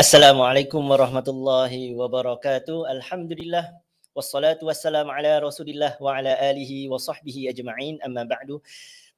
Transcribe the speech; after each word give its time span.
Assalamualaikum 0.00 0.80
warahmatullahi 0.80 1.92
wabarakatuh. 1.92 2.88
Alhamdulillah 2.88 3.68
wassalatu 4.16 4.64
wassalamu 4.64 5.12
ala 5.12 5.44
Rasulillah 5.44 6.00
wa 6.00 6.16
ala 6.16 6.40
alihi 6.40 6.88
wa 6.88 6.96
sahbihi 6.96 7.52
ajma'in. 7.52 8.00
Amma 8.00 8.24
ba'du. 8.24 8.64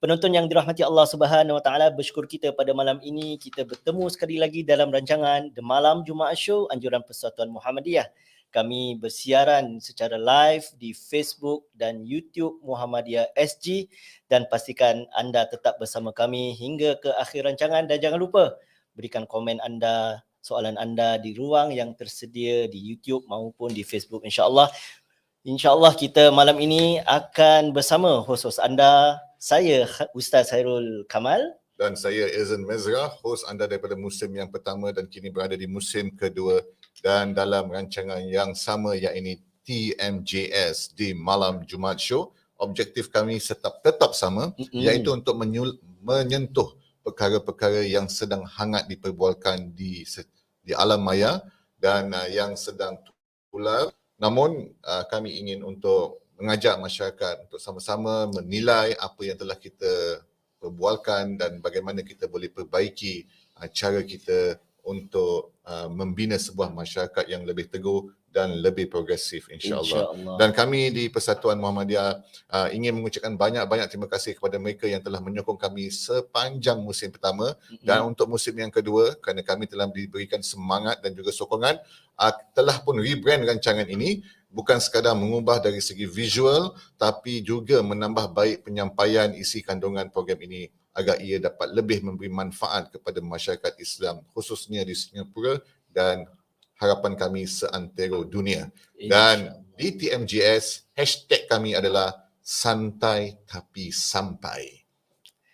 Penonton 0.02 0.34
yang 0.34 0.50
dirahmati 0.50 0.82
Allah 0.82 1.06
Subhanahu 1.06 1.54
wa 1.54 1.62
taala, 1.62 1.94
bersyukur 1.94 2.26
kita 2.26 2.50
pada 2.50 2.74
malam 2.74 2.98
ini 2.98 3.38
kita 3.38 3.62
bertemu 3.62 4.10
sekali 4.10 4.42
lagi 4.42 4.66
dalam 4.66 4.90
rancangan 4.90 5.54
The 5.54 5.62
Malam 5.62 6.02
Jumaat 6.02 6.34
Show 6.34 6.66
Anjuran 6.74 7.06
Persatuan 7.06 7.54
Muhammadiyah. 7.54 8.10
Kami 8.50 8.98
bersiaran 8.98 9.78
secara 9.78 10.18
live 10.18 10.66
di 10.82 10.90
Facebook 10.98 11.70
dan 11.78 12.02
YouTube 12.02 12.58
Muhammadiyah 12.66 13.30
SG 13.38 13.86
dan 14.26 14.50
pastikan 14.50 15.06
anda 15.14 15.46
tetap 15.46 15.78
bersama 15.78 16.10
kami 16.10 16.58
hingga 16.58 16.98
ke 16.98 17.14
akhir 17.22 17.46
rancangan 17.46 17.86
dan 17.86 18.02
jangan 18.02 18.18
lupa 18.18 18.58
berikan 18.98 19.30
komen 19.30 19.62
anda 19.62 20.26
soalan 20.42 20.74
anda 20.76 21.16
di 21.16 21.32
ruang 21.38 21.70
yang 21.70 21.94
tersedia 21.94 22.66
di 22.66 22.82
YouTube 22.82 23.24
maupun 23.30 23.70
di 23.70 23.86
Facebook 23.86 24.26
insya-Allah. 24.26 24.68
Insya-Allah 25.46 25.94
kita 25.94 26.34
malam 26.34 26.58
ini 26.58 26.98
akan 27.02 27.70
bersama 27.70 28.20
hos-hos 28.26 28.58
anda 28.58 29.22
saya 29.38 29.86
Ustaz 30.14 30.50
Hairul 30.50 31.06
Kamal 31.06 31.40
dan 31.82 31.98
saya 31.98 32.30
Ezan 32.30 32.62
Mezra, 32.62 33.10
hos 33.26 33.42
anda 33.48 33.66
daripada 33.66 33.98
musim 33.98 34.30
yang 34.30 34.46
pertama 34.46 34.94
dan 34.94 35.10
kini 35.10 35.34
berada 35.34 35.58
di 35.58 35.66
musim 35.66 36.14
kedua 36.14 36.62
dan 37.02 37.34
dalam 37.34 37.66
rancangan 37.66 38.22
yang 38.22 38.54
sama 38.54 38.94
iaitu 38.94 39.42
TMJS 39.62 40.94
di 40.98 41.14
Malam 41.14 41.62
Jumaat 41.66 41.98
Show. 42.02 42.34
Objektif 42.58 43.10
kami 43.10 43.42
tetap 43.42 43.82
tetap 43.82 44.14
sama 44.14 44.54
mm-hmm. 44.54 44.78
iaitu 44.78 45.10
untuk 45.10 45.34
menyul, 45.34 45.74
menyentuh 46.02 46.78
perkara-perkara 47.02 47.82
yang 47.84 48.06
sedang 48.06 48.46
hangat 48.46 48.86
diperbualkan 48.86 49.74
di 49.74 50.06
di 50.62 50.72
alam 50.72 51.02
maya 51.02 51.42
dan 51.76 52.14
uh, 52.14 52.30
yang 52.30 52.54
sedang 52.54 52.98
tular. 53.50 53.90
Namun 54.16 54.70
uh, 54.86 55.04
kami 55.10 55.34
ingin 55.42 55.66
untuk 55.66 56.22
mengajak 56.38 56.78
masyarakat 56.78 57.50
untuk 57.50 57.58
sama-sama 57.58 58.30
menilai 58.30 58.94
apa 58.98 59.20
yang 59.26 59.38
telah 59.38 59.58
kita 59.58 60.22
perbualkan 60.62 61.34
dan 61.34 61.58
bagaimana 61.58 62.06
kita 62.06 62.30
boleh 62.30 62.48
perbaiki 62.48 63.26
uh, 63.58 63.68
cara 63.68 64.00
kita 64.06 64.56
untuk 64.86 65.51
uh, 65.66 65.88
membina 65.90 66.38
sebuah 66.38 66.70
masyarakat 66.74 67.24
yang 67.30 67.46
lebih 67.46 67.70
teguh 67.70 68.10
dan 68.32 68.64
lebih 68.64 68.88
progresif 68.88 69.46
insyaAllah. 69.52 70.16
Insya 70.16 70.36
dan 70.40 70.50
kami 70.56 70.88
di 70.88 71.04
Persatuan 71.12 71.60
Muhammadiyah 71.60 72.10
uh, 72.48 72.68
ingin 72.72 72.96
mengucapkan 72.96 73.36
banyak-banyak 73.36 73.92
terima 73.92 74.08
kasih 74.08 74.32
kepada 74.40 74.56
mereka 74.56 74.88
yang 74.88 75.04
telah 75.04 75.20
menyokong 75.20 75.60
kami 75.60 75.92
sepanjang 75.92 76.80
musim 76.80 77.12
pertama 77.12 77.52
mm-hmm. 77.52 77.84
dan 77.84 78.08
untuk 78.08 78.32
musim 78.32 78.56
yang 78.56 78.72
kedua 78.72 79.20
kerana 79.20 79.44
kami 79.44 79.68
telah 79.68 79.84
diberikan 79.92 80.40
semangat 80.40 81.04
dan 81.04 81.12
juga 81.12 81.28
sokongan 81.28 81.76
uh, 82.16 82.32
telah 82.56 82.80
pun 82.80 82.96
rebrand 82.96 83.44
rancangan 83.44 83.84
ini 83.84 84.24
bukan 84.48 84.80
sekadar 84.80 85.12
mengubah 85.12 85.60
dari 85.60 85.84
segi 85.84 86.08
visual 86.08 86.72
tapi 86.96 87.44
juga 87.44 87.84
menambah 87.84 88.32
baik 88.32 88.64
penyampaian 88.64 89.32
isi 89.36 89.60
kandungan 89.60 90.08
program 90.08 90.40
ini 90.40 90.72
agar 90.92 91.20
ia 91.24 91.40
dapat 91.40 91.72
lebih 91.72 92.04
memberi 92.04 92.28
manfaat 92.28 92.92
kepada 92.92 93.18
masyarakat 93.24 93.72
Islam 93.80 94.20
khususnya 94.32 94.84
di 94.84 94.92
Singapura 94.92 95.60
dan 95.88 96.28
harapan 96.76 97.14
kami 97.14 97.46
seantero 97.46 98.26
dunia. 98.26 98.68
Dan 98.98 99.62
di 99.78 99.94
TMGS, 99.94 100.92
hashtag 100.98 101.46
kami 101.46 101.78
adalah 101.78 102.26
santai 102.42 103.38
tapi 103.46 103.94
sampai. 103.94 104.82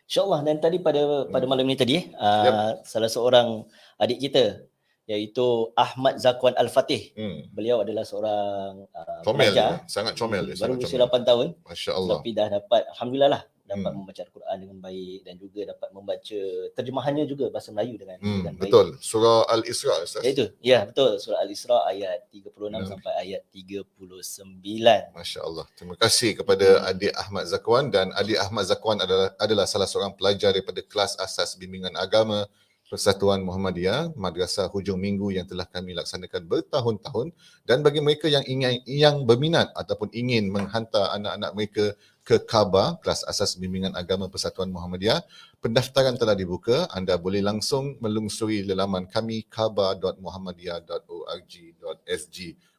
InsyaAllah 0.08 0.40
dan 0.40 0.56
tadi 0.56 0.80
pada 0.80 1.28
pada 1.28 1.44
hmm. 1.44 1.52
malam 1.52 1.68
ini 1.68 1.76
tadi 1.76 2.00
eh, 2.00 2.04
yep. 2.08 2.52
uh, 2.56 2.72
salah 2.80 3.12
seorang 3.12 3.68
adik 4.00 4.24
kita 4.24 4.64
iaitu 5.04 5.68
Ahmad 5.76 6.16
Zakwan 6.16 6.56
Al-Fatih. 6.56 7.12
Hmm. 7.12 7.44
Beliau 7.52 7.84
adalah 7.84 8.04
seorang 8.08 8.88
uh, 8.88 9.20
comel, 9.24 9.52
pelajar. 9.52 9.84
sangat 9.84 10.16
comel. 10.16 10.52
Baru 10.52 10.80
usia 10.80 11.00
8 11.00 11.28
tahun. 11.28 11.46
Masya 11.64 11.92
Allah. 11.96 12.18
Tapi 12.20 12.30
dah 12.36 12.48
dapat, 12.60 12.82
Alhamdulillah 12.92 13.30
lah, 13.32 13.42
dapat 13.68 13.92
hmm. 13.92 13.98
membaca 14.00 14.20
Al-Quran 14.24 14.56
dengan 14.64 14.78
baik 14.80 15.18
dan 15.28 15.34
juga 15.36 15.60
dapat 15.68 15.88
membaca 15.92 16.40
terjemahannya 16.72 17.24
juga 17.28 17.44
bahasa 17.52 17.68
Melayu 17.68 17.94
dengan, 18.00 18.16
hmm, 18.16 18.36
dengan 18.40 18.54
baik. 18.56 18.70
Betul. 18.72 18.86
Surah 19.04 19.44
Al-Isra 19.52 19.94
Ustaz. 20.00 20.24
Ya 20.24 20.30
itu. 20.32 20.46
Ya 20.64 20.78
betul. 20.88 21.20
Surah 21.20 21.44
Al-Isra 21.44 21.84
ayat 21.84 22.32
36 22.32 22.56
hmm. 22.56 22.86
sampai 22.88 23.12
ayat 23.20 23.42
39. 23.52 25.12
Masya-Allah. 25.12 25.66
Terima 25.76 25.96
kasih 26.00 26.30
kepada 26.40 26.68
hmm. 26.80 26.90
adik 26.90 27.12
Ahmad 27.12 27.44
Zakwan 27.44 27.84
dan 27.92 28.08
adik 28.16 28.40
Ahmad 28.40 28.64
Zakwan 28.64 28.98
adalah 29.04 29.36
adalah 29.36 29.68
salah 29.68 29.86
seorang 29.86 30.16
pelajar 30.16 30.56
daripada 30.56 30.80
kelas 30.80 31.20
asas 31.20 31.52
bimbingan 31.60 31.92
agama 32.00 32.48
Persatuan 32.88 33.44
Muhammadiyah 33.44 34.16
Madrasah 34.16 34.72
Hujung 34.72 34.96
Minggu 34.96 35.28
yang 35.28 35.44
telah 35.44 35.68
kami 35.68 35.92
laksanakan 35.92 36.48
bertahun-tahun 36.48 37.36
dan 37.68 37.84
bagi 37.84 38.00
mereka 38.00 38.32
yang 38.32 38.40
ingin 38.48 38.80
yang 38.88 39.28
berminat 39.28 39.68
ataupun 39.76 40.08
ingin 40.16 40.48
menghantar 40.48 41.12
anak-anak 41.12 41.52
mereka 41.52 41.92
ke 42.24 42.40
Kaaba 42.48 42.96
kelas 43.04 43.28
asas 43.28 43.60
bimbingan 43.60 43.92
agama 43.92 44.32
Persatuan 44.32 44.72
Muhammadiyah 44.72 45.20
pendaftaran 45.60 46.16
telah 46.16 46.32
dibuka. 46.32 46.88
Anda 46.88 47.20
boleh 47.20 47.44
langsung 47.44 48.00
melungsuri 48.00 48.64
laman 48.64 49.04
kami 49.04 49.44
kaba.muhammadiyah.org.sg 49.52 52.36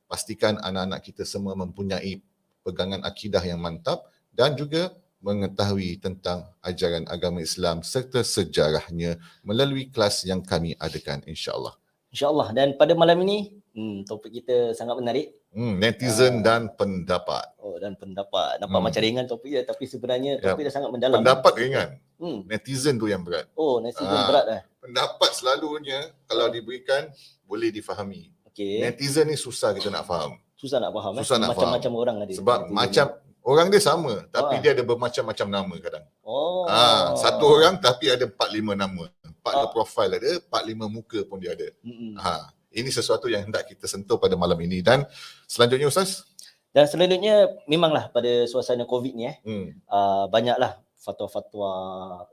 pastikan 0.09 0.58
anak-anak 0.58 1.06
kita 1.06 1.22
semua 1.22 1.53
mempunyai 1.53 2.18
pegangan 2.66 3.06
akidah 3.06 3.46
yang 3.46 3.62
mantap 3.62 4.09
dan 4.34 4.58
juga 4.58 4.90
mengetahui 5.19 6.00
tentang 6.00 6.47
ajaran 6.63 7.03
agama 7.12 7.44
Islam 7.44 7.84
serta 7.84 8.24
sejarahnya 8.24 9.19
melalui 9.44 9.91
kelas 9.91 10.24
yang 10.24 10.40
kami 10.40 10.75
adakan 10.80 11.19
insya-Allah. 11.28 11.75
Insya-Allah 12.09 12.56
dan 12.56 12.68
pada 12.74 12.97
malam 12.97 13.22
ini 13.22 13.59
hmm, 13.75 14.07
topik 14.09 14.41
kita 14.41 14.74
sangat 14.74 14.97
menarik. 14.97 15.35
Hmm, 15.53 15.78
netizen 15.78 16.40
uh, 16.40 16.44
dan 16.46 16.62
pendapat. 16.74 17.53
Oh 17.62 17.78
dan 17.78 17.94
pendapat. 18.00 18.57
Nampak 18.63 18.80
hmm. 18.80 18.85
macam 18.90 19.02
ringan 19.02 19.25
topik 19.30 19.50
dia 19.53 19.62
tapi 19.68 19.85
sebenarnya 19.85 20.41
topik 20.41 20.63
ya. 20.63 20.66
dia 20.69 20.74
sangat 20.74 20.90
mendalam. 20.90 21.22
Pendapat 21.22 21.53
ringan. 21.59 21.90
Hmm. 22.18 22.40
Netizen 22.50 22.96
tu 22.97 23.07
yang 23.07 23.22
berat. 23.22 23.47
Oh, 23.53 23.80
netizen 23.80 24.09
uh, 24.09 24.28
berat 24.28 24.46
dah. 24.47 24.62
Pendapat 24.81 25.31
selalunya 25.36 26.00
kalau 26.25 26.47
uh. 26.47 26.51
diberikan 26.51 27.12
boleh 27.46 27.69
difahami. 27.69 28.31
Okay. 28.50 28.81
Netizen 28.81 29.30
ni 29.30 29.38
susah 29.38 29.75
kita 29.75 29.94
nak 29.94 30.07
faham. 30.07 30.40
Susah 30.59 30.84
nak 30.84 30.91
faham. 30.91 31.13
Eh? 31.16 31.24
Susah 31.24 31.38
eh? 31.38 31.41
nak 31.46 31.50
macam-macam 31.56 31.91
orang 31.96 32.16
ada. 32.25 32.34
Sebab 32.36 32.59
macam 32.74 33.06
Orang 33.50 33.74
dia 33.74 33.82
sama 33.82 34.30
tapi 34.30 34.54
ah. 34.56 34.60
dia 34.62 34.78
ada 34.78 34.86
bermacam-macam 34.86 35.48
nama 35.50 35.76
kadang. 35.82 36.06
Oh. 36.22 36.70
Ha, 36.70 37.18
satu 37.18 37.50
orang 37.50 37.82
tapi 37.82 38.14
ada 38.14 38.30
4 38.30 38.38
5 38.38 38.78
nama. 38.78 39.10
4 39.26 39.42
ah. 39.50 39.68
profil 39.74 40.10
ada, 40.22 40.32
4 40.38 40.54
5 40.54 40.86
muka 40.86 41.20
pun 41.26 41.42
dia 41.42 41.58
ada. 41.58 41.66
Mm-hmm. 41.82 42.14
Ha, 42.22 42.54
ini 42.78 42.90
sesuatu 42.94 43.26
yang 43.26 43.50
hendak 43.50 43.66
kita 43.66 43.90
sentuh 43.90 44.22
pada 44.22 44.38
malam 44.38 44.58
ini 44.62 44.86
dan 44.86 45.02
selanjutnya 45.50 45.90
ustaz. 45.90 46.30
Dan 46.70 46.86
selanjutnya 46.86 47.50
memanglah 47.66 48.14
pada 48.14 48.46
suasana 48.46 48.86
Covid 48.86 49.18
ni 49.18 49.26
eh. 49.26 49.42
Hmm. 49.42 49.74
Uh, 49.90 50.30
banyaklah 50.30 50.78
fatwa-fatwa 51.02 51.72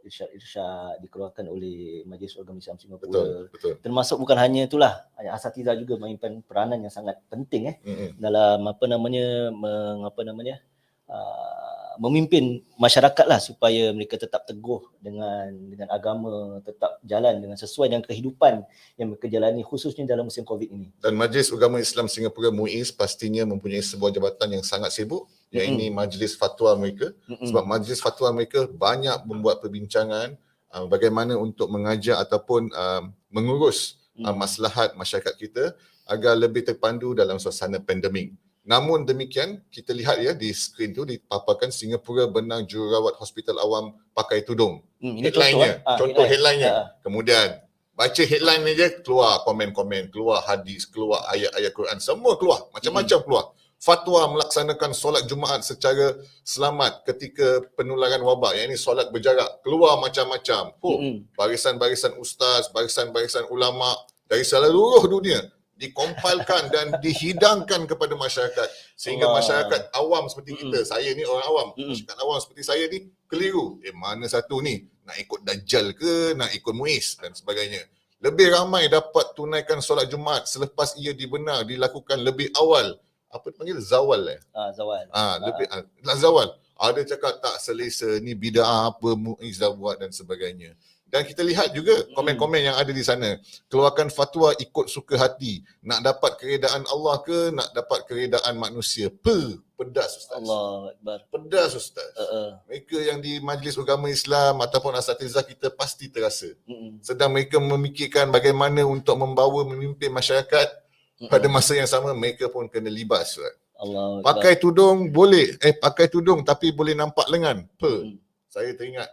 irsyad-irsyad 0.05 1.01
dikeluarkan 1.01 1.49
oleh 1.49 2.05
Majlis 2.05 2.37
Agama 2.37 2.61
Islam 2.61 2.77
Singapura. 2.77 3.09
Betul, 3.09 3.33
betul. 3.49 3.75
Termasuk 3.81 4.21
bukan 4.21 4.37
hanya 4.37 4.69
itulah, 4.69 5.09
asatiza 5.17 5.73
juga 5.81 5.97
mainkan 5.97 6.45
peranan 6.45 6.85
yang 6.85 6.93
sangat 6.93 7.17
penting 7.33 7.73
eh 7.73 7.77
mm-hmm. 7.81 8.21
dalam 8.21 8.61
apa 8.69 8.85
namanya 8.85 9.49
mengapa 9.55 10.21
namanya 10.21 10.61
Uh, 11.07 11.67
memimpin 11.99 12.61
masyarakat 12.77 13.27
lah 13.27 13.41
supaya 13.41 13.91
mereka 13.93 14.21
tetap 14.21 14.45
teguh 14.45 14.85
dengan 15.01 15.49
dengan 15.53 15.89
agama, 15.93 16.61
tetap 16.63 17.01
jalan 17.05 17.41
dengan 17.41 17.57
sesuai 17.57 17.89
dengan 17.89 18.05
kehidupan 18.05 18.65
yang 19.01 19.13
mereka 19.13 19.27
jalani 19.29 19.65
khususnya 19.65 20.05
dalam 20.05 20.29
musim 20.29 20.45
COVID 20.45 20.69
ini. 20.69 20.89
Dan 21.01 21.17
Majlis 21.17 21.53
Agama 21.53 21.81
Islam 21.81 22.07
Singapura 22.07 22.53
MUIS 22.53 22.93
pastinya 22.93 23.49
mempunyai 23.49 23.83
sebuah 23.83 24.13
jabatan 24.13 24.61
yang 24.61 24.65
sangat 24.65 24.93
sibuk 24.93 25.29
yang 25.55 25.79
mm-hmm. 25.79 25.95
majlis 25.95 26.35
fatwa 26.35 26.75
mereka 26.77 27.15
mm-hmm. 27.31 27.47
sebab 27.49 27.65
majlis 27.65 27.99
fatwa 28.03 28.29
mereka 28.35 28.67
banyak 28.67 29.17
membuat 29.25 29.63
perbincangan 29.63 30.37
uh, 30.75 30.85
bagaimana 30.91 31.39
untuk 31.39 31.71
mengajar 31.71 32.21
ataupun 32.21 32.69
uh, 32.75 33.09
mengurus 33.31 33.97
uh, 34.21 34.35
maslahat 34.35 34.93
masyarakat 34.99 35.35
kita 35.39 35.65
agar 36.07 36.39
lebih 36.39 36.63
terpandu 36.63 37.15
dalam 37.15 37.39
suasana 37.39 37.83
pandemik. 37.83 38.35
Namun 38.67 39.07
demikian, 39.07 39.63
kita 39.71 39.95
lihat 39.95 40.19
ya 40.19 40.35
di 40.35 40.51
skrin 40.51 40.91
tu 40.91 41.07
dipaparkan 41.07 41.71
Singapura 41.71 42.27
benang 42.27 42.67
jururawat 42.67 43.15
hospital 43.15 43.63
awam 43.63 43.95
pakai 44.11 44.43
tudung. 44.43 44.83
Hmm, 44.99 45.23
headline-nya, 45.23 45.87
contoh, 45.87 45.87
eh? 45.87 45.99
contoh 46.03 46.25
headline-nya. 46.27 46.73
Ha. 46.75 46.83
Kemudian 47.07 47.49
baca 47.95 48.23
headline 48.27 48.67
je 48.75 48.89
keluar 49.07 49.47
komen-komen, 49.47 50.11
keluar 50.11 50.43
hadis, 50.43 50.83
keluar 50.83 51.23
ayat-ayat 51.31 51.71
Quran, 51.71 51.99
semua 52.03 52.35
keluar, 52.35 52.67
macam-macam 52.75 53.19
hmm. 53.23 53.27
keluar. 53.31 53.45
Fatwa 53.77 54.35
melaksanakan 54.35 54.91
solat 54.97 55.29
Jumaat 55.31 55.63
secara 55.63 56.19
selamat 56.43 57.07
ketika 57.07 57.61
penularan 57.77 58.25
wabak. 58.25 58.57
Yang 58.57 58.67
ini 58.73 58.77
solat 58.81 59.13
berjarak, 59.15 59.63
keluar 59.63 60.01
macam-macam. 60.03 60.75
Oh, 60.83 60.99
hmm. 60.99 61.31
Barisan-barisan 61.39 62.19
ustaz, 62.19 62.67
barisan-barisan 62.75 63.47
ulama 63.47 63.95
dari 64.27 64.43
seluruh 64.43 65.07
dunia 65.07 65.39
dikompilkan 65.77 66.73
dan 66.73 66.87
dihidangkan 67.05 67.85
kepada 67.85 68.17
masyarakat 68.17 68.69
sehingga 68.97 69.29
Allah. 69.29 69.39
masyarakat 69.45 69.81
awam 69.93 70.25
seperti 70.27 70.57
kita 70.57 70.83
mm. 70.83 70.89
saya 70.89 71.09
ni 71.13 71.23
orang 71.29 71.47
awam 71.47 71.67
mm. 71.77 71.89
masyarakat 71.93 72.17
awam 72.25 72.39
seperti 72.41 72.63
saya 72.65 72.85
ni 72.89 73.13
keliru 73.29 73.77
eh 73.85 73.93
mana 73.93 74.25
satu 74.25 74.65
ni 74.65 74.89
nak 75.05 75.21
ikut 75.21 75.45
dajjal 75.45 75.93
ke 75.93 76.33
nak 76.33 76.49
ikut 76.57 76.73
muiz 76.73 77.21
dan 77.21 77.37
sebagainya 77.37 77.85
lebih 78.25 78.49
ramai 78.49 78.89
dapat 78.89 79.37
tunaikan 79.37 79.85
solat 79.85 80.09
Jumaat 80.09 80.49
selepas 80.49 80.97
ia 80.97 81.13
dibenar 81.13 81.69
dilakukan 81.69 82.17
lebih 82.25 82.49
awal. 82.57 82.97
Apa 83.29 83.53
panggil 83.53 83.77
zawal 83.77 84.25
eh? 84.33 84.41
Ah, 84.57 84.73
Zawal. 84.73 85.05
Ah, 85.13 85.37
lebih 85.37 85.69
ah. 85.69 85.85
lah 86.01 86.17
zawal. 86.17 86.49
Ada 86.77 87.05
cakap 87.05 87.41
tak 87.45 87.57
selesa 87.61 88.09
ni 88.25 88.33
bidah 88.33 88.93
apa 88.93 89.13
Muiz 89.17 89.61
dah 89.61 89.73
buat 89.73 90.01
dan 90.01 90.13
sebagainya. 90.13 90.73
Dan 91.07 91.23
kita 91.23 91.47
lihat 91.47 91.71
juga 91.71 91.95
komen-komen 92.19 92.67
yang 92.67 92.77
ada 92.77 92.91
di 92.91 93.01
sana. 93.07 93.39
Keluarkan 93.71 94.11
fatwa 94.11 94.51
ikut 94.59 94.91
suka 94.91 95.15
hati. 95.15 95.63
Nak 95.87 96.03
dapat 96.03 96.35
keredaan 96.35 96.83
Allah 96.91 97.23
ke 97.23 97.55
nak 97.55 97.71
dapat 97.71 98.11
keredaan 98.11 98.59
manusia? 98.59 99.07
Pe, 99.07 99.55
pedas 99.79 100.19
Ustaz. 100.19 100.35
Allah 100.35 100.91
Akbar. 100.91 101.19
Pedas 101.31 101.79
Ustaz. 101.79 102.11
Uh, 102.19 102.23
uh. 102.27 102.49
Mereka 102.67 102.99
yang 103.07 103.23
di 103.23 103.39
Majlis 103.39 103.79
Agama 103.79 104.11
Islam 104.11 104.59
ataupun 104.59 104.99
asatizah 104.99 105.47
kita 105.47 105.71
pasti 105.71 106.11
terasa. 106.11 106.51
Mm-mm. 106.67 106.99
Sedang 107.07 107.31
mereka 107.31 107.63
memikirkan 107.63 108.35
bagaimana 108.35 108.83
untuk 108.83 109.15
membawa 109.15 109.63
memimpin 109.63 110.11
masyarakat 110.11 110.69
Mm-mm. 110.75 111.31
pada 111.31 111.47
masa 111.47 111.79
yang 111.79 111.87
sama 111.87 112.11
mereka 112.19 112.51
pun 112.51 112.67
kena 112.67 112.91
libas. 112.91 113.39
Ustaz. 113.39 113.55
Allah. 113.79 114.25
Pakai 114.27 114.59
tudung 114.59 115.13
boleh, 115.13 115.55
eh 115.61 115.77
pakai 115.77 116.11
tudung 116.11 116.43
tapi 116.43 116.75
boleh 116.75 116.99
nampak 116.99 117.31
lengan. 117.31 117.63
Pe. 117.79 118.11
Mm. 118.11 118.19
Saya 118.51 118.73
teringat 118.75 119.07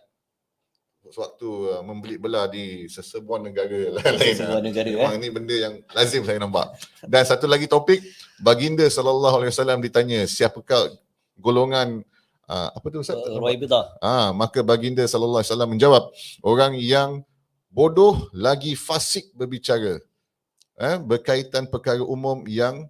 sewaktu 1.13 1.50
uh, 1.69 1.81
membeli 1.86 2.18
belah 2.18 2.50
di 2.50 2.89
sesebuah 2.89 3.38
negara 3.45 3.94
lain. 4.01 4.33
Sebuah 4.33 4.62
negara 4.65 4.89
eh. 4.89 4.98
Memang 4.98 5.21
ni 5.21 5.30
benda 5.30 5.54
yang 5.54 5.74
lazim 5.94 6.25
saya 6.25 6.42
nampak. 6.42 6.74
Dan 7.06 7.21
satu 7.21 7.45
lagi 7.45 7.69
topik, 7.69 8.01
baginda 8.42 8.89
sallallahu 8.89 9.45
alaihi 9.45 9.54
wasallam 9.54 9.77
ditanya, 9.77 10.25
siapakah 10.25 10.89
golongan 11.38 12.01
uh, 12.50 12.69
apa 12.74 12.86
tu 12.89 13.06
Ustaz? 13.06 13.21
Uh, 13.21 13.38
Roy. 13.38 13.62
Ah, 14.01 14.33
maka 14.33 14.65
baginda 14.65 15.06
sallallahu 15.06 15.45
alaihi 15.45 15.54
wasallam 15.54 15.71
menjawab, 15.77 16.04
orang 16.42 16.74
yang 16.81 17.21
bodoh 17.69 18.30
lagi 18.33 18.74
fasik 18.74 19.30
berbicara. 19.38 20.01
Eh, 20.74 20.98
berkaitan 20.98 21.69
perkara 21.69 22.01
umum 22.01 22.42
yang 22.50 22.89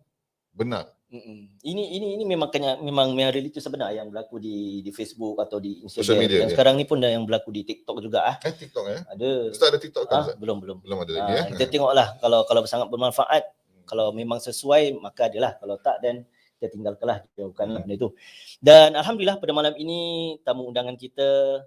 benar. 0.56 0.88
Mm-mm. 1.14 1.46
Ini 1.62 1.84
ini 1.94 2.08
ini 2.18 2.24
memang 2.26 2.50
kena 2.50 2.82
memang 2.82 3.14
memang 3.14 3.30
realiti 3.30 3.62
sebenar 3.62 3.94
yang 3.94 4.10
berlaku 4.10 4.42
di 4.42 4.82
di 4.82 4.90
Facebook 4.90 5.38
atau 5.38 5.62
di 5.62 5.86
Instagram. 5.86 6.02
Social 6.02 6.18
media, 6.18 6.38
Dan 6.42 6.50
ya. 6.50 6.54
sekarang 6.58 6.74
ni 6.74 6.90
pun 6.90 6.98
dah 6.98 7.06
yang 7.06 7.22
berlaku 7.22 7.54
di 7.54 7.62
TikTok 7.62 8.02
juga 8.02 8.34
ah. 8.34 8.36
Eh 8.42 8.50
TikTok 8.50 8.86
eh? 8.90 9.00
Ada. 9.06 9.30
Ustaz 9.54 9.70
ada 9.70 9.78
TikTok 9.78 10.04
kan 10.10 10.18
Ah, 10.18 10.24
Ustaz? 10.26 10.42
belum 10.42 10.58
belum. 10.58 10.78
Belum 10.82 10.98
ada 11.06 11.12
Ah, 11.14 11.18
lagi 11.22 11.34
eh. 11.38 11.46
kita 11.54 11.70
tengoklah 11.70 12.18
kalau 12.18 12.42
kalau 12.50 12.66
sangat 12.66 12.90
bermanfaat, 12.90 13.46
kalau 13.86 14.10
memang 14.10 14.42
sesuai 14.42 14.98
maka 14.98 15.30
adalah. 15.30 15.54
Kalau 15.62 15.78
tak 15.78 16.02
dan 16.02 16.26
kita 16.58 16.74
tinggalkanlah 16.74 17.22
jauhkanlah 17.38 17.86
Hmm. 17.86 17.86
benda 17.86 17.94
itu. 17.94 18.10
Dan 18.58 18.98
alhamdulillah 18.98 19.38
pada 19.38 19.54
malam 19.54 19.78
ini 19.78 20.00
tamu 20.42 20.66
undangan 20.66 20.98
kita 20.98 21.62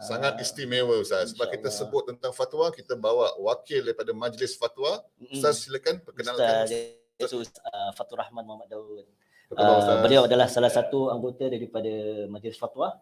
Sangat 0.00 0.40
ah, 0.40 0.40
istimewa 0.40 0.96
Ustaz. 0.96 1.36
Sebab 1.36 1.52
kita 1.52 1.68
sebut 1.68 2.08
tentang 2.08 2.32
fatwa, 2.32 2.72
kita 2.72 2.96
bawa 2.96 3.36
wakil 3.36 3.84
daripada 3.84 4.16
Majlis 4.16 4.56
Fatwa. 4.56 5.04
Ustaz 5.28 5.68
silakan 5.68 6.00
perkenalkan. 6.00 6.64
Ustaz 6.64 6.96
iaitu 7.20 7.36
uh, 7.44 7.90
Fatur 7.92 8.16
Rahman 8.18 8.42
Muhammad 8.42 8.68
Daud. 8.72 9.04
Apa? 9.50 9.60
Uh, 9.60 9.98
beliau 10.00 10.24
adalah 10.24 10.46
salah 10.46 10.70
satu 10.70 11.10
anggota 11.10 11.50
daripada 11.50 11.90
Majlis 12.30 12.56
Fatwa 12.56 12.96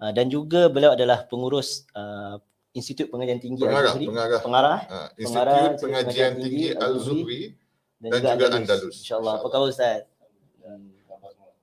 uh, 0.00 0.12
dan 0.12 0.26
juga 0.26 0.66
beliau 0.66 0.96
adalah 0.96 1.28
pengurus 1.28 1.86
uh, 1.94 2.40
Institut 2.70 3.10
Pengajian 3.10 3.42
Tinggi 3.42 3.66
pengarah, 3.66 3.90
Al-Zuhri. 3.90 4.06
pengarah. 4.06 4.40
Pengarah 4.40 4.78
Ah, 4.86 5.08
pengarah 5.10 5.10
Institut 5.10 5.70
Institut 5.74 5.82
Pengajian 5.82 6.30
Pengajian 6.30 6.32
Tinggi 6.38 6.66
Al-Zuhri. 6.74 7.42
dan, 8.00 8.10
dan 8.10 8.20
juga 8.38 8.46
Andalus. 8.54 8.96
InsyaAllah. 9.02 9.34
Apa 9.34 9.46
InsyaAllah. 9.46 9.50
khabar 9.50 9.74
Ustaz? 9.74 10.00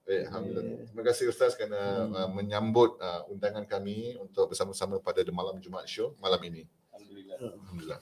Eh, 0.08 0.24
Alhamdulillah. 0.24 0.64
Terima 0.88 1.04
kasih 1.04 1.26
Ustaz 1.28 1.52
kerana 1.60 1.82
Hmm. 2.08 2.16
uh, 2.16 2.30
menyambut 2.32 2.96
uh, 3.00 3.28
undangan 3.28 3.68
kami 3.68 4.16
untuk 4.16 4.52
bersama-sama 4.52 5.04
pada 5.04 5.20
The 5.20 5.36
Malam 5.36 5.60
Jumaat 5.60 5.88
Show 5.88 6.16
malam 6.24 6.40
ini. 6.48 6.64
Alhamdulillah. 6.96 7.38
Alhamdulillah. 7.44 8.00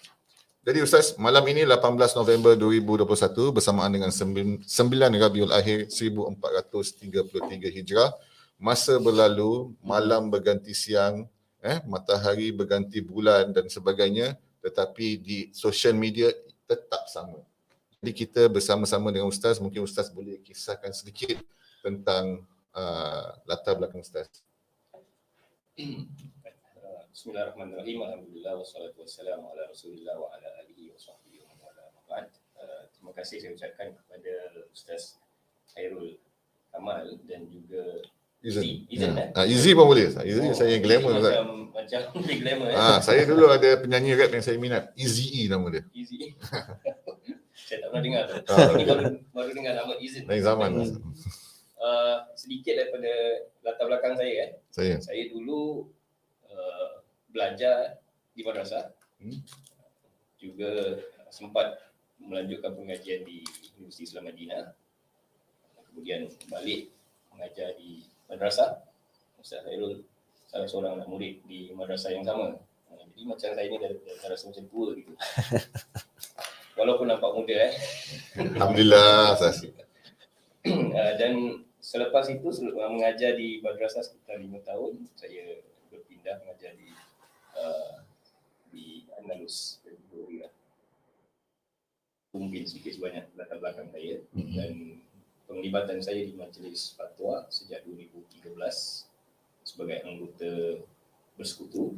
Jadi 0.65 0.81
Ustaz, 0.81 1.13
malam 1.21 1.45
ini 1.45 1.61
18 1.61 1.93
November 2.17 2.57
2021 2.57 3.53
bersamaan 3.53 3.85
dengan 3.93 4.09
9 4.09 4.65
Rabiul 5.13 5.53
Akhir 5.53 5.85
1433 5.93 7.69
Hijrah, 7.69 8.09
masa 8.57 8.97
berlalu, 8.97 9.77
malam 9.85 10.33
berganti 10.33 10.73
siang, 10.73 11.29
eh 11.61 11.85
matahari 11.85 12.49
berganti 12.49 12.97
bulan 12.97 13.53
dan 13.53 13.69
sebagainya, 13.69 14.41
tetapi 14.65 15.21
di 15.21 15.53
social 15.53 15.93
media 15.93 16.33
tetap 16.65 17.05
sama. 17.13 17.45
Jadi 18.01 18.25
kita 18.25 18.49
bersama-sama 18.49 19.13
dengan 19.13 19.29
Ustaz, 19.29 19.61
mungkin 19.61 19.85
Ustaz 19.85 20.09
boleh 20.09 20.41
kisahkan 20.41 20.89
sedikit 20.97 21.45
tentang 21.85 22.41
uh, 22.73 23.37
latar 23.45 23.77
belakang 23.77 24.01
Ustaz. 24.01 24.41
Bismillahirrahmanirrahim. 27.15 28.03
Alhamdulillah 28.03 28.59
wassalatu 28.59 29.07
wassalamu 29.07 29.47
ala 29.47 29.71
Rasulillah 29.71 30.19
wa 30.19 30.35
ala 30.35 30.51
alihi 30.59 30.91
wa 30.91 30.99
sahbihi 30.99 31.47
wa. 31.47 31.55
Ba'd. 32.11 32.27
Uh, 32.59 32.91
Terima 32.91 33.15
kasih 33.15 33.39
saya 33.39 33.55
ucapkan 33.55 33.95
kepada 33.95 34.33
Ustaz 34.75 35.15
Khairul 35.71 36.19
Kamal 36.75 37.15
dan 37.23 37.47
juga 37.47 38.03
Izin. 38.43 38.83
Izin, 38.91 39.15
eh? 39.15 39.31
Ah, 39.31 39.47
Izzy 39.47 39.71
pun 39.71 39.87
boleh. 39.87 40.11
Izzy 40.11 40.43
Oh, 40.43 40.51
saya 40.51 40.75
yang 40.75 40.83
glamour. 40.83 41.15
Macam 41.23 41.71
macam 41.71 41.99
glamour 42.43 42.67
eh. 42.67 42.75
Ah, 42.75 42.99
saya 42.99 43.23
dulu 43.23 43.47
ada 43.47 43.69
penyanyi 43.79 44.11
rap 44.19 44.35
yang 44.35 44.43
saya 44.43 44.59
minat. 44.59 44.91
Easy 44.99 45.39
E 45.39 45.41
nama 45.47 45.71
dia. 45.71 45.87
Easy. 45.95 46.35
saya 47.71 47.77
tak 47.79 47.87
pernah 47.95 48.03
dengar 48.03 48.21
tu. 48.27 48.35
Ah, 48.51 48.75
baru 48.75 49.23
baru 49.31 49.51
dengar 49.55 49.73
nama 49.79 49.95
Izin. 50.03 50.27
Lain 50.27 50.43
zaman. 50.43 50.69
Hmm. 50.83 50.99
Uh, 51.79 52.27
sedikit 52.35 52.75
daripada 52.75 53.11
latar 53.63 53.87
belakang 53.87 54.19
saya 54.19 54.33
eh. 54.35 54.49
Saya. 54.67 54.99
Saya 54.99 55.31
dulu 55.31 55.87
uh, 56.51 56.94
belajar 57.35 57.99
di 58.31 58.41
madrasah. 58.47 58.95
Hmm. 59.19 59.43
Juga 60.39 61.03
sempat 61.27 61.91
melanjutkan 62.23 62.71
pengajian 62.71 63.27
di 63.27 63.43
Universiti 63.75 64.07
Islam 64.07 64.31
Madinah. 64.31 64.71
Kemudian 65.91 66.31
balik 66.47 66.95
mengajar 67.35 67.75
di 67.75 68.07
madrasah. 68.31 68.79
Ustaz 69.35 69.67
Khairul 69.67 70.07
salah 70.47 70.67
seorang 70.71 70.95
anak 70.95 71.11
murid 71.11 71.43
di 71.43 71.75
madrasah 71.75 72.15
yang 72.15 72.23
sama. 72.23 72.55
Uh, 72.87 73.03
Jadi 73.11 73.21
macam 73.27 73.49
saya 73.51 73.67
ni 73.67 73.75
dah, 73.75 73.91
dah, 73.91 74.15
dah 74.23 74.27
rasa 74.31 74.47
macam 74.47 74.63
tua 74.71 74.95
gitu. 74.95 75.11
Walaupun 76.79 77.07
nampak 77.07 77.31
muda 77.35 77.55
eh. 77.71 77.73
Alhamdulillah 78.39 79.35
Ustaz. 79.35 79.67
Uh, 80.63 81.11
dan 81.19 81.63
selepas 81.83 82.25
itu 82.31 82.47
mengajar 82.71 83.35
di 83.35 83.59
madrasah 83.59 84.01
sekitar 84.01 84.41
lima 84.41 84.57
tahun 84.63 85.05
saya 85.13 85.61
berpindah 85.93 86.41
mengajar 86.41 86.73
di 86.73 86.89
uh, 87.55 88.03
di 88.69 89.07
Andalus 89.19 89.79
dan 89.83 89.95
Gloria. 90.11 90.47
Itu 92.29 92.37
mungkin 92.39 92.63
sedikit 92.67 92.99
sebanyak 92.99 93.31
latar 93.39 93.57
belakang 93.63 93.89
saya 93.95 94.19
Mhm. 94.35 94.53
dan 94.55 94.73
penglibatan 95.47 95.99
saya 96.03 96.21
di 96.25 96.33
Majlis 96.35 96.93
Fatwa 96.97 97.47
sejak 97.47 97.85
2013 97.87 99.07
sebagai 99.65 100.03
anggota 100.05 100.83
bersekutu 101.37 101.95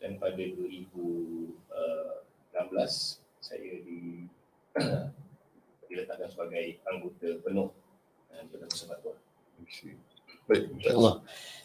dan 0.00 0.16
pada 0.16 0.40
2016 0.40 1.54
saya 3.40 3.72
di 3.84 4.24
diletakkan 5.90 6.30
sebagai 6.30 6.78
anggota 6.86 7.28
penuh 7.42 7.68
uh, 8.30 8.42
dalam 8.48 8.70
Fatwa. 8.70 9.14
Baik. 10.50 10.64
InsyaAllah. 10.82 11.14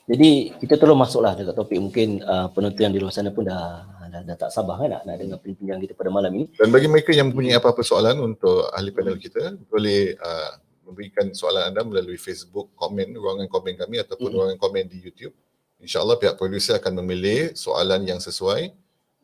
Jadi 0.06 0.54
kita 0.62 0.77
terus 0.77 0.94
masuklah 0.94 1.34
dekat 1.34 1.58
topik 1.58 1.82
mungkin 1.82 2.22
uh, 2.22 2.54
penonton 2.54 2.77
yang 2.86 2.94
di 2.94 3.01
luar 3.01 3.10
sana 3.10 3.34
pun 3.34 3.42
dah 3.50 3.89
dah, 4.15 4.22
dah 4.22 4.36
tak 4.38 4.54
sabar 4.54 4.80
kan 4.80 4.89
nak, 4.94 5.01
nak 5.04 5.15
dengar 5.20 5.38
perbincangan 5.42 5.82
kita 5.82 5.94
pada 5.98 6.10
malam 6.13 6.32
ini. 6.32 6.46
Dan 6.56 6.70
bagi 6.72 6.88
mereka 6.88 7.12
yang 7.12 7.34
mempunyai 7.34 7.58
apa-apa 7.60 7.82
soalan 7.84 8.22
untuk 8.22 8.70
ahli 8.72 8.94
panel 8.94 9.18
kita, 9.20 9.58
boleh 9.68 10.15
uh, 10.15 10.51
memberikan 10.86 11.34
soalan 11.34 11.74
anda 11.74 11.82
melalui 11.82 12.22
Facebook 12.22 12.72
komen, 12.77 13.18
ruangan 13.18 13.50
komen 13.50 13.74
kami 13.75 13.98
ataupun 14.06 14.30
Mhm. 14.30 14.36
ruangan 14.38 14.58
komen 14.62 14.86
di 14.88 15.01
YouTube. 15.01 15.34
InsyaAllah 15.82 16.22
pihak 16.22 16.38
produser 16.39 16.80
akan 16.80 17.04
memilih 17.04 17.51
soalan 17.58 18.06
yang 18.08 18.22
sesuai. 18.22 18.72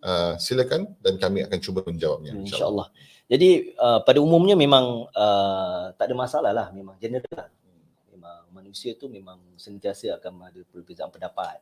Uh, 0.01 0.33
silakan 0.41 0.89
dan 0.97 1.21
kami 1.21 1.45
akan 1.45 1.61
cuba 1.61 1.85
menjawabnya. 1.85 2.33
InsyaAllah. 2.33 2.89
Jadi 3.29 3.77
uh, 3.77 4.01
pada 4.01 4.17
umumnya 4.17 4.57
memang 4.57 5.05
uh, 5.13 5.93
tak 5.93 6.09
ada 6.09 6.15
masalah 6.17 6.51
lah 6.51 6.67
memang 6.73 6.97
general 6.97 7.29
lah. 7.37 7.47
Manusia 8.51 8.93
tu 8.95 9.07
memang 9.07 9.39
sentiasa 9.57 10.19
akan 10.19 10.51
ada 10.51 10.61
perbezaan 10.67 11.09
pendapat, 11.09 11.59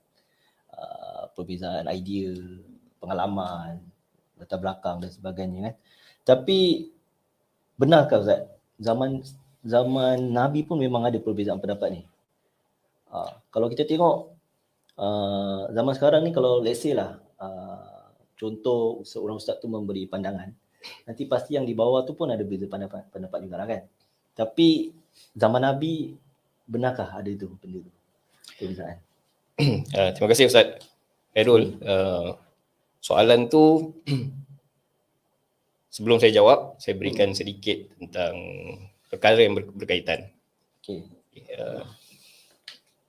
uh, 0.73 1.29
perbezaan 1.33 1.85
idea, 1.89 2.33
pengalaman, 2.99 3.79
latar 4.35 4.59
belakang 4.59 4.99
dan 4.99 5.09
sebagainya 5.13 5.59
kan. 5.71 5.75
Tapi 6.25 6.89
benarkah 7.79 8.19
Ustaz 8.21 8.41
zaman 8.79 9.21
zaman 9.63 10.31
Nabi 10.31 10.63
pun 10.65 10.79
memang 10.79 11.07
ada 11.07 11.17
perbezaan 11.21 11.61
pendapat 11.61 11.89
ni. 11.93 12.01
Uh, 13.09 13.31
kalau 13.49 13.69
kita 13.69 13.89
tengok 13.89 14.33
uh, 14.99 15.69
zaman 15.73 15.93
sekarang 15.97 16.21
ni 16.25 16.31
kalau 16.31 16.61
let's 16.61 16.85
say 16.85 16.93
lah 16.93 17.17
uh, 17.41 18.13
contoh 18.37 19.01
seorang 19.01 19.41
ustaz 19.41 19.57
tu 19.57 19.65
memberi 19.65 20.05
pandangan 20.05 20.53
nanti 21.03 21.27
pasti 21.27 21.59
yang 21.59 21.67
di 21.67 21.75
bawah 21.75 22.07
tu 22.07 22.15
pun 22.15 22.31
ada 22.31 22.43
beza 22.45 22.69
pendapat 22.69 23.11
pendapat 23.11 23.39
juga 23.43 23.55
lah 23.59 23.67
kan. 23.67 23.81
Tapi 24.35 24.95
zaman 25.35 25.61
Nabi 25.67 26.15
benarkah 26.69 27.09
ada 27.09 27.25
itu 27.25 27.49
benda? 27.57 27.81
Perbezaan. 28.61 28.97
Uh, 29.57 30.09
terima 30.13 30.29
kasih 30.29 30.45
Ustaz 30.45 30.77
Khairul. 31.33 31.81
Uh, 31.81 32.37
soalan 33.01 33.49
tu 33.49 33.97
sebelum 35.95 36.21
saya 36.21 36.29
jawab, 36.29 36.77
saya 36.77 36.93
berikan 36.93 37.33
sedikit 37.33 37.89
tentang 37.97 38.37
perkara 39.09 39.41
yang 39.41 39.57
ber- 39.57 39.73
berkaitan. 39.73 40.29
Okey. 40.85 41.09
Uh, 41.57 41.83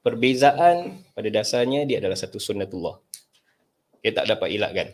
perbezaan 0.01 1.05
pada 1.13 1.29
dasarnya 1.29 1.85
dia 1.85 2.01
adalah 2.01 2.17
satu 2.17 2.41
sunnatullah. 2.41 2.97
Dia 4.01 4.17
tak 4.17 4.33
dapat 4.33 4.49
elakkan. 4.57 4.89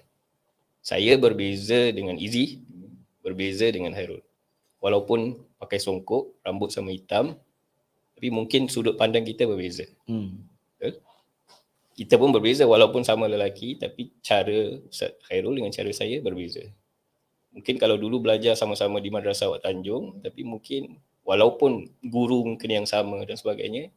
Saya 0.83 1.15
berbeza 1.19 1.95
dengan 1.95 2.19
Izzy, 2.19 2.63
berbeza 3.23 3.71
dengan 3.71 3.95
Hairul. 3.95 4.23
Walaupun 4.83 5.35
pakai 5.59 5.79
songkok, 5.83 6.39
rambut 6.47 6.71
sama 6.71 6.95
hitam, 6.95 7.39
tapi 8.17 8.33
mungkin 8.33 8.73
sudut 8.73 8.97
pandang 8.97 9.29
kita 9.29 9.45
berbeza. 9.45 9.85
Hmm. 10.09 10.49
Kita 11.97 12.17
pun 12.17 12.33
berbeza 12.33 12.65
walaupun 12.65 13.05
sama 13.05 13.29
lelaki 13.29 13.77
tapi 13.77 14.13
cara 14.25 14.81
Ustaz 14.89 15.17
Khairul 15.29 15.61
dengan 15.61 15.73
cara 15.73 15.93
saya 15.93 16.21
berbeza. 16.25 16.65
Mungkin 17.53 17.77
kalau 17.77 18.01
dulu 18.01 18.25
belajar 18.25 18.57
sama-sama 18.57 19.01
di 19.01 19.09
Madrasah 19.13 19.53
Wak 19.53 19.65
Tanjung 19.65 20.21
tapi 20.25 20.45
mungkin 20.45 20.97
walaupun 21.25 21.89
guru 22.05 22.45
mungkin 22.45 22.69
yang 22.73 22.87
sama 22.89 23.21
dan 23.29 23.37
sebagainya 23.37 23.93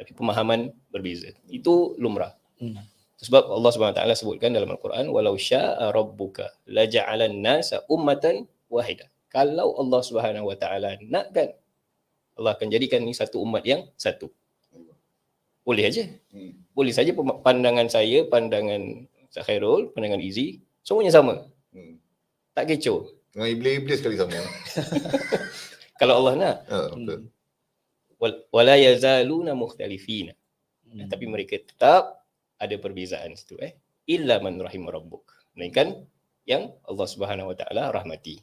tapi 0.00 0.16
pemahaman 0.16 0.72
berbeza. 0.88 1.32
Itu 1.52 1.96
lumrah. 2.00 2.32
Hmm. 2.56 2.80
Sebab 3.20 3.52
Allah 3.52 3.70
Subhanahu 3.76 3.92
Wa 3.92 3.98
Taala 4.00 4.14
sebutkan 4.16 4.56
dalam 4.56 4.72
Al-Quran 4.72 5.12
walau 5.12 5.36
syaa 5.36 5.92
rabbuka 5.92 6.56
laja'alan 6.64 7.44
nasa 7.44 7.84
ummatan 7.92 8.48
wahidah. 8.72 9.12
Kalau 9.28 9.76
Allah 9.76 10.00
Subhanahu 10.00 10.48
Wa 10.48 10.56
Taala 10.56 10.96
nakkan 11.04 11.52
Allah 12.40 12.56
akan 12.56 12.72
jadikan 12.72 13.04
ni 13.04 13.12
satu 13.12 13.44
umat 13.44 13.60
yang 13.68 13.84
satu. 14.00 14.32
Boleh 15.60 15.84
aja. 15.92 16.08
Hmm. 16.32 16.56
Boleh 16.72 16.88
saja 16.96 17.12
pandangan 17.44 17.84
saya, 17.92 18.24
pandangan 18.24 19.04
Ustaz 19.28 19.44
Khairul, 19.44 19.92
pandangan 19.92 20.18
Izzy, 20.24 20.64
semuanya 20.80 21.12
sama. 21.12 21.44
Hmm. 21.76 22.00
Tak 22.56 22.72
kecoh. 22.72 23.12
Dengan 23.36 23.48
iblis-iblis 23.52 24.00
sekali 24.00 24.16
sama. 24.16 24.34
Kalau 26.00 26.24
Allah 26.24 26.34
nak. 26.34 26.56
Ha, 26.72 26.78
betul. 26.96 27.18
Hmm. 27.28 27.28
Wal- 28.16 28.42
Wala 28.48 28.74
yazaluna 28.80 29.52
mukhtalifina. 29.52 30.32
Hmm. 30.88 31.06
Tapi 31.12 31.24
mereka 31.28 31.60
tetap 31.60 32.24
ada 32.56 32.74
perbezaan 32.80 33.36
situ 33.36 33.60
eh. 33.60 33.76
Illa 34.08 34.40
man 34.40 34.56
rahim 34.58 34.88
rabbuk. 34.88 35.28
Melainkan 35.54 36.08
yang 36.48 36.72
Allah 36.88 37.06
Subhanahu 37.06 37.52
Wa 37.52 37.56
Taala 37.62 37.92
rahmati. 37.92 38.40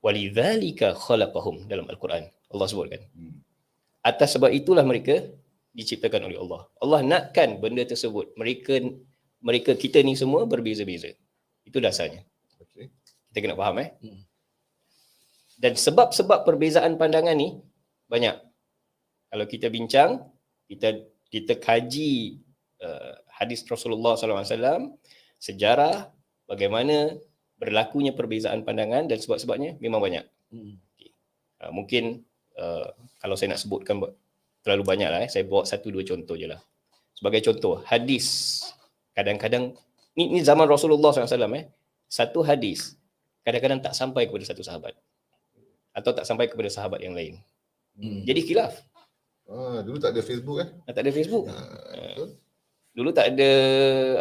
Walidzalika 0.00 0.94
khalaqahum 0.94 1.66
dalam 1.66 1.90
Al-Quran. 1.90 2.30
Allah 2.52 2.66
sebutkan. 2.70 3.02
Hmm. 3.12 3.42
Atas 4.06 4.38
sebab 4.38 4.54
itulah 4.54 4.86
mereka 4.86 5.22
diciptakan 5.74 6.30
oleh 6.30 6.38
Allah. 6.40 6.62
Allah 6.80 7.00
nakkan 7.02 7.58
benda 7.60 7.82
tersebut. 7.84 8.32
Mereka 8.38 8.80
mereka 9.44 9.76
kita 9.76 10.00
ni 10.00 10.16
semua 10.16 10.48
berbeza-beza. 10.48 11.12
Itu 11.66 11.82
dasarnya. 11.82 12.24
Okey. 12.62 12.88
Kita 13.30 13.38
kena 13.44 13.58
faham 13.58 13.76
eh. 13.82 13.90
Hmm. 14.00 14.22
Dan 15.56 15.72
sebab-sebab 15.76 16.44
perbezaan 16.48 16.96
pandangan 16.96 17.36
ni 17.36 17.56
banyak. 18.08 18.36
Kalau 19.32 19.46
kita 19.48 19.68
bincang, 19.68 20.22
kita 20.70 21.02
kita 21.28 21.58
kaji 21.58 22.40
uh, 22.80 23.14
hadis 23.36 23.66
Rasulullah 23.66 24.14
SAW, 24.14 24.94
sejarah 25.36 26.08
bagaimana 26.46 27.18
berlakunya 27.56 28.12
perbezaan 28.12 28.62
pandangan 28.62 29.08
dan 29.08 29.18
sebab-sebabnya 29.20 29.80
memang 29.80 30.00
banyak. 30.00 30.24
Hmm. 30.52 30.80
Uh, 31.60 31.72
mungkin 31.72 32.24
uh, 32.58 32.86
kalau 33.20 33.34
saya 33.38 33.56
nak 33.56 33.60
sebutkan 33.60 34.00
terlalu 34.64 34.82
banyak 34.82 35.08
lah 35.08 35.20
eh. 35.24 35.30
Saya 35.30 35.46
bawa 35.46 35.62
satu 35.62 35.92
dua 35.92 36.02
contoh 36.02 36.34
je 36.34 36.50
lah. 36.50 36.60
Sebagai 37.16 37.40
contoh, 37.44 37.80
hadis. 37.88 38.60
Kadang-kadang, 39.16 39.72
ni, 40.12 40.28
ni 40.28 40.40
zaman 40.44 40.68
Rasulullah 40.68 41.14
SAW 41.14 41.56
eh. 41.56 41.70
Satu 42.06 42.44
hadis, 42.44 42.94
kadang-kadang 43.42 43.80
tak 43.80 43.96
sampai 43.96 44.28
kepada 44.28 44.44
satu 44.44 44.60
sahabat. 44.60 44.92
Atau 45.96 46.12
tak 46.12 46.28
sampai 46.28 46.52
kepada 46.52 46.68
sahabat 46.68 47.00
yang 47.00 47.16
lain. 47.16 47.40
Hmm. 47.96 48.22
Jadi 48.28 48.44
khilaf. 48.44 48.76
Ah, 49.48 49.80
dulu 49.80 49.96
tak 49.96 50.12
ada 50.12 50.20
Facebook 50.20 50.58
eh? 50.60 50.68
Tak 50.84 51.00
ada 51.00 51.12
Facebook. 51.14 51.44
Ha, 51.48 51.56
betul. 52.12 52.30
Dulu 52.96 53.12
tak 53.12 53.36
ada 53.36 53.50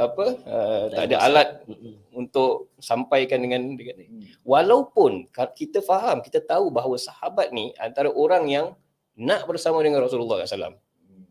apa, 0.04 0.26
uh, 0.44 0.86
tak 0.92 1.04
ada 1.08 1.16
alat 1.24 1.50
Hmm. 1.64 1.96
untuk 2.12 2.76
sampaikan 2.76 3.40
dengan 3.40 3.72
dengan 3.80 4.04
walaupun 4.44 5.32
ka- 5.32 5.56
kita 5.56 5.80
faham, 5.80 6.20
kita 6.20 6.44
tahu 6.44 6.76
bahawa 6.76 7.00
sahabat 7.00 7.56
ni 7.56 7.72
antara 7.80 8.12
orang 8.12 8.52
yang 8.52 8.76
nak 9.16 9.48
bersama 9.48 9.80
dengan 9.80 10.04
Rasulullah 10.04 10.44
SAW. 10.44 10.76
Hmm. 10.76 11.24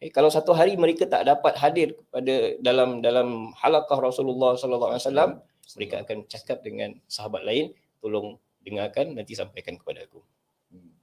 Eh, 0.00 0.08
kalau 0.08 0.32
satu 0.32 0.56
hari 0.56 0.80
mereka 0.80 1.04
tak 1.04 1.28
dapat 1.28 1.60
hadir 1.60 1.92
pada 2.08 2.56
dalam 2.64 3.04
dalam 3.04 3.52
halaqah 3.52 4.00
Rasulullah 4.00 4.56
SAW, 4.56 5.44
mereka 5.76 6.00
akan 6.08 6.24
cakap 6.24 6.64
dengan 6.64 6.96
sahabat 7.04 7.44
lain, 7.44 7.76
tolong 8.00 8.40
dengarkan 8.64 9.12
nanti 9.12 9.36
sampaikan 9.36 9.76
kepada 9.76 10.08
aku. 10.08 10.24
Hmm. 10.72 10.96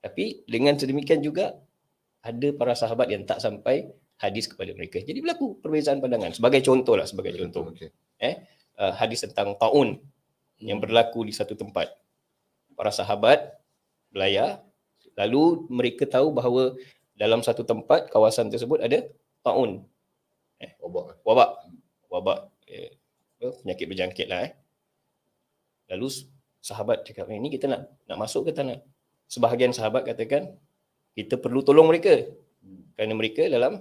Tapi 0.00 0.48
dengan 0.48 0.80
sedemikian 0.80 1.20
juga 1.20 1.52
ada 2.24 2.48
para 2.56 2.72
sahabat 2.72 3.12
yang 3.12 3.28
tak 3.28 3.44
sampai 3.44 3.92
hadis 4.20 4.44
kepada 4.46 4.76
mereka. 4.76 5.00
Jadi 5.00 5.24
berlaku 5.24 5.56
perbezaan 5.64 5.98
pandangan. 5.98 6.36
Sebagai 6.36 6.60
contoh 6.60 6.94
lah, 6.94 7.08
sebagai 7.08 7.32
contoh. 7.40 7.72
Okey. 7.72 7.88
Uh, 8.76 8.92
hadis 8.96 9.24
tentang 9.24 9.56
taun 9.56 9.96
yang 10.60 10.76
berlaku 10.76 11.24
di 11.24 11.32
satu 11.32 11.56
tempat. 11.56 11.88
Para 12.76 12.92
sahabat 12.92 13.56
belayar, 14.12 14.60
lalu 15.16 15.64
mereka 15.72 16.04
tahu 16.04 16.32
bahawa 16.32 16.76
dalam 17.16 17.40
satu 17.40 17.64
tempat, 17.64 18.08
kawasan 18.12 18.48
tersebut 18.52 18.80
ada 18.80 19.08
taun, 19.44 19.84
Obak. 20.80 21.20
wabak. 21.24 21.50
Wabak, 22.08 22.38
eh, 22.68 22.96
apa, 23.40 23.48
penyakit 23.64 23.86
berjangkit 23.88 24.26
lah 24.28 24.48
eh. 24.48 24.52
Lalu 25.92 26.28
sahabat 26.60 27.04
cakap, 27.04 27.28
"Eh, 27.32 27.36
ini 27.40 27.48
kita 27.48 27.68
nak 27.68 27.88
nak 28.08 28.18
masuk 28.20 28.48
ke 28.48 28.56
tak 28.56 28.64
nak? 28.68 28.80
Sebahagian 29.30 29.72
sahabat 29.72 30.04
katakan, 30.04 30.56
kita 31.14 31.40
perlu 31.40 31.64
tolong 31.64 31.88
mereka 31.88 32.24
Hmm. 32.60 32.92
kerana 32.92 33.16
mereka 33.16 33.48
dalam 33.48 33.80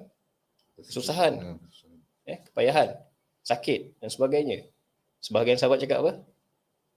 Kesusahan. 0.86 1.33
Ha, 1.39 1.50
eh, 2.29 2.39
kepayahan, 2.50 2.95
sakit 3.43 4.00
dan 4.00 4.09
sebagainya. 4.12 4.69
Sebahagian 5.19 5.59
sahabat 5.59 5.83
cakap 5.83 6.05
apa? 6.05 6.12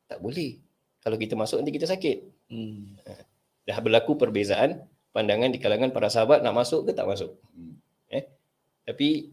Tak 0.07 0.19
boleh. 0.23 0.63
Kalau 1.03 1.19
kita 1.19 1.35
masuk 1.35 1.59
nanti 1.59 1.75
kita 1.75 1.91
sakit. 1.91 2.19
Hmm. 2.53 2.95
Dah 3.67 3.79
berlaku 3.83 4.15
perbezaan 4.15 4.87
pandangan 5.11 5.51
di 5.51 5.59
kalangan 5.59 5.91
para 5.91 6.07
sahabat 6.07 6.45
nak 6.47 6.55
masuk 6.55 6.87
ke 6.87 6.91
tak 6.95 7.09
masuk. 7.09 7.35
Hmm. 7.55 7.83
Tapi 8.83 9.31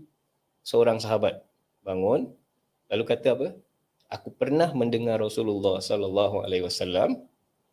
seorang 0.62 1.01
sahabat 1.01 1.41
bangun 1.82 2.29
lalu 2.89 3.03
kata 3.06 3.34
apa? 3.34 3.48
Aku 4.10 4.34
pernah 4.34 4.74
mendengar 4.74 5.22
Rasulullah 5.22 5.77
sallallahu 5.82 6.41
alaihi 6.41 6.65
wasallam 6.65 7.22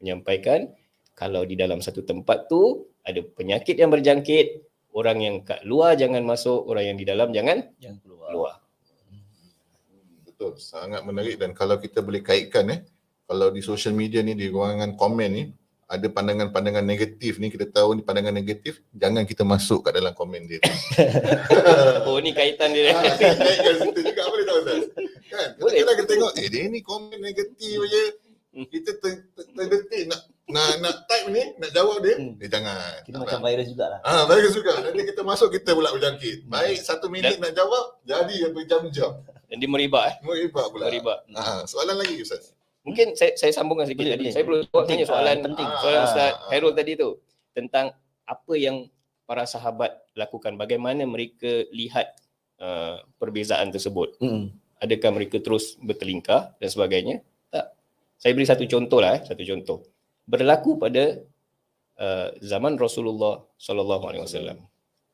menyampaikan 0.01 0.69
kalau 1.17 1.49
di 1.49 1.57
dalam 1.57 1.81
satu 1.81 2.05
tempat 2.05 2.49
tu 2.49 2.85
ada 3.01 3.25
penyakit 3.25 3.81
yang 3.81 3.89
berjangkit, 3.89 4.66
orang 4.97 5.19
yang 5.21 5.37
kat 5.45 5.61
luar 5.63 5.93
jangan 5.95 6.25
masuk, 6.25 6.65
orang 6.65 6.89
yang 6.89 6.97
di 6.97 7.05
dalam 7.05 7.29
jangan 7.31 7.61
Yang 7.77 8.01
keluar. 8.01 8.29
keluar. 8.33 8.55
Betul, 10.25 10.57
sangat 10.57 11.01
menarik 11.01 11.37
dan 11.37 11.53
kalau 11.53 11.77
kita 11.77 12.01
boleh 12.01 12.21
kaitkan 12.21 12.65
eh, 12.69 12.81
kalau 13.25 13.49
di 13.49 13.61
social 13.61 13.93
media 13.93 14.21
ni 14.21 14.33
di 14.33 14.49
ruangan 14.49 14.97
komen 14.97 15.31
ni 15.33 15.45
ada 15.87 16.03
pandangan-pandangan 16.11 16.83
negatif 16.83 17.39
ni 17.39 17.47
kita 17.47 17.71
tahu 17.71 17.95
ni 17.95 18.03
pandangan 18.03 18.35
negatif 18.35 18.83
jangan 18.91 19.23
kita 19.23 19.47
masuk 19.47 19.87
kat 19.87 19.95
dalam 19.95 20.13
komen 20.13 20.45
dia. 20.45 20.61
Oh 22.07 22.19
ni 22.19 22.31
kaitan 22.33 22.71
dia. 22.71 22.91
ha, 22.91 23.01
kaitkan 23.15 23.75
situ 23.81 24.01
juga 24.03 24.23
boleh 24.27 24.45
tahu 24.45 24.61
tak? 24.63 24.77
Kan? 25.27 25.49
Boleh. 25.59 25.79
Kita 25.83 26.05
tengok 26.05 26.33
eh 26.37 26.47
dia 26.49 26.65
ni 26.67 26.81
komen 26.81 27.19
negatif 27.19 27.77
aja. 27.79 28.03
Kita 28.57 28.91
ter- 28.99 29.25
ter- 29.31 29.51
terdetik 29.53 30.03
nak 30.09 30.21
nak 30.47 30.79
nak 30.79 30.95
type 31.11 31.29
ni, 31.29 31.43
nak 31.59 31.71
jawab 31.75 31.99
dia, 32.01 32.15
Hmm. 32.15 32.39
eh 32.39 32.47
jangan. 32.47 33.03
Kita 33.03 33.17
macam 33.19 33.39
nak. 33.43 33.47
virus 33.51 33.67
jugalah. 33.67 33.99
Ah, 34.07 34.23
bagus 34.31 34.53
juga. 34.55 34.73
Nanti 34.79 35.03
kita 35.03 35.21
masuk 35.27 35.49
kita 35.51 35.75
pula 35.75 35.91
berjangkit. 35.91 36.47
Baik 36.47 36.79
satu 36.79 37.11
minit 37.11 37.43
nak 37.43 37.51
jawab, 37.51 37.99
jadi 38.07 38.55
berjam-jam. 38.55 39.27
Dan 39.47 39.57
dia 39.59 39.67
meribak 39.71 40.05
eh. 40.07 40.15
Meribak 40.23 40.71
pula. 40.71 40.87
Meribak. 40.87 41.19
Ah, 41.35 41.67
soalan 41.67 41.99
lagi 41.99 42.23
Ustaz. 42.23 42.55
Mungkin 42.87 43.19
saya 43.19 43.35
saya 43.35 43.51
sambungkan 43.51 43.91
sikit 43.91 44.07
Boleh, 44.07 44.15
tadi. 44.15 44.23
boleh. 44.23 44.35
Saya 44.35 44.45
belum 44.47 44.61
jawab 44.71 44.85
tanya 44.87 45.05
soalan 45.07 45.37
ah, 45.37 45.43
penting. 45.51 45.69
soalan 45.83 45.99
Ah, 45.99 46.07
Ustaz 46.07 46.23
ah. 46.31 46.33
Hairul 46.55 46.75
tadi 46.75 46.93
tu 46.95 47.11
tentang 47.51 47.87
apa 48.27 48.53
yang 48.55 48.77
para 49.27 49.43
sahabat 49.43 49.91
lakukan, 50.15 50.55
bagaimana 50.55 51.03
mereka 51.03 51.67
lihat 51.75 52.15
uh, 52.63 53.03
perbezaan 53.19 53.75
tersebut. 53.75 54.15
Hmm. 54.23 54.55
Adakah 54.79 55.11
mereka 55.11 55.43
terus 55.43 55.75
bertelingkah 55.83 56.55
dan 56.63 56.69
sebagainya? 56.71 57.27
Tak. 57.51 57.75
Saya 58.23 58.33
beri 58.39 58.47
satu 58.47 58.63
contoh 58.71 59.03
lah, 59.03 59.19
eh, 59.19 59.23
satu 59.27 59.43
contoh. 59.43 59.83
Berlaku 60.27 60.77
pada 60.83 61.23
uh, 62.03 62.29
zaman 62.43 62.75
Rasulullah 62.77 63.47
sallallahu 63.57 64.05
alaihi 64.11 64.25
wasallam. 64.27 64.59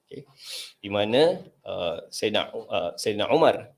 Okey. 0.09 0.25
Di 0.81 0.89
mana 0.89 1.41
uh, 1.65 2.05
Sayyidina 2.09 2.49
uh, 2.53 2.91
Sayyidina 2.97 3.29
Umar 3.29 3.71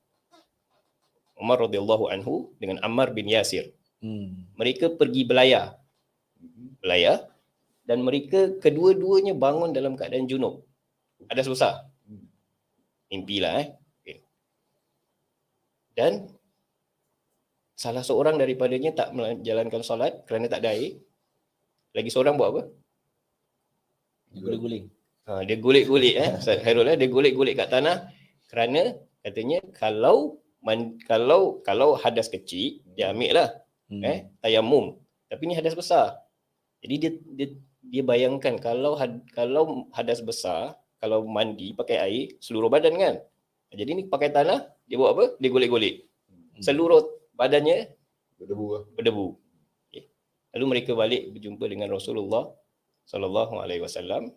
Umar 1.35 1.57
radhiyallahu 1.67 2.07
anhu 2.07 2.55
dengan 2.59 2.79
Ammar 2.79 3.11
bin 3.11 3.27
Yasir 3.27 3.75
Hmm. 4.05 4.53
mereka 4.59 4.91
pergi 4.91 5.25
belayar 5.25 5.81
belayar 6.83 7.25
dan 7.89 8.05
mereka 8.05 8.53
kedua-duanya 8.61 9.33
bangun 9.33 9.73
dalam 9.73 9.97
keadaan 9.97 10.29
junub 10.29 10.61
ada 11.25 11.41
susah 11.41 11.89
mimpilah 13.09 13.65
eh 13.65 13.69
okay. 14.03 14.17
dan 15.97 16.27
salah 17.73 18.05
seorang 18.05 18.37
daripadanya 18.37 18.91
tak 18.93 19.09
menjalankan 19.15 19.81
solat 19.81 20.21
kerana 20.29 20.47
tak 20.47 20.63
ada 20.63 20.71
air. 20.77 20.95
Lagi 21.95 22.09
seorang 22.11 22.35
buat 22.35 22.49
apa? 22.51 22.61
Guling-guling. 24.35 24.85
Ha, 25.25 25.41
dia 25.47 25.57
golek-golek 25.57 26.15
eh. 26.21 26.31
Ustaz 26.37 26.61
Hairul 26.61 26.91
eh, 26.91 26.99
dia 26.99 27.09
golek-golek 27.09 27.55
kat 27.57 27.71
tanah 27.73 28.11
kerana 28.51 28.93
katanya 29.25 29.57
kalau 29.73 30.37
man, 30.61 31.01
kalau 31.01 31.63
kalau 31.65 31.97
hadas 31.97 32.29
kecil 32.29 32.83
dia 32.93 33.09
ambil 33.15 33.31
lah 33.39 33.49
Hmm. 33.85 34.01
eh 34.01 34.33
tayamum. 34.41 34.97
Tapi 35.29 35.45
ni 35.45 35.53
hadas 35.53 35.77
besar. 35.77 36.17
Jadi 36.81 36.95
dia 36.97 37.11
dia 37.37 37.47
dia 37.85 38.01
bayangkan 38.01 38.57
kalau 38.57 38.97
had, 38.97 39.21
kalau 39.29 39.85
hadas 39.93 40.25
besar, 40.25 40.73
kalau 40.97 41.21
mandi 41.21 41.69
pakai 41.77 41.97
air 42.01 42.25
seluruh 42.41 42.65
badan 42.65 42.97
kan. 42.97 43.15
Jadi 43.69 43.91
ni 43.93 44.03
pakai 44.09 44.33
tanah, 44.33 44.65
dia 44.89 44.97
buat 44.97 45.13
apa? 45.13 45.25
Dia 45.37 45.53
golek-golek. 45.53 46.01
Hmm. 46.25 46.65
Seluruh 46.65 47.05
badannya 47.37 47.93
Berdebu 48.41 48.65
lah. 48.73 48.83
berdebu. 48.97 49.27
Lalu 50.55 50.65
mereka 50.71 50.95
balik 50.95 51.35
berjumpa 51.35 51.67
dengan 51.67 51.91
Rasulullah 51.91 52.47
sallallahu 53.05 53.59
alaihi 53.59 53.83
wasallam. 53.83 54.31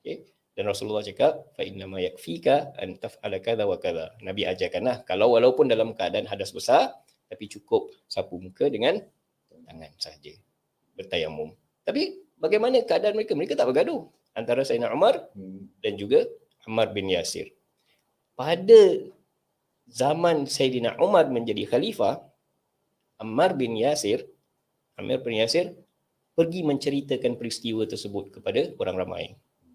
Okay. 0.00 0.24
Dan 0.56 0.66
Rasulullah 0.66 1.04
cakap, 1.04 1.52
fa 1.54 1.62
inna 1.62 1.86
ma 1.86 2.02
yakfika 2.02 2.74
an 2.80 2.98
taf'ala 2.98 3.38
kadha 3.38 3.64
wa 3.68 3.78
kadha. 3.78 4.12
Nabi 4.24 4.48
ajarkanlah 4.48 5.06
kalau 5.06 5.36
walaupun 5.38 5.70
dalam 5.70 5.94
keadaan 5.94 6.26
hadas 6.26 6.50
besar 6.50 6.96
tapi 7.30 7.46
cukup 7.46 7.94
sapu 8.10 8.42
muka 8.42 8.66
dengan 8.66 8.98
tangan 9.70 9.92
saja. 10.02 10.34
Bertayamum. 10.98 11.54
Tapi 11.86 12.18
bagaimana 12.40 12.82
keadaan 12.82 13.14
mereka? 13.14 13.38
Mereka 13.38 13.54
tak 13.54 13.70
bergaduh 13.70 14.10
antara 14.34 14.66
Sayyidina 14.66 14.90
Umar 14.90 15.30
dan 15.84 15.94
juga 15.94 16.26
Ammar 16.66 16.90
bin 16.90 17.06
Yasir. 17.06 17.54
Pada 18.34 19.06
zaman 19.86 20.50
Sayyidina 20.50 20.98
Umar 20.98 21.30
menjadi 21.30 21.62
khalifah, 21.70 22.18
Ammar 23.22 23.54
bin 23.54 23.78
Yasir, 23.78 24.26
Ammar 25.00 25.24
bin 25.24 25.40
Yasir 25.40 25.72
pergi 26.36 26.60
menceritakan 26.62 27.40
peristiwa 27.40 27.88
tersebut 27.88 28.36
kepada 28.38 28.76
orang 28.76 28.96
ramai. 29.00 29.24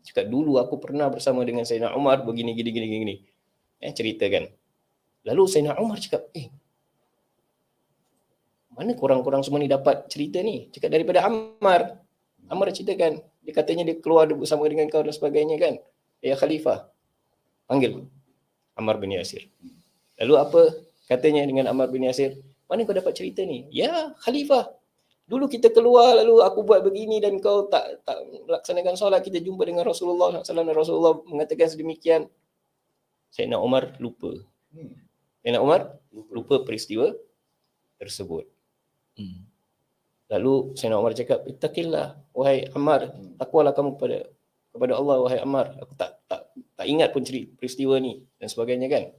Cakap 0.06 0.30
dulu 0.30 0.62
aku 0.62 0.78
pernah 0.78 1.10
bersama 1.10 1.42
dengan 1.42 1.66
Sayyidina 1.66 1.98
Umar 1.98 2.22
begini 2.22 2.54
gini 2.54 2.70
gini 2.70 2.88
gini. 2.88 3.16
Eh 3.82 3.92
ceritakan. 3.92 4.48
Lalu 5.26 5.44
Sayyidina 5.50 5.82
Umar 5.82 5.98
cakap, 5.98 6.30
"Eh, 6.38 6.54
mana 8.78 8.94
korang-korang 8.94 9.42
semua 9.42 9.58
ni 9.58 9.66
dapat 9.66 10.06
cerita 10.08 10.40
ni?" 10.46 10.70
Cakap 10.70 10.94
daripada 10.94 11.26
Ammar. 11.26 12.00
Ammar 12.46 12.70
ceritakan. 12.70 13.20
Dia 13.42 13.54
katanya 13.54 13.84
dia 13.90 13.98
keluar 13.98 14.30
bersama 14.30 14.70
dengan 14.70 14.86
kau 14.90 15.02
dan 15.02 15.14
sebagainya 15.14 15.58
kan. 15.58 15.74
Ya 16.22 16.38
khalifah. 16.38 16.90
Panggil 17.66 18.06
Ammar 18.78 19.02
bin 19.02 19.18
Yasir. 19.18 19.50
Lalu 20.22 20.34
apa 20.38 20.62
katanya 21.10 21.42
dengan 21.46 21.66
Ammar 21.70 21.90
bin 21.90 22.06
Yasir? 22.06 22.38
Mana 22.66 22.82
kau 22.86 22.98
dapat 22.98 23.14
cerita 23.14 23.46
ni? 23.46 23.70
Ya, 23.70 24.14
khalifah. 24.26 24.74
Dulu 25.26 25.50
kita 25.50 25.74
keluar 25.74 26.22
lalu 26.22 26.38
aku 26.46 26.62
buat 26.62 26.86
begini 26.86 27.18
dan 27.18 27.42
kau 27.42 27.66
tak 27.66 28.06
tak 28.06 28.22
melaksanakan 28.46 28.94
solat 28.94 29.26
kita 29.26 29.42
jumpa 29.42 29.66
dengan 29.66 29.82
Rasulullah 29.82 30.46
SAW 30.46 30.62
dan 30.62 30.78
Rasulullah 30.78 31.18
mengatakan 31.26 31.66
sedemikian. 31.66 32.30
Sayyidina 33.34 33.58
Umar 33.58 33.98
lupa. 33.98 34.38
Hmm. 34.70 34.94
Sayyidina 35.42 35.66
Umar 35.66 35.98
lupa 36.30 36.62
peristiwa 36.62 37.10
tersebut. 37.98 38.46
Hmm. 39.18 39.50
Lalu 40.30 40.78
Sayyidina 40.78 41.02
Umar 41.02 41.18
cakap, 41.18 41.42
"Ittaqillah 41.50 42.22
wahai 42.30 42.70
Ammar, 42.78 43.10
takwalah 43.42 43.74
kamu 43.74 43.98
kepada 43.98 44.30
kepada 44.78 44.94
Allah 44.94 45.18
wahai 45.26 45.40
Ammar. 45.42 45.74
Aku 45.82 45.98
tak 45.98 46.22
tak 46.30 46.54
tak 46.54 46.86
ingat 46.86 47.10
pun 47.10 47.26
ceri- 47.26 47.50
peristiwa 47.50 47.98
ni 47.98 48.22
dan 48.38 48.46
sebagainya 48.46 48.94
kan." 48.94 49.10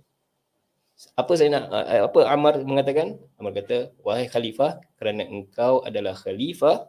Apa 1.12 1.36
saya 1.36 1.52
nak 1.52 1.68
apa 1.72 2.24
Ammar 2.24 2.64
mengatakan? 2.64 3.20
Ammar 3.36 3.52
kata, 3.52 3.92
"Wahai 4.00 4.32
khalifah, 4.32 4.80
kerana 4.96 5.28
engkau 5.28 5.84
adalah 5.84 6.16
khalifah, 6.16 6.88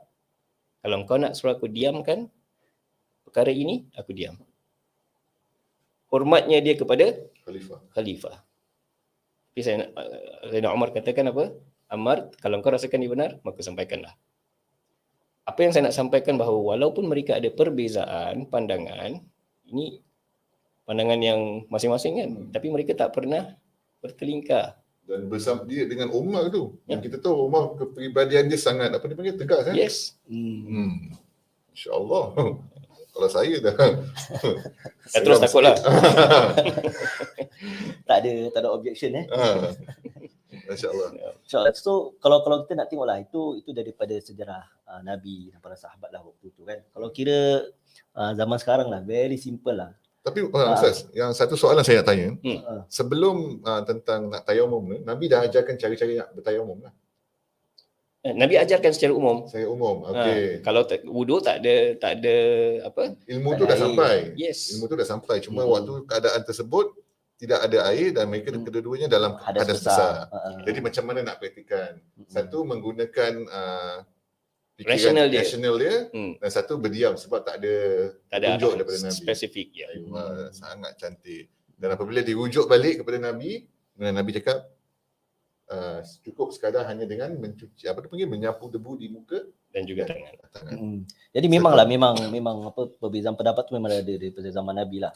kalau 0.79 0.95
engkau 1.03 1.19
nak 1.19 1.35
suruh 1.35 1.59
aku 1.59 1.67
diamkan 1.67 2.31
perkara 3.27 3.51
ini, 3.51 3.83
aku 3.99 4.15
diam." 4.15 4.39
Hormatnya 6.07 6.63
dia 6.63 6.79
kepada 6.79 7.19
Khalifah. 7.43 7.83
khalifah. 7.91 8.35
Tapi 9.51 9.59
saya 9.59 9.75
nak 9.83 9.89
saya 10.47 10.59
nak 10.63 10.71
Umar 10.71 10.89
katakan 10.95 11.27
apa? 11.27 11.51
Ammar, 11.91 12.31
kalau 12.39 12.63
kau 12.63 12.71
rasakan 12.71 13.03
dia 13.03 13.11
benar, 13.11 13.31
maka 13.43 13.59
sampaikanlah. 13.59 14.15
Apa 15.47 15.59
yang 15.63 15.71
saya 15.75 15.87
nak 15.87 15.95
sampaikan 15.95 16.35
bahawa 16.35 16.75
walaupun 16.75 17.07
mereka 17.07 17.39
ada 17.39 17.47
perbezaan 17.51 18.47
pandangan, 18.47 19.19
ini 19.67 19.99
pandangan 20.87 21.19
yang 21.19 21.39
masing-masing 21.67 22.13
kan, 22.19 22.29
Hmm. 22.31 22.47
tapi 22.55 22.67
mereka 22.71 22.95
tak 22.95 23.11
pernah 23.15 23.55
bertelingkar. 24.01 24.77
Dan 25.07 25.31
bersama 25.31 25.63
dia 25.63 25.87
dengan 25.87 26.11
Umar 26.11 26.51
tu. 26.51 26.75
Ya. 26.83 26.99
Yang 26.99 27.11
kita 27.11 27.17
tahu 27.23 27.47
Umar 27.47 27.79
kepribadian 27.79 28.51
dia 28.51 28.59
sangat 28.59 28.91
apa 28.91 29.03
dia 29.07 29.15
panggil 29.15 29.39
tegas 29.39 29.61
kan? 29.63 29.73
Yes. 29.75 30.19
Hmm. 30.27 30.67
Hmm. 30.67 30.93
InsyaAllah. 31.71 32.25
Kalau 33.17 33.29
saya 33.33 33.55
dah. 33.57 33.73
Ya, 35.15 35.23
terus 35.23 35.39
takutlah. 35.39 35.73
Tak 38.07 38.23
ada 38.23 38.33
tak 38.51 38.59
ada 38.63 38.69
objection 38.75 39.15
eh. 39.15 39.25
Ah. 39.31 39.71
InsyaAllah. 40.67 41.39
InsyaAllah. 41.47 41.71
So 41.79 42.19
kalau 42.19 42.43
kalau 42.43 42.67
kita 42.67 42.75
nak 42.75 42.91
tengoklah 42.91 43.17
itu 43.23 43.63
itu 43.63 43.71
daripada 43.71 44.15
sejarah 44.19 44.63
uh, 44.87 45.01
Nabi 45.03 45.51
dan 45.51 45.59
para 45.63 45.79
sahabat 45.79 46.11
lah 46.11 46.21
waktu 46.21 46.51
tu 46.51 46.67
kan. 46.67 46.83
Kalau 46.91 47.07
kira 47.15 47.67
uh, 48.15 48.31
zaman 48.35 48.57
sekarang 48.59 48.87
lah 48.91 48.99
very 49.01 49.39
simple 49.39 49.73
lah. 49.73 49.95
Tapi 50.27 50.39
Ah. 50.51 50.59
uh, 50.59 50.75
Ustaz, 50.75 51.07
yang 51.15 51.31
satu 51.31 51.55
soalan 51.55 51.87
saya 51.87 52.03
nak 52.03 52.07
tanya. 52.07 52.27
Hmm. 52.43 52.59
Uh, 52.59 52.81
Sebelum 52.91 53.35
uh, 53.63 53.81
tentang 53.81 54.27
nak 54.27 54.43
tayamum 54.43 54.83
ni, 54.83 54.99
Nabi 54.99 55.31
dah 55.31 55.39
ajarkan 55.41 55.79
cara-cara 55.79 56.11
nak 56.17 56.35
bertayamum 56.35 56.83
lah. 56.83 56.91
Eh, 58.21 58.35
Nabi 58.35 58.59
ajarkan 58.59 58.91
secara 58.91 59.15
umum. 59.15 59.47
Saya 59.47 59.71
umum. 59.71 60.03
Ha, 60.03 60.09
Okey. 60.11 60.43
kalau 60.59 60.83
tak, 60.83 60.99
wudu 61.07 61.39
tak 61.39 61.63
ada 61.63 61.95
tak 61.95 62.11
ada 62.19 62.35
apa? 62.83 63.15
Ilmu 63.23 63.49
tak 63.49 63.57
tu 63.57 63.63
dah 63.63 63.71
air. 63.71 63.83
sampai. 63.87 64.13
Yes. 64.35 64.59
Ilmu 64.75 64.85
tu 64.85 64.95
dah 64.99 65.07
sampai. 65.07 65.35
Cuma 65.39 65.63
Hmm. 65.63 65.71
waktu 65.71 65.93
keadaan 66.03 66.41
tersebut 66.43 66.91
tidak 67.37 67.59
ada 67.63 67.77
air 67.87 68.11
dan 68.11 68.27
mereka 68.27 68.51
Hmm. 68.51 68.67
kedua-duanya 68.67 69.07
dalam 69.07 69.39
hadas, 69.39 69.63
hadas, 69.63 69.77
besar. 69.79 69.95
besar. 69.95 70.13
Uh, 70.33 70.59
Jadi 70.65 70.79
macam 70.81 71.03
mana 71.07 71.19
nak 71.23 71.37
praktikan? 71.39 72.03
mm, 72.19 72.27
Satu 72.27 72.67
menggunakan 72.67 73.33
uh, 73.47 73.97
fikiran 74.77 74.93
Rasional 74.93 75.25
dia. 75.27 75.41
rasional 75.41 75.75
dia 75.75 75.95
Hmm, 76.09 76.31
dan 76.37 76.49
satu 76.49 76.73
berdiam 76.75 77.13
sebab 77.13 77.41
tak 77.41 77.57
ada 77.57 77.75
tak 78.27 78.37
ada 78.37 78.47
Tunjuk 78.53 78.71
daripada 78.75 78.97
Nabi. 79.01 79.17
spesifik 79.17 79.67
ya. 79.73 79.87
Wah, 80.05 80.47
sangat 80.51 80.93
cantik. 80.95 81.49
Dan 81.73 81.89
apabila 81.91 82.21
dirujuk 82.21 82.65
balik 82.65 83.01
kepada 83.01 83.17
Nabi, 83.19 83.65
dan 83.95 84.13
Nabi 84.13 84.29
cakap 84.31 84.69
uh, 85.67 85.99
cukup 86.21 86.49
sekadar 86.49 86.85
hanya 86.85 87.03
dengan 87.03 87.33
mencuci 87.33 87.85
apa 87.85 87.99
dia 87.99 88.07
panggil 88.07 88.27
menyapu 88.27 88.67
debu 88.67 88.91
di 88.95 89.07
muka 89.07 89.41
dan 89.67 89.83
juga 89.83 90.05
dan 90.05 90.13
tangan. 90.15 90.33
tangan. 90.51 90.73
Mm. 90.75 90.99
Jadi 91.31 91.47
memanglah 91.47 91.85
memang 91.85 92.15
memang 92.29 92.57
apa 92.67 92.81
perbezaan 92.91 93.33
pendapat 93.33 93.63
tu 93.63 93.73
memang 93.73 93.91
ada 93.91 94.01
daripada 94.03 94.47
zaman 94.47 94.75
Nabi 94.75 94.99
lah. 94.99 95.13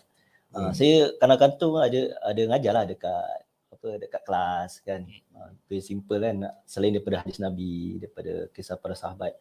Uh, 0.50 0.68
Hmm. 0.68 0.74
saya 0.74 1.16
kadang-kadang 1.16 1.56
tu 1.56 1.70
ada 1.78 2.00
ada 2.20 2.42
ngajar 2.46 2.74
lah 2.74 2.84
dekat 2.84 3.38
apa 3.72 3.88
dekat 3.98 4.22
kelas 4.22 4.72
kan. 4.82 5.02
Uh, 5.32 5.50
very 5.66 5.80
simple 5.80 6.20
kan 6.20 6.36
nak- 6.40 6.60
selain 6.66 6.92
daripada 6.92 7.22
hadis 7.22 7.38
Nabi, 7.38 7.72
daripada 7.98 8.52
kisah 8.52 8.76
para 8.76 8.92
sahabat. 8.94 9.32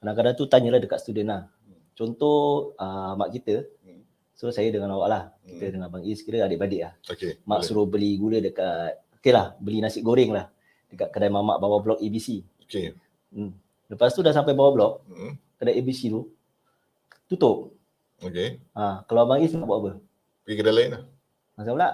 Kadang-kadang 0.00 0.34
tu 0.34 0.44
tanyalah 0.48 0.80
dekat 0.80 0.98
student 0.98 1.28
lah. 1.28 1.42
Contoh 1.92 2.72
uh, 2.74 3.12
mak 3.12 3.30
kita. 3.30 3.68
So 4.32 4.48
saya 4.48 4.72
dengan 4.72 4.96
awak 4.96 5.08
lah. 5.08 5.22
Kita 5.44 5.68
Hmm. 5.68 5.72
dengan 5.76 5.86
Abang 5.92 6.00
Is 6.00 6.24
kira 6.24 6.40
adik-beradik 6.40 6.80
lah. 6.80 6.92
Okey. 7.06 7.36
Mak 7.44 7.60
boleh. 7.60 7.66
suruh 7.68 7.84
beli 7.84 8.16
gula 8.16 8.40
dekat 8.40 8.96
okey 9.20 9.36
lah 9.36 9.52
beli 9.60 9.84
nasi 9.84 10.00
goreng 10.00 10.32
lah 10.32 10.48
dekat 10.88 11.12
kedai 11.12 11.28
mamak 11.28 11.60
bawah 11.60 11.78
blok 11.78 12.00
ABC. 12.00 12.40
Okey. 12.64 12.96
Hmm. 13.30 13.52
Lepas 13.86 14.16
tu 14.16 14.24
dah 14.24 14.32
sampai 14.32 14.56
bawah 14.56 14.72
blok, 14.72 14.92
Hmm. 15.12 15.36
kedai 15.60 15.76
ABC 15.76 16.08
tu 16.08 16.24
tutup. 17.28 17.76
Okey. 18.24 18.56
Ha, 18.72 19.04
kalau 19.04 19.28
Abang 19.28 19.44
Is 19.44 19.52
nak 19.52 19.68
buat 19.68 19.78
apa? 19.78 19.90
Pergi 20.40 20.56
kedai 20.56 20.72
lain 20.72 20.90
lah. 20.96 21.02
Masa 21.52 21.70
pula? 21.70 21.90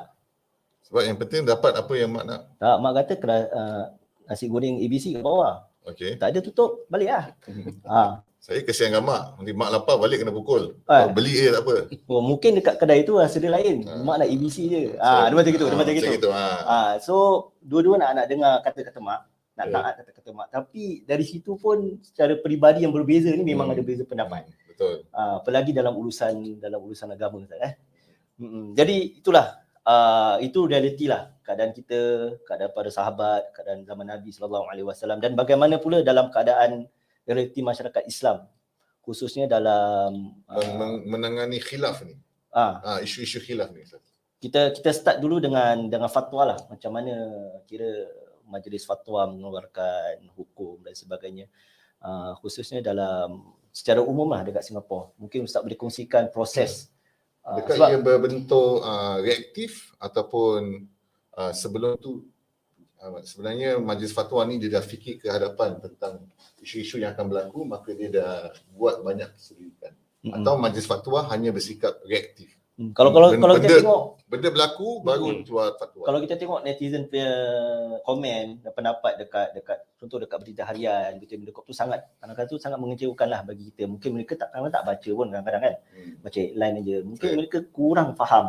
Sebab 0.87 1.03
yang 1.03 1.19
penting 1.19 1.43
dapat 1.43 1.75
apa 1.75 1.93
yang 1.99 2.15
mak 2.15 2.25
nak. 2.25 2.41
Tak, 2.63 2.77
mak 2.79 2.93
kata 2.95 3.13
kedai 3.19 3.43
uh, 3.51 3.85
nasi 4.23 4.47
goreng 4.47 4.79
ABC 4.79 5.19
kat 5.19 5.23
bawah. 5.27 5.66
Okey. 5.87 6.19
Tak 6.19 6.35
ada 6.35 6.39
tutup, 6.43 6.85
balik 6.87 7.09
lah. 7.11 7.25
Ha. 7.91 8.21
Saya 8.37 8.63
kesian 8.63 8.95
dengan 8.95 9.11
mak. 9.11 9.23
Nanti 9.43 9.51
mak 9.51 9.71
lapar 9.75 9.99
balik 9.99 10.23
kena 10.23 10.31
pukul. 10.31 10.79
Ah. 10.87 11.11
Oh, 11.11 11.11
beli 11.11 11.35
je 11.35 11.51
tak 11.51 11.67
apa. 11.67 11.91
Oh, 12.07 12.23
mungkin 12.23 12.55
dekat 12.55 12.79
kedai 12.79 13.03
tu 13.03 13.19
rasa 13.19 13.43
dia 13.43 13.51
lain. 13.51 13.83
Ah. 13.87 14.03
Mak 14.07 14.23
nak 14.23 14.29
ABC 14.31 14.57
je. 14.67 14.83
Ha, 14.99 15.27
dia 15.27 15.35
macam 15.35 15.51
gitu, 15.51 15.67
dia 15.67 15.75
Ah, 15.75 15.79
macam 15.79 15.95
gitu. 15.95 16.09
gitu. 16.15 16.29
Ha. 16.31 16.47
Ha, 16.63 16.77
so 17.03 17.15
dua-dua 17.59 17.99
nak 17.99 18.15
nak 18.15 18.27
dengar 18.31 18.63
kata-kata 18.63 19.03
mak, 19.03 19.27
nak 19.55 19.67
Ya. 19.67 19.73
taat 19.75 19.93
kata-kata 19.99 20.31
mak. 20.31 20.49
Tapi 20.55 21.03
dari 21.03 21.25
situ 21.27 21.59
pun 21.59 21.99
secara 21.99 22.39
peribadi 22.39 22.87
yang 22.87 22.95
berbeza 22.95 23.35
ni 23.35 23.43
memang 23.43 23.67
Hmm. 23.67 23.75
ada 23.75 23.83
beza 23.83 24.07
pendapat. 24.07 24.47
Betul. 24.71 25.09
Uh, 25.11 25.43
apalagi 25.43 25.75
dalam 25.75 25.97
urusan 25.97 26.61
dalam 26.63 26.79
urusan 26.83 27.09
agama 27.11 27.43
Ustaz 27.43 27.59
eh. 27.59 27.75
Mm-mm. 28.37 28.77
Jadi 28.79 29.19
itulah 29.19 29.59
uh, 29.83 30.37
itu 30.39 30.69
realiti 30.69 31.09
lah 31.09 31.35
keadaan 31.47 31.71
kita, 31.71 32.35
keadaan 32.43 32.75
para 32.75 32.91
sahabat, 32.91 33.55
keadaan 33.55 33.87
zaman 33.87 34.11
Nabi 34.11 34.35
sallallahu 34.35 34.67
alaihi 34.67 34.83
wasallam 34.91 35.23
dan 35.23 35.39
bagaimana 35.39 35.79
pula 35.79 36.03
dalam 36.03 36.27
keadaan 36.35 36.91
realiti 37.23 37.63
masyarakat 37.63 38.03
Islam 38.11 38.51
khususnya 39.07 39.47
dalam 39.47 40.35
Men- 40.51 40.59
uh, 40.67 40.75
men- 40.75 41.03
menangani 41.07 41.63
khilaf 41.63 42.03
ni. 42.03 42.19
ah 42.51 42.83
Ha, 42.83 42.91
isu-isu 43.07 43.39
khilaf 43.39 43.71
ni. 43.71 43.87
Kita 44.43 44.75
kita 44.75 44.91
start 44.91 45.23
dulu 45.23 45.39
dengan 45.39 45.87
dengan 45.87 46.11
fatwa 46.11 46.43
lah 46.51 46.59
macam 46.67 46.91
mana 46.91 47.15
kira 47.71 47.87
majlis 48.47 48.83
fatwa 48.83 49.31
mengeluarkan 49.31 50.27
hukum 50.35 50.83
dan 50.83 50.95
sebagainya 50.99 51.47
uh, 52.03 52.35
khususnya 52.43 52.83
dalam 52.83 53.55
secara 53.71 54.03
umum 54.03 54.27
lah 54.35 54.43
dekat 54.43 54.67
Singapura. 54.67 55.15
Mungkin 55.19 55.47
Ustaz 55.47 55.63
boleh 55.63 55.79
kongsikan 55.79 56.27
proses 56.35 56.91
uh, 57.47 57.59
dekat 57.59 57.79
sebab, 57.79 57.89
ia 57.95 57.99
berbentuk 58.03 58.83
uh, 58.83 59.19
reaktif 59.23 59.95
ataupun 60.03 60.91
uh, 61.37 61.53
sebelum 61.53 62.01
tu 62.01 62.25
uh, 63.01 63.21
sebenarnya 63.23 63.79
majlis 63.79 64.11
fatwa 64.11 64.43
ni 64.49 64.59
dia 64.59 64.81
dah 64.81 64.85
fikir 64.85 65.21
ke 65.21 65.29
hadapan 65.29 65.79
tentang 65.79 66.25
isu-isu 66.65 66.99
yang 66.99 67.13
akan 67.13 67.31
berlaku 67.31 67.61
maka 67.69 67.93
dia 67.93 68.09
dah 68.11 68.33
buat 68.75 69.05
banyak 69.05 69.31
keselidikan. 69.37 69.93
Mm-hmm. 70.25 70.37
Atau 70.43 70.55
majlis 70.59 70.87
fatwa 70.89 71.29
hanya 71.31 71.55
bersikap 71.55 72.03
reaktif. 72.03 72.57
Hmm. 72.77 72.93
Kalau 72.93 73.09
kalau 73.09 73.33
benda, 73.33 73.41
kalau 73.41 73.57
kita 73.57 73.77
tengok 73.81 74.03
benda 74.29 74.49
berlaku 74.53 74.89
baru 75.01 75.27
hmm. 75.33 75.49
keluar 75.49 75.69
fatwa. 75.81 76.05
Kalau 76.13 76.21
kita 76.21 76.35
tengok 76.37 76.61
netizen 76.61 77.09
punya 77.09 77.31
komen 78.05 78.61
dan 78.61 78.73
pendapat 78.77 79.17
dekat 79.17 79.49
dekat 79.57 79.79
contoh 79.97 80.21
dekat 80.21 80.45
berita 80.45 80.63
harian 80.69 81.17
berita 81.17 81.41
berita 81.41 81.57
tu 81.65 81.73
sangat 81.73 82.05
kadang-kadang 82.21 82.53
tu 82.53 82.61
sangat 82.61 82.77
mengecewakan 82.77 83.29
lah 83.33 83.41
bagi 83.49 83.73
kita. 83.73 83.89
Mungkin 83.89 84.11
mereka 84.13 84.37
tak 84.37 84.53
kadang 84.53 84.69
tak 84.69 84.85
baca 84.85 85.09
pun 85.09 85.27
kadang-kadang 85.33 85.63
kan. 85.65 85.75
Hmm. 85.89 86.13
Baca 86.21 86.39
headline 86.45 86.77
aja. 86.85 86.97
Mungkin 87.01 87.29
okay. 87.33 87.37
mereka 87.41 87.59
kurang 87.73 88.09
faham 88.13 88.47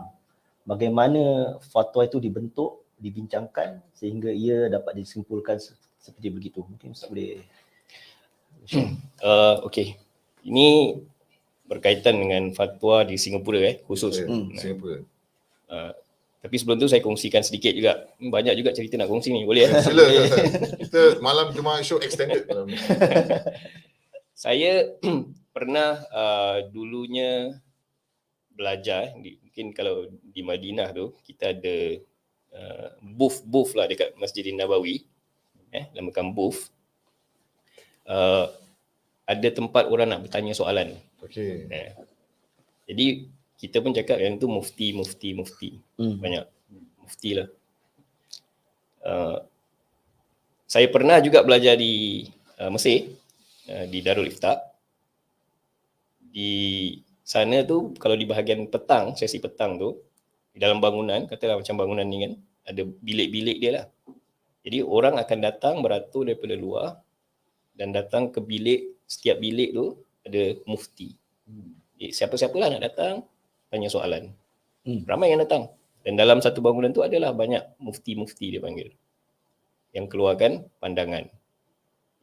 bagaimana 0.67 1.55
fatwa 1.63 2.03
itu 2.03 2.19
dibentuk, 2.19 2.83
dibincangkan 2.99 3.79
sehingga 3.95 4.27
ia 4.27 4.67
dapat 4.67 4.99
disimpulkan 4.99 5.55
seperti 5.97 6.27
begitu. 6.27 6.59
Mungkin 6.67 6.91
Ustaz 6.91 7.07
boleh 7.07 7.39
uh, 9.23 9.63
okay. 9.63 9.95
Ini 10.43 10.99
berkaitan 11.67 12.19
dengan 12.19 12.51
fatwa 12.55 13.03
di 13.03 13.15
Singapura 13.19 13.59
eh 13.63 13.75
khusus. 13.83 14.23
Yeah, 14.23 14.27
hmm. 14.31 14.55
Singapura. 14.55 15.03
Uh, 15.67 15.91
tapi 16.39 16.55
sebelum 16.55 16.79
tu 16.79 16.87
saya 16.87 17.03
kongsikan 17.03 17.43
sedikit 17.43 17.75
juga. 17.75 18.07
Hmm, 18.19 18.31
banyak 18.31 18.55
juga 18.55 18.71
cerita 18.71 18.95
nak 18.95 19.11
kongsi 19.11 19.35
ni. 19.35 19.43
Boleh 19.43 19.63
ya? 19.67 19.83
Sila, 19.83 20.03
Kita 20.79 21.19
malam 21.19 21.51
Jumaat 21.51 21.83
show 21.83 21.99
extended 21.99 22.47
malam 22.47 22.67
ni. 22.71 22.79
saya 24.37 24.95
pernah 25.55 25.99
uh, 26.13 26.57
dulunya 26.71 27.57
belajar 28.57 29.13
di, 29.21 29.37
mungkin 29.37 29.69
kalau 29.77 30.09
di 30.09 30.41
Madinah 30.41 30.89
tu 30.91 31.13
kita 31.21 31.53
ada 31.53 31.77
uh, 32.57 32.87
booth 33.05 33.45
booth 33.45 33.77
lah 33.77 33.85
dekat 33.85 34.17
Masjid 34.17 34.49
Nabawi 34.49 35.05
eh 35.69 35.85
namakan 35.93 36.33
booth 36.33 36.73
uh, 38.09 38.49
ada 39.29 39.47
tempat 39.53 39.85
orang 39.85 40.09
nak 40.09 40.25
bertanya 40.25 40.57
soalan 40.57 40.97
Okey. 41.25 41.65
Eh. 41.73 41.91
Jadi 42.87 43.05
kita 43.57 43.81
pun 43.81 43.91
cakap 43.91 44.21
yang 44.21 44.37
tu 44.37 44.45
mufti, 44.45 44.93
mufti, 44.93 45.33
mufti. 45.33 45.69
Hmm. 45.97 46.21
Banyak 46.21 46.45
mufti 47.01 47.29
lah. 47.33 47.49
Uh, 49.01 49.37
saya 50.67 50.87
pernah 50.91 51.17
juga 51.23 51.41
belajar 51.41 51.79
di 51.79 52.27
uh, 52.61 52.69
Mesir, 52.69 53.17
uh, 53.71 53.85
di 53.89 53.99
Darul 54.05 54.29
Ifta. 54.29 54.61
Di 56.21 56.93
sana 57.27 57.59
tu 57.67 57.91
kalau 57.99 58.15
di 58.15 58.23
bahagian 58.23 58.71
petang, 58.71 59.11
sesi 59.19 59.43
petang 59.43 59.75
tu, 59.75 59.99
dalam 60.55 60.79
bangunan, 60.79 61.27
katalah 61.27 61.59
macam 61.59 61.75
bangunan 61.75 62.07
ni 62.07 62.23
kan, 62.23 62.33
ada 62.63 62.87
bilik-bilik 62.87 63.59
dia 63.59 63.71
lah. 63.75 63.85
Jadi 64.63 64.79
orang 64.79 65.19
akan 65.19 65.39
datang 65.43 65.75
beratur 65.83 66.23
daripada 66.23 66.55
luar 66.55 66.87
dan 67.75 67.91
datang 67.91 68.31
ke 68.31 68.39
bilik, 68.39 68.95
setiap 69.03 69.43
bilik 69.43 69.75
tu 69.75 69.99
ada 70.23 70.55
mufti. 70.63 71.19
Hmm. 71.43 71.75
Siapa-siapalah 71.99 72.79
nak 72.79 72.83
datang, 72.87 73.27
tanya 73.67 73.91
soalan. 73.91 74.31
Hmm. 74.87 75.03
Ramai 75.03 75.35
yang 75.35 75.43
datang. 75.43 75.67
Dan 76.07 76.15
dalam 76.15 76.39
satu 76.39 76.63
bangunan 76.63 76.95
tu 76.95 77.03
adalah 77.03 77.35
banyak 77.35 77.75
mufti-mufti 77.83 78.55
dia 78.55 78.63
panggil. 78.63 78.95
Yang 79.91 80.15
keluarkan 80.15 80.63
pandangan. 80.79 81.27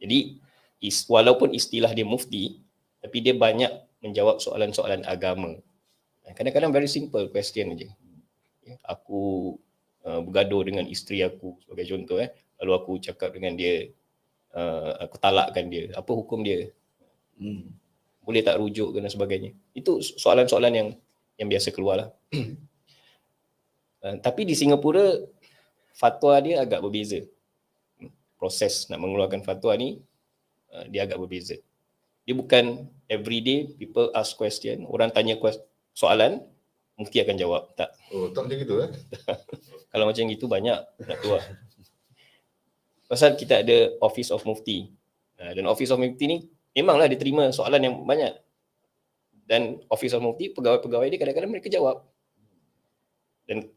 Jadi 0.01 0.41
is, 0.81 1.05
walaupun 1.05 1.53
istilah 1.53 1.93
dia 1.93 2.05
mufti, 2.05 2.57
tapi 3.05 3.21
dia 3.21 3.37
banyak 3.37 3.84
menjawab 4.05 4.37
soalan-soalan 4.37 5.01
agama. 5.09 5.57
Kadang-kadang 6.37 6.69
very 6.69 6.89
simple 6.89 7.29
question 7.33 7.73
aja. 7.73 7.89
Ya, 8.65 8.77
aku 8.85 9.55
uh, 10.05 10.21
bergaduh 10.21 10.65
dengan 10.65 10.85
isteri 10.85 11.25
aku 11.25 11.57
sebagai 11.65 11.89
contoh 11.89 12.21
eh. 12.21 12.29
Lalu 12.61 12.71
aku 12.77 12.91
cakap 13.01 13.33
dengan 13.33 13.57
dia, 13.57 13.89
uh, 14.53 15.01
aku 15.01 15.17
talakkan 15.17 15.69
dia. 15.69 15.93
Apa 15.97 16.13
hukum 16.13 16.41
dia? 16.41 16.69
Hmm 17.37 17.85
boleh 18.25 18.41
tak 18.41 18.57
rujuk 18.57 18.89
dan 18.97 19.05
sebagainya. 19.05 19.53
Itu 19.77 20.01
soalan-soalan 20.01 20.73
yang 20.73 20.87
yang 21.37 21.47
biasa 21.47 21.69
keluar 21.69 21.95
lah. 22.01 22.09
uh, 24.03 24.17
tapi 24.17 24.49
di 24.49 24.57
Singapura, 24.57 25.21
fatwa 25.93 26.33
dia 26.41 26.65
agak 26.65 26.81
berbeza. 26.81 27.21
Proses 28.35 28.89
nak 28.89 28.99
mengeluarkan 28.99 29.45
fatwa 29.45 29.77
ni, 29.77 30.01
uh, 30.73 30.89
dia 30.89 31.05
agak 31.05 31.21
berbeza. 31.21 31.61
Dia 32.25 32.33
bukan 32.33 32.89
everyday 33.05 33.69
people 33.77 34.09
ask 34.17 34.33
question, 34.33 34.89
orang 34.89 35.13
tanya 35.13 35.37
soalan, 35.93 36.41
mufti 36.97 37.21
akan 37.21 37.37
jawab. 37.37 37.71
Tak. 37.77 37.93
Oh, 38.11 38.33
tak 38.33 38.49
macam 38.49 38.57
gitu 38.57 38.75
eh? 38.81 38.89
Kalau 39.93 40.05
macam 40.09 40.23
gitu 40.27 40.45
banyak 40.49 40.79
nak 41.05 41.17
keluar. 41.21 41.41
Pasal 43.05 43.37
kita 43.37 43.61
ada 43.61 43.93
Office 44.01 44.33
of 44.33 44.41
Mufti. 44.43 44.89
Dan 45.37 45.69
Office 45.69 45.93
of 45.93 46.01
Mufti 46.01 46.25
ni 46.25 46.37
memanglah 46.73 47.05
dia 47.05 47.19
terima 47.21 47.53
soalan 47.53 47.79
yang 47.79 47.95
banyak. 48.01 48.33
Dan 49.45 49.77
Office 49.93 50.17
of 50.17 50.25
Mufti, 50.25 50.49
pegawai-pegawai 50.51 51.07
dia 51.13 51.19
kadang-kadang 51.21 51.53
mereka 51.53 51.69
jawab. 51.69 52.01
Dan 53.45 53.69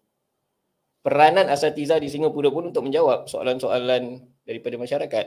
peranan 1.05 1.53
asatiza 1.53 2.01
di 2.01 2.09
Singapura 2.09 2.49
pun 2.49 2.73
untuk 2.73 2.89
menjawab 2.89 3.29
soalan-soalan 3.29 4.25
daripada 4.49 4.81
masyarakat. 4.81 5.27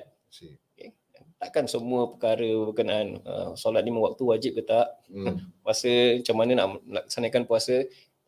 Takkan 1.42 1.66
semua 1.66 2.14
perkara 2.14 2.46
berkenaan 2.70 3.18
uh, 3.26 3.58
solat 3.58 3.82
lima 3.82 3.98
waktu 4.06 4.22
wajib 4.22 4.52
ke 4.56 4.62
tak, 4.62 4.94
hmm. 5.10 5.42
puasa 5.66 6.22
macam 6.22 6.36
mana 6.38 6.52
nak 6.54 6.68
laksanakan 6.86 7.44
puasa, 7.50 7.76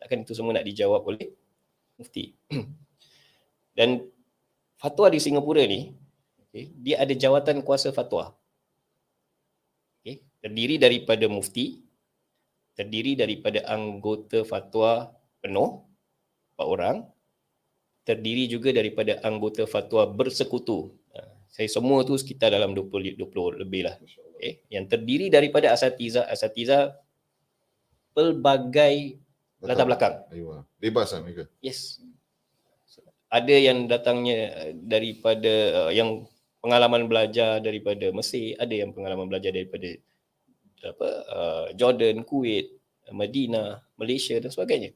takkan 0.02 0.26
itu 0.26 0.34
semua 0.34 0.58
nak 0.58 0.66
dijawab 0.66 1.06
oleh 1.06 1.30
mufti. 1.94 2.34
Dan 3.78 4.02
fatwa 4.74 5.06
di 5.14 5.22
Singapura 5.22 5.62
ni, 5.62 5.94
okay, 6.42 6.74
dia 6.74 6.98
ada 6.98 7.14
jawatan 7.14 7.62
kuasa 7.62 7.94
fatwa 7.94 8.34
terdiri 10.44 10.76
daripada 10.76 11.24
mufti, 11.24 11.80
terdiri 12.76 13.16
daripada 13.16 13.64
anggota 13.64 14.44
fatwa 14.44 15.08
penuh, 15.40 15.80
empat 16.52 16.66
orang, 16.68 16.96
terdiri 18.04 18.44
juga 18.44 18.68
daripada 18.76 19.24
anggota 19.24 19.64
fatwa 19.64 20.04
bersekutu. 20.04 20.92
Saya 21.54 21.70
semua 21.70 22.02
tu 22.02 22.18
sekitar 22.18 22.50
dalam 22.50 22.74
20, 22.74 23.14
20 23.14 23.62
lebih 23.62 23.86
lah. 23.86 23.94
Okay. 24.34 24.66
Yang 24.74 24.90
terdiri 24.90 25.30
daripada 25.30 25.70
asatiza, 25.70 26.26
asatiza 26.26 26.98
pelbagai 28.10 29.22
latar 29.62 29.86
belakang. 29.86 30.14
Bebas 30.82 31.14
lah 31.14 31.22
mereka? 31.22 31.46
Yes. 31.62 32.02
Ada 33.30 33.54
yang 33.54 33.86
datangnya 33.86 34.74
daripada 34.74 35.54
uh, 35.86 35.92
yang 35.94 36.26
pengalaman 36.58 37.06
belajar 37.06 37.62
daripada 37.62 38.10
Mesir, 38.10 38.58
ada 38.58 38.74
yang 38.74 38.90
pengalaman 38.90 39.30
belajar 39.30 39.54
daripada 39.54 39.94
apa 40.82 41.08
uh, 41.30 41.66
Jordan, 41.78 42.26
Kuwait, 42.26 42.74
Medina, 43.14 43.78
Malaysia 43.94 44.34
dan 44.42 44.50
sebagainya. 44.50 44.90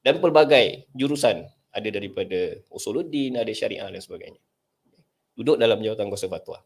Dan 0.00 0.24
pelbagai 0.24 0.88
jurusan 0.96 1.44
ada 1.68 1.88
daripada 1.92 2.64
usuluddin, 2.72 3.36
ada 3.36 3.52
syariah 3.52 3.92
dan 3.92 4.00
sebagainya. 4.00 4.40
Duduk 5.32 5.56
dalam 5.56 5.80
jawatan 5.80 6.12
kuasa 6.12 6.28
fatwa. 6.28 6.60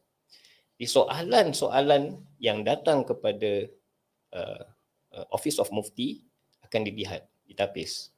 Di 0.76 0.84
soalan-soalan 0.84 2.20
yang 2.42 2.60
datang 2.66 3.06
kepada 3.06 3.70
uh, 4.36 4.62
uh, 5.16 5.26
Office 5.32 5.56
of 5.62 5.72
Mufti 5.72 6.20
akan 6.66 6.84
dilihat, 6.84 7.24
ditapis. 7.46 8.10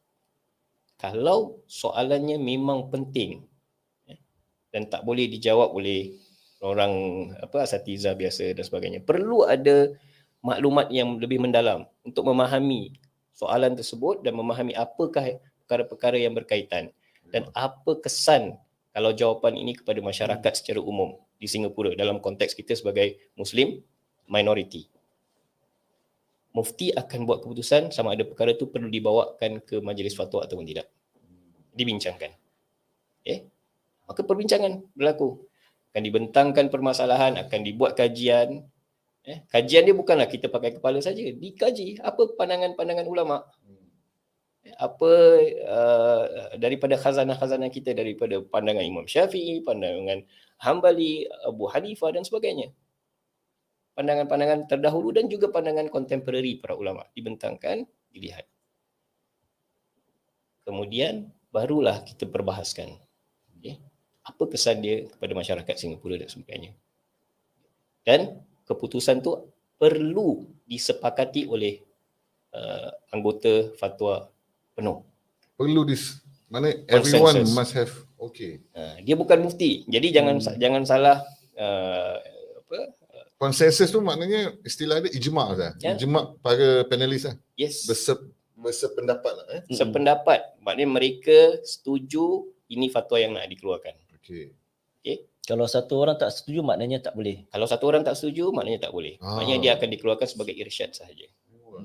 Kalau 0.98 1.62
soalannya 1.70 2.40
memang 2.40 2.90
penting 2.90 3.46
eh, 4.10 4.18
dan 4.74 4.90
tak 4.90 5.06
boleh 5.06 5.30
dijawab 5.30 5.70
oleh 5.70 6.18
orang 6.58 6.94
apa 7.38 7.62
asatiza 7.62 8.18
biasa 8.18 8.50
dan 8.56 8.64
sebagainya. 8.66 9.00
Perlu 9.06 9.46
ada 9.46 9.94
maklumat 10.42 10.90
yang 10.90 11.18
lebih 11.22 11.38
mendalam 11.38 11.86
untuk 12.02 12.26
memahami 12.26 12.98
soalan 13.34 13.78
tersebut 13.78 14.26
dan 14.26 14.34
memahami 14.34 14.74
apakah 14.74 15.38
perkara-perkara 15.62 16.18
yang 16.18 16.34
berkaitan 16.34 16.90
dan 17.30 17.46
apa 17.54 17.94
kesan 18.02 18.58
kalau 18.98 19.14
jawapan 19.14 19.54
ini 19.62 19.78
kepada 19.78 20.02
masyarakat 20.02 20.52
secara 20.58 20.82
umum 20.82 21.14
di 21.38 21.46
Singapura 21.46 21.94
dalam 21.94 22.18
konteks 22.18 22.58
kita 22.58 22.74
sebagai 22.74 23.14
Muslim 23.38 23.78
minority. 24.26 24.90
Mufti 26.50 26.90
akan 26.90 27.22
buat 27.22 27.46
keputusan 27.46 27.94
sama 27.94 28.18
ada 28.18 28.26
perkara 28.26 28.58
itu 28.58 28.66
perlu 28.66 28.90
dibawakan 28.90 29.62
ke 29.62 29.78
majlis 29.78 30.18
fatwa 30.18 30.42
ataupun 30.42 30.66
tidak. 30.66 30.90
Dibincangkan. 31.78 32.34
Okay. 33.22 33.46
Maka 34.10 34.26
perbincangan 34.26 34.82
berlaku. 34.98 35.46
Akan 35.94 36.02
dibentangkan 36.02 36.66
permasalahan, 36.66 37.38
akan 37.38 37.60
dibuat 37.62 37.94
kajian, 37.94 38.66
Eh, 39.28 39.44
kajian 39.52 39.84
dia 39.84 39.92
bukanlah 39.92 40.24
kita 40.24 40.48
pakai 40.48 40.80
kepala 40.80 41.04
saja. 41.04 41.20
Dikaji 41.20 42.00
apa 42.00 42.32
pandangan-pandangan 42.32 43.04
ulama. 43.04 43.44
Apa 44.76 45.12
uh, 45.64 46.24
daripada 46.60 47.00
khazanah-khazanah 47.00 47.72
kita 47.72 47.96
daripada 47.96 48.44
pandangan 48.44 48.84
Imam 48.84 49.08
Syafi'i, 49.08 49.64
pandangan 49.64 50.26
Hambali, 50.60 51.24
Abu 51.46 51.70
Hanifah 51.70 52.12
dan 52.12 52.26
sebagainya. 52.26 52.74
Pandangan-pandangan 53.96 54.68
terdahulu 54.68 55.14
dan 55.14 55.26
juga 55.30 55.48
pandangan 55.48 55.88
kontemporari 55.88 56.60
para 56.60 56.76
ulama 56.76 57.06
dibentangkan, 57.14 57.88
dilihat. 58.12 58.46
Kemudian 60.66 61.32
barulah 61.48 62.04
kita 62.04 62.28
perbahaskan. 62.28 63.00
Okay. 63.58 63.80
Apa 64.22 64.44
kesan 64.46 64.84
dia 64.84 65.08
kepada 65.08 65.32
masyarakat 65.32 65.74
Singapura 65.74 66.20
dan 66.20 66.28
sebagainya. 66.28 66.76
Dan 68.04 68.44
keputusan 68.68 69.24
tu 69.24 69.34
perlu 69.80 70.44
disepakati 70.68 71.48
oleh 71.48 71.80
uh, 72.52 72.90
anggota 73.14 73.72
fatwa 73.78 74.28
penuh. 74.78 75.02
Perlu 75.58 75.82
dis 75.82 76.22
mana 76.46 76.70
everyone 76.86 77.42
must 77.50 77.74
have 77.74 77.90
okay. 78.22 78.62
Uh, 78.70 79.02
dia 79.02 79.18
bukan 79.18 79.42
mufti. 79.42 79.82
Jadi 79.90 80.14
jangan 80.14 80.38
hmm. 80.38 80.54
jangan 80.62 80.82
salah 80.86 81.16
uh, 81.58 82.14
apa 82.62 82.78
konsensus 83.38 83.90
tu 83.90 83.98
maknanya 83.98 84.54
istilah 84.62 85.02
dia 85.02 85.10
ijma' 85.10 85.46
sah. 85.58 85.72
Yeah. 85.82 85.98
Ijma' 85.98 86.38
para 86.38 86.86
panelis 86.86 87.26
lah. 87.26 87.34
Yes. 87.58 87.86
Bersep, 87.90 88.22
bersependapat 88.54 89.32
lah 89.34 89.46
eh. 89.58 89.62
Sependapat. 89.74 90.58
Maknanya 90.62 90.88
mereka 90.90 91.38
setuju 91.66 92.46
ini 92.70 92.86
fatwa 92.90 93.16
yang 93.18 93.34
nak 93.34 93.50
dikeluarkan. 93.50 93.94
Okay. 94.18 94.54
Okay. 95.02 95.26
Kalau 95.48 95.64
satu 95.64 95.96
orang 96.04 96.20
tak 96.20 96.28
setuju 96.28 96.60
maknanya 96.60 97.00
tak 97.00 97.16
boleh. 97.16 97.48
Kalau 97.48 97.64
satu 97.64 97.88
orang 97.88 98.04
tak 98.04 98.20
setuju 98.20 98.52
maknanya 98.52 98.90
tak 98.90 98.92
boleh. 98.92 99.16
Ah. 99.24 99.40
Maknanya 99.40 99.56
dia 99.64 99.70
akan 99.80 99.88
dikeluarkan 99.96 100.28
sebagai 100.28 100.52
irsyad 100.52 100.92
sahaja. 100.92 101.24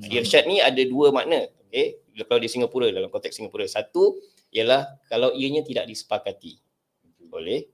Irsyad 0.01 0.49
ni 0.49 0.58
ada 0.63 0.82
dua 0.88 1.13
makna. 1.13 1.45
Okay. 1.69 2.01
Kalau 2.13 2.41
di 2.41 2.49
Singapura, 2.49 2.89
dalam 2.93 3.10
konteks 3.10 3.38
Singapura. 3.38 3.65
Satu 3.65 4.17
ialah 4.53 5.01
kalau 5.10 5.34
ianya 5.34 5.65
tidak 5.65 5.89
disepakati 5.89 6.62
oleh 7.34 7.65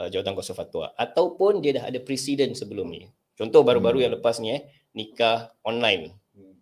uh, 0.00 0.08
jawatan 0.08 0.32
kuasa 0.32 0.56
fatwa. 0.56 0.92
Ataupun 0.96 1.60
dia 1.60 1.76
dah 1.76 1.84
ada 1.92 2.00
presiden 2.00 2.56
sebelum 2.56 2.88
ni. 2.88 3.04
Contoh 3.36 3.60
baru-baru 3.60 4.00
hmm. 4.00 4.04
yang 4.08 4.12
lepas 4.16 4.40
ni 4.40 4.56
eh, 4.56 4.62
nikah 4.96 5.52
online. 5.66 6.14
Hmm. 6.32 6.54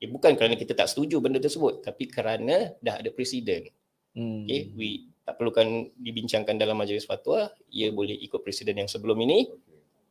Eh, 0.00 0.08
bukan 0.08 0.32
kerana 0.38 0.56
kita 0.56 0.72
tak 0.72 0.88
setuju 0.88 1.20
benda 1.20 1.36
tersebut. 1.42 1.84
Tapi 1.84 2.08
kerana 2.08 2.72
dah 2.80 3.02
ada 3.02 3.10
presiden. 3.12 3.68
Hmm. 4.16 4.48
Okay. 4.48 4.72
We, 4.72 5.12
tak 5.28 5.36
perlukan 5.36 5.92
dibincangkan 6.00 6.56
dalam 6.56 6.80
majlis 6.80 7.04
fatwa, 7.04 7.52
ia 7.68 7.92
boleh 7.92 8.16
ikut 8.18 8.40
presiden 8.40 8.80
yang 8.80 8.88
sebelum 8.90 9.20
ini 9.22 9.46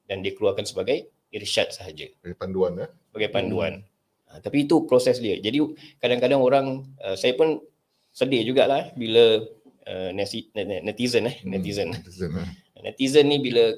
dan 0.05 0.21
dikeluarkan 0.21 0.63
sebagai 0.63 1.09
irsyad 1.33 1.73
sahaja. 1.73 2.07
Sebagai 2.21 2.37
panduan 2.37 2.77
ya. 2.77 2.87
Sebagai 3.09 3.29
panduan. 3.33 3.73
Hmm. 4.29 4.37
Ha, 4.37 4.39
tapi 4.45 4.69
itu 4.69 4.85
proses 4.85 5.17
dia. 5.17 5.41
Jadi 5.41 5.57
kadang-kadang 5.97 6.37
orang 6.37 6.85
uh, 7.01 7.17
saya 7.17 7.33
pun 7.33 7.57
sedih 8.13 8.45
jugalah 8.45 8.93
bila 8.93 9.41
uh, 9.89 10.09
netizen 10.13 11.25
eh 11.25 11.35
hmm. 11.41 11.49
netizen. 11.49 11.89
Netizen, 11.89 12.29
eh. 12.37 12.49
netizen 12.85 13.25
ni 13.25 13.41
bila 13.41 13.73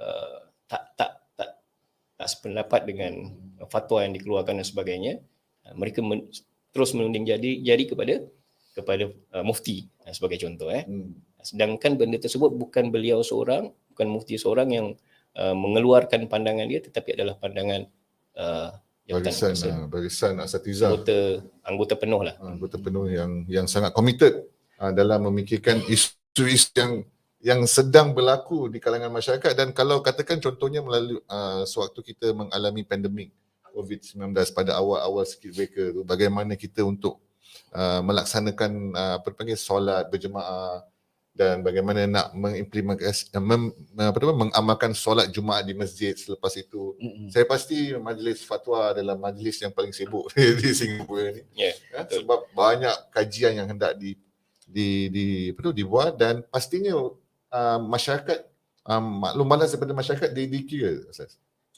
uh, 0.00 0.36
tak 0.64 0.96
tak 0.96 1.10
tak 1.36 1.50
tak 2.16 2.28
sependapat 2.28 2.88
dengan 2.88 3.36
fatwa 3.68 4.00
yang 4.00 4.16
dikeluarkan 4.16 4.60
dan 4.60 4.66
sebagainya, 4.66 5.12
uh, 5.68 5.74
mereka 5.76 6.00
men, 6.00 6.24
terus 6.72 6.96
menunding 6.96 7.28
jadi 7.28 7.60
jadi 7.60 7.84
kepada 7.84 8.14
kepada 8.76 9.12
uh, 9.36 9.44
mufti 9.44 9.88
uh, 10.08 10.12
sebagai 10.12 10.40
contoh 10.40 10.72
eh. 10.72 10.84
Hmm. 10.88 11.20
Sedangkan 11.44 11.94
benda 11.94 12.18
tersebut 12.18 12.50
bukan 12.58 12.90
beliau 12.90 13.22
seorang, 13.22 13.70
bukan 13.94 14.06
mufti 14.10 14.34
seorang 14.34 14.68
yang 14.72 14.86
uh, 15.36 15.54
mengeluarkan 15.54 16.26
pandangan 16.26 16.66
dia 16.66 16.80
tetapi 16.82 17.16
adalah 17.16 17.38
pandangan 17.38 17.86
uh, 18.36 18.74
barisan 19.06 19.54
uh, 19.54 19.86
barisan 19.86 20.34
asatiza 20.42 20.90
anggota 20.90 21.18
anggota 21.62 21.94
penuh 21.94 22.20
lah. 22.26 22.34
Uh, 22.42 22.58
anggota 22.58 22.76
penuh 22.76 23.06
yang 23.06 23.30
yang 23.46 23.66
sangat 23.70 23.94
committed 23.94 24.50
uh, 24.82 24.90
dalam 24.90 25.30
memikirkan 25.30 25.78
isu-isu 25.86 26.74
yang 26.74 26.92
yang 27.38 27.60
sedang 27.70 28.10
berlaku 28.10 28.66
di 28.66 28.82
kalangan 28.82 29.14
masyarakat. 29.14 29.52
Dan 29.54 29.70
kalau 29.70 30.02
katakan 30.02 30.42
contohnya 30.42 30.82
melalui 30.82 31.22
uh, 31.30 31.62
sewaktu 31.62 32.02
kita 32.14 32.34
mengalami 32.34 32.82
pandemik 32.82 33.30
COVID-19 33.70 34.32
pada 34.56 34.74
awal-awal 34.80 35.22
sikit 35.22 35.54
mereka 35.54 35.94
tu 35.94 36.02
bagaimana 36.02 36.58
kita 36.58 36.82
untuk 36.82 37.22
Uh, 37.76 38.00
melaksanakan 38.00 38.94
uh, 38.94 39.14
apa 39.20 39.36
panggil 39.36 39.58
solat 39.58 40.08
berjemaah 40.08 40.80
dan 41.36 41.60
bagaimana 41.60 42.08
nak 42.08 42.32
mengimplementasi 42.32 43.28
uh, 43.36 43.44
mem, 43.44 43.68
apa 44.00 44.16
nama 44.16 44.48
mengamalkan 44.48 44.96
solat 44.96 45.28
Jumaat 45.28 45.68
di 45.68 45.76
masjid 45.76 46.16
selepas 46.16 46.56
itu 46.56 46.96
mm-hmm. 46.96 47.28
saya 47.28 47.44
pasti 47.44 47.92
majlis 47.92 48.40
fatwa 48.42 48.96
adalah 48.96 49.20
majlis 49.20 49.60
yang 49.60 49.70
paling 49.70 49.92
sibuk 49.92 50.32
di 50.60 50.70
Singapura 50.72 51.36
ni 51.36 51.44
yeah, 51.52 51.76
ya, 51.92 52.08
sebab 52.08 52.48
banyak 52.56 52.96
kajian 53.12 53.60
yang 53.60 53.68
hendak 53.68 53.94
di 54.00 54.16
di 54.64 55.12
di 55.12 55.26
apa 55.52 55.60
tu 55.60 55.72
dibuat 55.76 56.16
dan 56.16 56.40
pastinya 56.48 56.96
uh, 56.96 57.78
masyarakat 57.84 58.48
um, 58.88 59.22
maklum 59.22 59.46
balas 59.46 59.70
daripada 59.76 59.92
masyarakat 59.92 60.32
dia 60.32 60.46
dikira 60.48 61.04
asas 61.12 61.36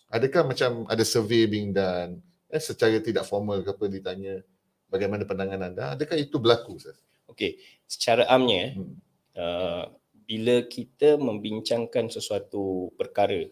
adakah 0.09 0.47
macam 0.47 0.87
ada 0.87 1.03
survey 1.03 1.45
being 1.51 1.75
done 1.75 2.23
eh, 2.49 2.63
secara 2.63 2.97
tidak 3.03 3.27
formal 3.27 3.61
ke 3.61 3.75
apa 3.75 3.85
ditanya 3.91 4.41
bagaimana 4.89 5.23
pandangan 5.29 5.61
anda? 5.69 5.85
Adakah 5.95 6.17
itu 6.17 6.37
berlaku? 6.41 6.81
Okey, 7.29 7.61
secara 7.85 8.25
amnya, 8.33 8.73
hmm. 8.75 8.97
Uh, 9.39 9.87
bila 10.29 10.67
kita 10.67 11.17
membincangkan 11.17 12.11
sesuatu 12.11 12.91
perkara, 12.99 13.47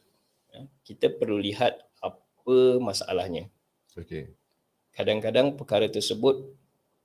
ya, 0.50 0.60
kita 0.82 1.14
perlu 1.14 1.38
lihat 1.38 1.78
apa 2.02 2.82
masalahnya. 2.82 3.46
Okey. 3.94 4.34
Kadang-kadang 4.92 5.54
perkara 5.54 5.86
tersebut 5.86 6.52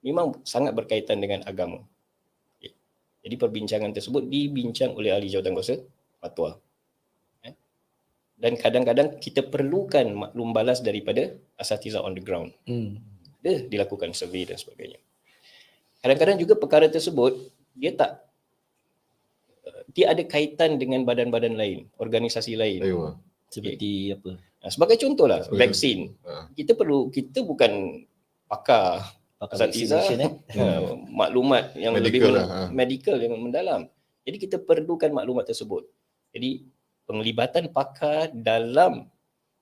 memang 0.01 0.41
sangat 0.43 0.73
berkaitan 0.73 1.21
dengan 1.21 1.45
agama. 1.45 1.85
Okay. 2.57 2.73
Jadi 3.23 3.35
perbincangan 3.37 3.93
tersebut 3.93 4.27
dibincang 4.27 4.97
oleh 4.97 5.13
ahli 5.13 5.29
jawatan 5.29 5.53
kuasa 5.55 5.79
fatwa. 6.19 6.59
Ya. 7.45 7.53
Dan 8.35 8.59
kadang-kadang 8.59 9.21
kita 9.21 9.45
perlukan 9.45 10.27
maklum 10.27 10.51
balas 10.51 10.83
daripada 10.83 11.31
asatiza 11.55 12.03
on 12.03 12.17
the 12.17 12.23
ground. 12.23 12.51
Hmm 12.65 13.11
dia 13.41 13.65
dilakukan 13.65 14.13
survey 14.13 14.45
dan 14.45 14.55
sebagainya. 14.55 15.01
Kadang-kadang 16.01 16.37
juga 16.37 16.53
perkara 16.57 16.85
tersebut 16.87 17.49
dia 17.73 17.93
tak 17.93 18.21
dia 19.91 20.11
ada 20.11 20.23
kaitan 20.23 20.79
dengan 20.79 21.03
badan-badan 21.03 21.55
lain, 21.55 21.87
organisasi 21.99 22.55
lain. 22.55 22.79
Ayuh. 22.83 23.15
Seperti 23.51 24.15
okay. 24.15 24.15
apa? 24.15 24.31
Sebagai 24.71 24.97
contohlah 25.01 25.43
Sebagai 25.43 25.73
vaksin. 25.73 26.15
Ha. 26.23 26.47
Kita 26.55 26.77
perlu 26.77 27.11
kita 27.11 27.43
bukan 27.43 28.05
pakar 28.47 29.03
pakar 29.41 29.67
vaksin 29.67 30.21
eh. 30.21 30.31
Uh, 30.53 31.01
maklumat 31.19 31.73
yang 31.73 31.97
medical 31.97 32.29
lebih 32.29 32.37
lah, 32.37 32.45
ha. 32.47 32.59
medical 32.69 33.17
yang 33.17 33.33
mendalam. 33.41 33.81
Jadi 34.21 34.37
kita 34.37 34.61
perlukan 34.61 35.09
maklumat 35.09 35.49
tersebut. 35.49 35.89
Jadi 36.31 36.63
penglibatan 37.09 37.73
pakar 37.73 38.29
dalam 38.31 39.09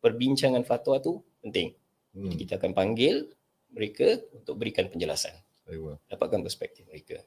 perbincangan 0.04 0.68
fatwa 0.68 1.00
tu 1.00 1.24
penting. 1.40 1.72
Hmm. 2.12 2.36
Kita 2.36 2.60
akan 2.60 2.76
panggil 2.76 3.24
mereka 3.72 4.20
untuk 4.36 4.60
berikan 4.60 4.92
penjelasan. 4.92 5.34
Ayuh. 5.70 5.96
Dapatkan 6.12 6.44
perspektif 6.44 6.84
mereka. 6.92 7.24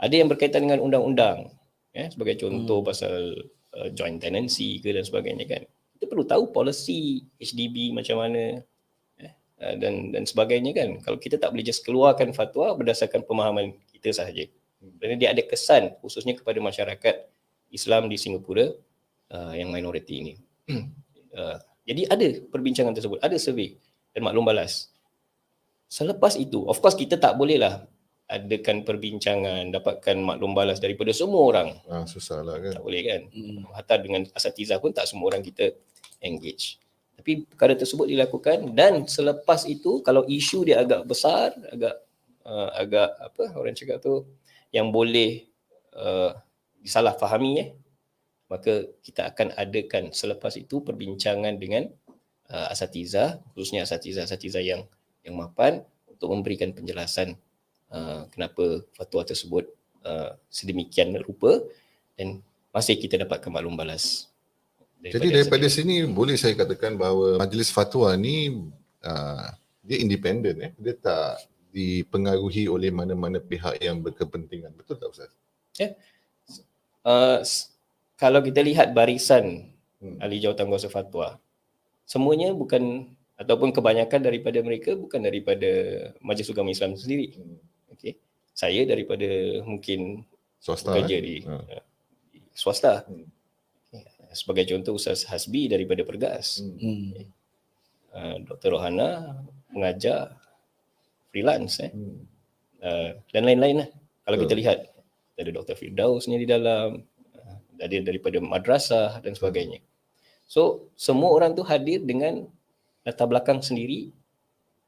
Ada 0.00 0.24
yang 0.24 0.28
berkaitan 0.32 0.64
dengan 0.64 0.80
undang-undang. 0.82 1.52
Ya, 1.94 2.10
sebagai 2.10 2.34
contoh 2.42 2.82
hmm. 2.82 2.88
pasal 2.90 3.14
uh, 3.78 3.88
joint 3.94 4.18
tenancy 4.18 4.82
ke 4.82 4.90
dan 4.90 5.06
sebagainya 5.06 5.46
kan. 5.46 5.62
Kita 5.94 6.10
perlu 6.10 6.26
tahu 6.26 6.50
polisi 6.50 7.22
HDB 7.38 7.94
macam 7.94 8.18
mana 8.18 8.58
ya, 9.14 9.30
uh, 9.62 9.74
dan 9.78 10.10
dan 10.10 10.26
sebagainya 10.26 10.74
kan. 10.74 10.98
Kalau 11.06 11.22
kita 11.22 11.38
tak 11.38 11.54
boleh 11.54 11.62
just 11.62 11.86
keluarkan 11.86 12.34
fatwa 12.34 12.74
berdasarkan 12.74 13.22
pemahaman 13.22 13.78
kita 13.94 14.10
sahaja. 14.10 14.50
Kerana 14.98 15.14
dia 15.14 15.30
ada 15.30 15.40
kesan 15.46 15.94
khususnya 16.02 16.34
kepada 16.34 16.58
masyarakat 16.58 17.30
Islam 17.70 18.10
di 18.10 18.18
Singapura 18.18 18.74
uh, 19.30 19.54
yang 19.54 19.70
minoriti 19.70 20.14
ini. 20.18 20.34
uh, 21.38 21.56
jadi 21.86 22.10
ada 22.10 22.26
perbincangan 22.50 22.90
tersebut, 22.90 23.22
ada 23.22 23.38
survey 23.38 23.78
dan 24.10 24.26
maklum 24.26 24.42
balas. 24.42 24.90
Selepas 25.86 26.34
itu, 26.34 26.66
of 26.66 26.82
course 26.82 26.98
kita 26.98 27.14
tak 27.22 27.38
boleh 27.38 27.54
lah 27.54 27.86
adakan 28.24 28.82
perbincangan, 28.88 29.68
dapatkan 29.68 30.16
maklum 30.16 30.56
balas 30.56 30.80
daripada 30.80 31.12
semua 31.12 31.42
orang. 31.44 31.68
Ah, 31.86 32.08
susah 32.08 32.40
lah 32.40 32.56
kan. 32.56 32.80
Tak 32.80 32.84
boleh 32.84 33.02
kan. 33.04 33.20
Hmm. 33.30 33.68
Hatta 33.76 34.00
dengan 34.00 34.24
asatiza 34.32 34.80
pun 34.80 34.96
tak 34.96 35.04
semua 35.04 35.28
orang 35.28 35.44
kita 35.44 35.76
engage. 36.24 36.80
Tapi 37.14 37.44
perkara 37.44 37.76
tersebut 37.76 38.08
dilakukan 38.10 38.72
dan 38.72 39.06
selepas 39.06 39.68
itu 39.68 40.00
kalau 40.00 40.24
isu 40.24 40.66
dia 40.66 40.80
agak 40.82 41.04
besar, 41.04 41.52
agak 41.70 42.04
uh, 42.48 42.70
agak 42.76 43.12
apa 43.20 43.44
orang 43.56 43.76
cakap 43.76 44.00
tu 44.00 44.24
yang 44.72 44.90
boleh 44.92 45.46
uh, 45.96 46.36
disalahfahami 46.80 47.50
eh 47.60 47.68
maka 48.52 48.86
kita 49.00 49.32
akan 49.32 49.56
adakan 49.56 50.12
selepas 50.12 50.52
itu 50.60 50.84
perbincangan 50.84 51.56
dengan 51.56 51.88
uh, 52.52 52.68
asatiza 52.68 53.40
khususnya 53.56 53.88
asatiza-asatiza 53.88 54.60
yang 54.60 54.84
yang 55.24 55.34
mapan 55.40 55.80
untuk 56.06 56.28
memberikan 56.28 56.76
penjelasan 56.76 57.40
uh, 57.90 58.28
kenapa 58.32 58.84
fatwa 58.94 59.20
tersebut 59.26 59.64
uh, 60.04 60.36
sedemikian 60.48 61.16
rupa 61.20 61.60
dan 62.14 62.40
masih 62.70 62.96
kita 62.96 63.18
dapatkan 63.20 63.50
maklum 63.50 63.74
balas. 63.74 64.30
Daripada 65.00 65.20
Jadi 65.20 65.28
daripada 65.36 65.66
sini 65.68 65.94
boleh 66.08 66.36
saya 66.40 66.56
katakan 66.56 66.96
bahawa 66.96 67.36
majlis 67.36 67.68
fatwa 67.68 68.14
ni 68.16 68.64
uh, 69.04 69.48
dia 69.84 70.00
independen 70.00 70.70
eh 70.70 70.72
dia 70.80 70.96
tak 70.96 71.44
dipengaruhi 71.74 72.70
oleh 72.70 72.88
mana-mana 72.94 73.42
pihak 73.42 73.82
yang 73.82 74.00
berkepentingan. 74.00 74.72
Betul 74.72 74.96
tak 74.96 75.10
Ustaz? 75.12 75.30
Uh, 77.04 77.42
s- 77.44 77.74
kalau 78.16 78.40
kita 78.40 78.62
lihat 78.64 78.94
barisan 78.96 79.74
Hmm. 80.04 80.20
ahli 80.20 80.36
jawatan 80.36 80.68
kuasa 80.68 80.92
fatwa, 80.92 81.40
semuanya 82.04 82.52
bukan 82.52 83.08
ataupun 83.40 83.72
kebanyakan 83.72 84.20
daripada 84.20 84.60
mereka 84.60 84.92
bukan 84.92 85.16
daripada 85.16 85.70
Majlis 86.20 86.52
Agama 86.52 86.68
Islam 86.76 86.92
sendiri. 86.92 87.32
Hmm. 87.40 87.56
Okey. 87.94 88.18
Saya 88.54 88.86
daripada 88.86 89.26
mungkin 89.66 90.22
Swasta. 90.62 90.94
bekerja 90.94 91.16
eh? 91.18 91.22
di, 91.22 91.34
Ha. 91.42 91.54
uh, 91.58 91.82
swasta. 92.54 93.02
Hmm. 93.06 93.26
Sebagai 94.34 94.66
contoh 94.74 94.98
Ustaz 94.98 95.22
Hasbi 95.30 95.70
daripada 95.70 96.02
Pergas. 96.02 96.62
Hmm. 96.62 96.78
Hmm. 96.78 97.10
Uh, 98.14 98.36
Dr. 98.46 98.78
Rohana 98.78 99.42
mengajar 99.74 100.38
freelance 101.30 101.82
eh. 101.82 101.90
Hmm. 101.90 102.22
Uh, 102.82 103.10
dan 103.34 103.42
lain-lain 103.46 103.86
lah. 103.86 103.88
Kalau 104.24 104.36
Betul. 104.38 104.46
kita 104.46 104.54
lihat 104.60 104.78
ada 105.34 105.50
Dr. 105.50 105.74
Firdausnya 105.74 106.38
di 106.38 106.46
dalam, 106.46 107.02
uh, 107.34 107.56
ada 107.82 107.96
daripada 108.02 108.38
madrasah 108.38 109.18
dan 109.18 109.34
sebagainya. 109.34 109.82
So 110.46 110.92
semua 110.94 111.34
orang 111.34 111.58
tu 111.58 111.66
hadir 111.66 112.06
dengan 112.06 112.46
latar 113.02 113.28
belakang 113.28 113.60
sendiri 113.60 114.14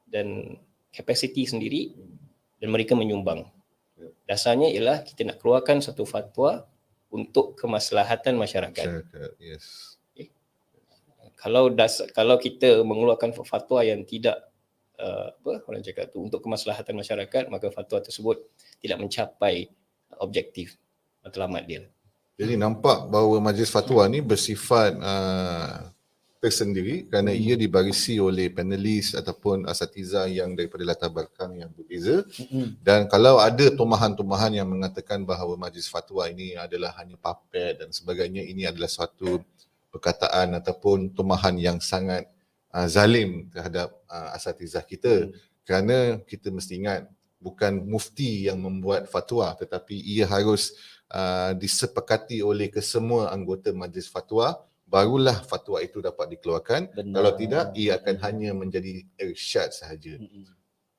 dan 0.07 0.57
kapasiti 0.95 1.45
sendiri 1.45 1.93
dan 2.57 2.69
mereka 2.73 2.93
menyumbang. 2.97 3.45
Ya. 3.97 4.09
Dasarnya 4.29 4.69
ialah 4.73 5.05
kita 5.05 5.25
nak 5.25 5.37
keluarkan 5.41 5.81
satu 5.81 6.05
fatwa 6.05 6.65
untuk 7.09 7.55
kemaslahatan 7.55 8.35
masyarakat. 8.35 8.85
Masyarakat, 8.85 9.29
yes. 9.39 9.97
Kalau 11.37 11.69
das 11.69 12.01
kalau 12.17 12.41
kita 12.41 12.81
mengeluarkan 12.81 13.29
fatwa 13.45 13.85
yang 13.85 14.01
tidak 14.09 14.41
uh, 14.97 15.29
apa 15.29 15.61
orang 15.69 15.85
cakap 15.85 16.09
tu 16.09 16.25
untuk 16.25 16.41
kemaslahatan 16.41 16.97
masyarakat 16.97 17.53
maka 17.53 17.69
fatwa 17.69 18.01
tersebut 18.01 18.41
tidak 18.81 18.97
mencapai 18.97 19.69
objektif 20.17 20.81
matlamat 21.21 21.63
dia. 21.69 21.81
Jadi 22.37 22.53
nampak 22.57 23.09
bahawa 23.09 23.37
majlis 23.41 23.69
fatwa 23.69 24.05
ni 24.09 24.21
bersifat 24.21 24.97
uh, 24.97 25.89
tersendiri 26.37 27.09
kerana 27.09 27.33
Hmm. 27.33 27.43
ia 27.43 27.55
dibarisi 27.57 28.21
oleh 28.21 28.47
panelis 28.53 29.17
ataupun 29.17 29.65
asatiza 29.65 30.29
yang 30.29 30.53
daripada 30.53 30.83
latar 30.85 31.09
belakang 31.09 31.57
yang 31.57 31.69
berbeza 31.73 32.23
Hmm. 32.49 32.77
dan 32.81 33.09
kalau 33.09 33.41
ada 33.41 33.67
tumahan-tumahan 33.73 34.53
yang 34.55 34.69
mengatakan 34.69 35.25
bahawa 35.25 35.57
majlis 35.57 35.89
fatwa 35.89 36.23
ini 36.29 36.53
adalah 36.55 36.93
hanya 37.01 37.17
puppet 37.17 37.81
dan 37.81 37.89
sebagainya 37.89 38.45
ini 38.45 38.69
adalah 38.69 38.87
suatu 38.87 39.41
perkataan 39.89 40.57
ataupun 40.61 41.11
tumahan 41.17 41.57
yang 41.57 41.77
sangat 41.81 42.29
uh, 42.75 42.85
zalim 42.85 43.49
terhadap 43.49 43.91
uh, 44.07 44.35
asatizah 44.37 44.85
kita 44.85 45.27
Hmm. 45.27 45.33
kerana 45.67 45.97
kita 46.23 46.47
mesti 46.53 46.79
ingat 46.79 47.09
bukan 47.37 47.85
mufti 47.85 48.49
yang 48.49 48.57
membuat 48.57 49.05
fatwa 49.09 49.53
tetapi 49.53 49.93
ia 49.93 50.25
harus 50.25 50.73
uh, 51.13 51.53
disepakati 51.53 52.41
oleh 52.41 52.67
kesemua 52.71 53.29
anggota 53.29 53.69
majlis 53.75 54.09
fatwa 54.09 54.57
barulah 54.87 55.43
fatwa 55.43 55.83
itu 55.83 55.99
dapat 55.99 56.31
dikeluarkan 56.31 56.95
Benar. 56.95 57.13
kalau 57.13 57.31
tidak 57.35 57.65
ia 57.75 57.99
akan 57.99 58.15
hanya 58.23 58.49
menjadi 58.51 59.03
irsyad 59.19 59.69
sahaja 59.69 60.15
Hmm. 60.15 60.47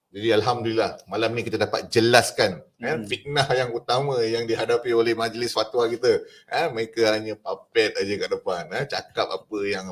jadi 0.09 0.37
alhamdulillah 0.37 1.05
malam 1.05 1.33
ni 1.33 1.41
kita 1.41 1.57
dapat 1.59 1.89
jelaskan 1.89 2.61
hmm. 2.77 2.85
eh, 2.85 2.95
Hmm. 2.95 3.05
fitnah 3.05 3.49
yang 3.51 3.73
utama 3.73 4.21
yang 4.21 4.45
dihadapi 4.45 4.93
oleh 4.93 5.13
majlis 5.13 5.51
fatwa 5.51 5.85
kita 5.85 6.21
eh, 6.47 6.67
mereka 6.69 7.17
hanya 7.17 7.33
puppet 7.35 7.97
aja 7.97 8.13
kat 8.15 8.31
depan 8.31 8.63
eh, 8.73 8.85
cakap 8.87 9.27
apa 9.27 9.59
yang 9.65 9.87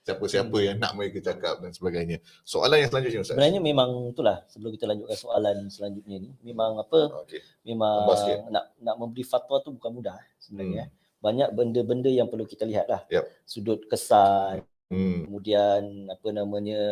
siapa-siapa 0.00 0.52
Hmm. 0.52 0.64
yang 0.64 0.76
nak 0.76 0.92
mereka 0.92 1.20
cakap 1.22 1.60
dan 1.60 1.72
sebagainya 1.72 2.20
soalan 2.42 2.76
yang 2.78 2.88
selanjutnya 2.88 3.20
Ustaz 3.20 3.36
Sebenarnya 3.36 3.60
memang 3.60 3.88
itulah 4.08 4.36
sebelum 4.48 4.70
kita 4.72 4.84
lanjutkan 4.84 5.16
soalan 5.16 5.56
selanjutnya 5.68 6.16
ni 6.18 6.30
memang 6.42 6.76
apa 6.76 7.24
Okey. 7.24 7.40
memang 7.64 8.04
nak 8.48 8.64
nak 8.76 8.96
memberi 8.96 9.24
fatwa 9.24 9.60
tu 9.60 9.72
bukan 9.72 9.92
mudah 9.92 10.16
eh, 10.16 10.28
sebenarnya. 10.36 10.84
Hmm. 10.88 10.98
Banyak 11.20 11.52
benda-benda 11.52 12.08
yang 12.08 12.26
perlu 12.32 12.48
kita 12.48 12.64
lihat 12.64 12.88
lah. 12.88 13.04
Yap. 13.12 13.28
Sudut 13.44 13.84
kesan, 13.86 14.64
Hmm. 14.90 15.22
kemudian 15.22 16.10
apa 16.10 16.28
namanya 16.34 16.82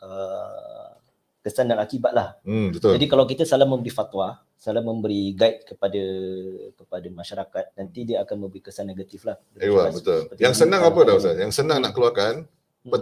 uh, 0.00 0.88
kesan 1.44 1.68
dan 1.68 1.76
akibat 1.76 2.16
lah. 2.16 2.32
Hmm, 2.48 2.72
betul. 2.72 2.96
Jadi 2.96 3.06
kalau 3.12 3.28
kita 3.28 3.44
salah 3.44 3.68
memberi 3.68 3.92
fatwa, 3.92 4.40
salah 4.56 4.80
memberi 4.80 5.36
guide 5.36 5.68
kepada 5.68 6.00
kepada 6.72 7.06
masyarakat, 7.12 7.64
nanti 7.76 8.08
dia 8.08 8.24
akan 8.24 8.48
memberi 8.48 8.64
kesan 8.64 8.88
negatif 8.88 9.28
lah. 9.28 9.36
Ewa, 9.60 9.92
betul. 9.92 10.32
Yang 10.40 10.64
senang 10.64 10.80
apa 10.80 10.98
dah 11.04 11.14
Ustaz? 11.20 11.36
Yang 11.36 11.52
senang 11.60 11.84
nak 11.84 11.92
keluarkan 11.92 12.48
Hmm. 12.86 12.94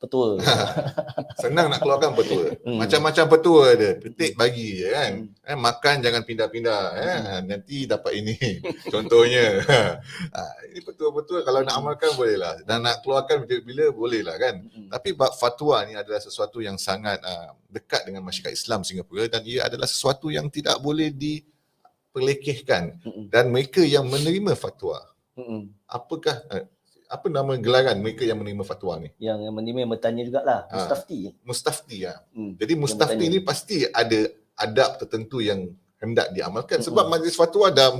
Petua. 0.00 0.40
Betul. 0.40 1.36
Senang 1.36 1.68
nak 1.68 1.84
keluarkan 1.84 2.16
petua. 2.16 2.42
Hmm. 2.60 2.76
Macam-macam 2.76 3.24
petua 3.26 3.62
ada. 3.74 3.90
Petik 3.98 4.38
bagi 4.38 4.78
je 4.78 4.88
kan. 4.92 5.12
Hmm. 5.26 5.48
Eh, 5.48 5.58
makan 5.58 5.94
jangan 6.04 6.22
pindah-pindah. 6.22 6.82
Eh. 6.96 7.18
Nanti 7.44 7.88
dapat 7.88 8.12
ini. 8.20 8.36
Contohnya. 8.94 9.58
ha, 9.66 10.42
ini 10.70 10.80
petua-petua 10.84 11.42
kalau 11.42 11.64
nak 11.66 11.74
amalkan 11.74 12.14
boleh 12.14 12.36
lah. 12.38 12.54
Dan 12.62 12.86
nak 12.86 13.02
keluarkan 13.02 13.42
bila-bila 13.44 13.90
boleh 13.90 14.22
lah 14.22 14.36
kan. 14.38 14.62
Hmm. 14.70 14.88
Tapi 14.92 15.16
bab 15.16 15.34
fatwa 15.34 15.82
ni 15.88 15.98
adalah 15.98 16.22
sesuatu 16.22 16.62
yang 16.62 16.78
sangat 16.78 17.18
uh, 17.26 17.56
dekat 17.66 18.06
dengan 18.06 18.22
masyarakat 18.22 18.54
Islam 18.54 18.86
Singapura 18.86 19.26
dan 19.26 19.42
ia 19.42 19.66
adalah 19.66 19.88
sesuatu 19.90 20.30
yang 20.30 20.46
tidak 20.46 20.78
boleh 20.78 21.10
diperlekehkan. 21.10 23.02
Hmm. 23.02 23.26
Dan 23.28 23.50
mereka 23.50 23.82
yang 23.82 24.06
menerima 24.06 24.54
fatwa, 24.54 25.00
Hmm. 25.34 25.72
apakah 25.88 26.36
uh, 26.52 26.66
apa 27.10 27.26
nama 27.26 27.58
gelaran 27.58 27.98
mereka 27.98 28.22
yang 28.22 28.38
menerima 28.38 28.62
fatwa 28.62 28.94
ni? 28.96 29.10
Yang 29.18 29.38
yang 29.42 29.54
menerima 29.54 29.78
yang 29.82 29.90
bertanya 29.90 30.22
jugalah, 30.22 30.60
Ah. 30.64 30.74
mustafti. 30.78 31.18
Mustafti 31.42 31.96
ya. 32.00 32.14
Hmm. 32.30 32.54
Jadi 32.54 32.72
mustafti 32.74 33.24
ni 33.26 33.38
pasti 33.42 33.82
ada 33.84 34.18
adab 34.54 34.90
tertentu 34.96 35.42
yang 35.42 35.66
hendak 35.98 36.30
diamalkan 36.30 36.78
sebab 36.78 37.10
majlis 37.10 37.34
fatwa 37.34 37.66
dah 37.68 37.90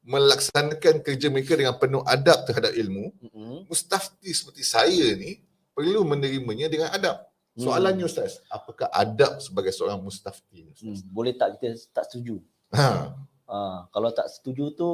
melaksanakan 0.00 1.04
kerja 1.04 1.28
mereka 1.28 1.52
dengan 1.54 1.76
penuh 1.76 2.00
adab 2.02 2.48
terhadap 2.48 2.72
ilmu. 2.72 3.12
Hmm. 3.22 3.68
Mustafti 3.68 4.32
seperti 4.32 4.64
saya 4.64 5.12
ni 5.14 5.36
perlu 5.70 6.02
menerimanya 6.02 6.66
dengan 6.66 6.88
adab. 6.90 7.28
Soalannya 7.52 8.08
Ustaz, 8.08 8.40
apakah 8.48 8.88
adab 8.88 9.36
sebagai 9.38 9.68
seorang 9.70 10.00
mustafti? 10.00 10.64
ni, 10.64 10.72
Hmm. 10.72 10.96
Ustaz? 10.96 11.04
Boleh 11.06 11.36
tak 11.36 11.60
kita 11.60 11.76
tak 11.92 12.08
setuju? 12.08 12.40
Ha. 12.72 13.12
Ah, 13.44 13.78
kalau 13.90 14.08
tak 14.10 14.30
setuju 14.30 14.72
tu 14.72 14.88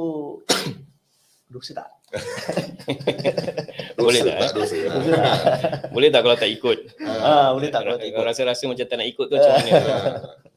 dosa 1.47 1.71
tak? 1.73 1.89
Boleh 3.99 4.21
Dosa 4.23 4.31
tak, 4.31 4.37
eh? 4.39 4.49
Dosa. 4.55 4.75
Tak? 4.87 5.91
Boleh 5.91 6.09
tak 6.13 6.21
kalau 6.23 6.37
tak 6.37 6.49
ikut? 6.49 6.77
Ah, 7.03 7.51
boleh 7.51 7.69
tak 7.69 7.81
kalau 7.83 7.97
tak 7.99 8.07
ikut? 8.07 8.23
rasa-rasa 8.23 8.63
macam 8.65 8.85
tak 8.85 8.97
nak 8.97 9.07
ikut 9.09 9.25
tu 9.27 9.35
macam 9.35 9.51
mana? 9.53 9.71
Ha. 9.71 9.97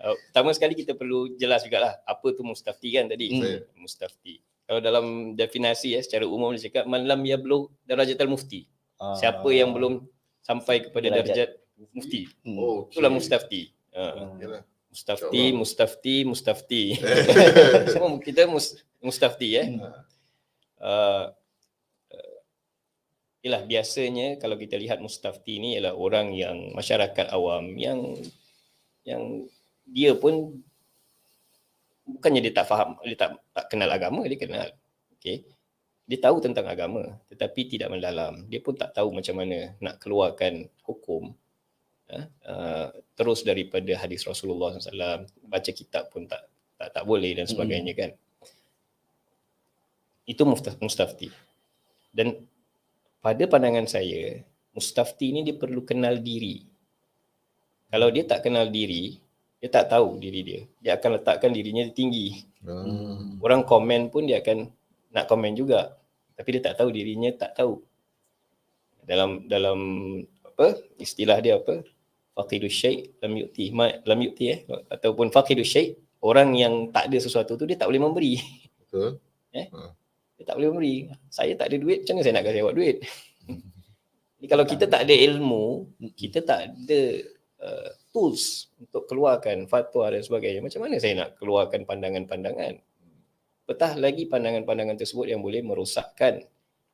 Uh, 0.00 0.16
pertama 0.32 0.48
sekali 0.56 0.72
kita 0.72 0.96
perlu 0.96 1.36
jelas 1.36 1.60
jugalah 1.60 1.92
apa 2.08 2.32
tu 2.32 2.40
mustafti 2.40 2.88
kan 2.88 3.04
tadi. 3.04 3.36
Hmm. 3.36 3.60
Mustafti. 3.76 4.40
Kalau 4.64 4.80
dalam 4.80 5.36
definasi 5.36 5.92
ya 5.92 6.00
secara 6.00 6.24
umum 6.24 6.56
dia 6.56 6.72
cakap 6.72 6.88
man 6.88 7.04
lam 7.04 7.20
yablugh 7.20 7.68
darajatal 7.84 8.24
mufti. 8.24 8.64
Ah. 8.96 9.12
Siapa 9.12 9.44
yang 9.52 9.76
belum 9.76 10.00
sampai 10.40 10.88
kepada 10.88 11.20
darjat 11.20 11.52
mufti. 11.92 12.24
Hmm. 12.48 12.56
Oh, 12.56 12.88
Itulah 12.88 13.12
mustafti. 13.12 13.76
Uh, 13.92 14.40
Hmm. 14.40 14.64
Mustafti, 14.88 15.36
InsyaAllah. 15.36 15.58
mustafti, 15.60 16.14
mustafti. 16.24 16.82
Semua 17.92 18.16
kita 18.24 18.48
mus, 18.48 18.80
mustafti 19.04 19.48
eh. 19.52 19.66
Hmm. 19.68 19.84
Uh, 20.80 21.30
Yalah 23.40 23.64
biasanya 23.64 24.36
kalau 24.36 24.60
kita 24.60 24.76
lihat 24.76 25.00
mustafti 25.00 25.56
ni 25.56 25.72
ialah 25.72 25.96
orang 25.96 26.36
yang 26.36 26.76
masyarakat 26.76 27.32
awam 27.32 27.72
yang 27.72 28.20
yang 29.00 29.48
dia 29.88 30.12
pun 30.12 30.60
bukannya 32.04 32.44
dia 32.44 32.52
tak 32.52 32.68
faham, 32.68 33.00
dia 33.00 33.16
tak, 33.16 33.40
tak 33.56 33.64
kenal 33.72 33.88
agama, 33.88 34.28
dia 34.28 34.36
kenal. 34.36 34.68
Okey. 35.16 35.48
Dia 36.04 36.18
tahu 36.20 36.36
tentang 36.44 36.68
agama 36.68 37.16
tetapi 37.32 37.64
tidak 37.64 37.88
mendalam. 37.88 38.44
Dia 38.52 38.60
pun 38.60 38.76
tak 38.76 38.92
tahu 38.92 39.08
macam 39.08 39.40
mana 39.40 39.72
nak 39.80 39.96
keluarkan 40.04 40.68
hukum 40.84 41.32
uh, 42.12 42.86
terus 43.16 43.40
daripada 43.40 43.96
hadis 43.96 44.28
Rasulullah 44.28 44.76
SAW. 44.76 45.24
Baca 45.48 45.70
kitab 45.72 46.12
pun 46.12 46.28
tak 46.28 46.44
tak, 46.76 46.92
tak 46.92 47.04
boleh 47.08 47.32
dan 47.32 47.48
sebagainya 47.48 47.96
kan. 47.96 48.12
Itu 50.30 50.46
mustaf- 50.46 50.78
mustafti. 50.78 51.26
Dan 52.14 52.38
pada 53.18 53.42
pandangan 53.50 53.90
saya, 53.90 54.38
mustafti 54.70 55.34
ni 55.34 55.42
dia 55.42 55.58
perlu 55.58 55.82
kenal 55.82 56.22
diri. 56.22 56.62
Kalau 57.90 58.06
dia 58.14 58.22
tak 58.22 58.46
kenal 58.46 58.70
diri, 58.70 59.18
dia 59.58 59.68
tak 59.68 59.90
tahu 59.90 60.22
diri 60.22 60.40
dia. 60.46 60.60
Dia 60.78 60.90
akan 60.94 61.18
letakkan 61.18 61.50
dirinya 61.50 61.82
tinggi. 61.90 62.46
Hmm. 62.62 63.42
Orang 63.42 63.66
komen 63.66 64.08
pun 64.14 64.30
dia 64.30 64.38
akan 64.38 64.70
nak 65.10 65.26
komen 65.26 65.58
juga. 65.58 65.98
Tapi 66.38 66.48
dia 66.56 66.72
tak 66.72 66.80
tahu 66.80 66.88
dirinya 66.94 67.34
tak 67.34 67.58
tahu. 67.58 67.82
Dalam 69.04 69.50
dalam 69.50 69.78
apa 70.46 70.78
istilah 70.96 71.42
dia 71.42 71.58
apa? 71.58 71.82
Faqidu 72.32 72.70
syai' 72.70 73.10
lam 73.20 73.34
yu'ti. 73.36 73.74
Ma, 73.74 73.90
lam 74.06 74.18
yu'ti 74.22 74.44
eh 74.48 74.58
ataupun 74.88 75.34
faqidu 75.34 75.66
syai' 75.66 75.98
orang 76.22 76.54
yang 76.54 76.88
tak 76.94 77.10
ada 77.10 77.18
sesuatu 77.18 77.58
tu 77.58 77.66
dia 77.66 77.76
tak 77.76 77.90
boleh 77.90 78.00
memberi. 78.00 78.38
Betul. 78.86 79.18
Dia 80.40 80.48
tak 80.48 80.56
boleh 80.56 80.68
memberi. 80.72 80.96
Saya 81.28 81.52
tak 81.52 81.68
ada 81.68 81.76
duit, 81.76 82.00
macam 82.00 82.16
mana 82.16 82.24
saya 82.24 82.34
nak 82.40 82.44
kasi 82.48 82.58
awak 82.64 82.76
duit? 82.80 82.96
Jadi 84.40 84.46
kalau 84.48 84.64
kita 84.64 84.84
tak 84.88 85.04
ada 85.04 85.12
ilmu, 85.12 85.64
kita 86.16 86.38
tak 86.40 86.60
ada 86.72 87.00
uh, 87.60 87.90
tools 88.08 88.72
untuk 88.80 89.04
keluarkan 89.04 89.68
fatwa 89.68 90.08
dan 90.08 90.24
sebagainya. 90.24 90.64
Macam 90.64 90.80
mana 90.80 90.96
saya 90.96 91.12
nak 91.12 91.36
keluarkan 91.36 91.84
pandangan-pandangan? 91.84 92.80
Petah 93.68 93.92
lagi 94.00 94.24
pandangan-pandangan 94.32 94.96
tersebut 94.96 95.28
yang 95.28 95.44
boleh 95.44 95.60
merosakkan, 95.60 96.40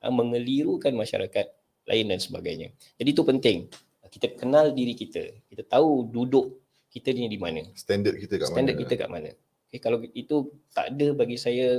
ah, 0.02 0.10
mengelirukan 0.10 0.90
masyarakat 0.98 1.46
lain 1.86 2.06
dan 2.10 2.18
sebagainya. 2.18 2.74
Jadi 2.98 3.08
itu 3.14 3.22
penting. 3.22 3.70
Kita 4.10 4.26
kenal 4.34 4.74
diri 4.74 4.98
kita. 4.98 5.22
Kita 5.46 5.62
tahu 5.70 6.10
duduk 6.10 6.66
kita 6.90 7.14
ni 7.14 7.30
di 7.30 7.38
mana. 7.38 7.62
Standard 7.78 8.18
kita 8.18 8.42
kat 8.42 8.50
Standard 8.50 8.74
mana? 8.74 8.82
kita 8.82 8.94
kat 8.98 9.08
mana. 9.08 9.30
Okay, 9.70 9.78
kalau 9.78 10.02
itu 10.02 10.50
tak 10.74 10.98
ada 10.98 11.14
bagi 11.14 11.38
saya 11.38 11.78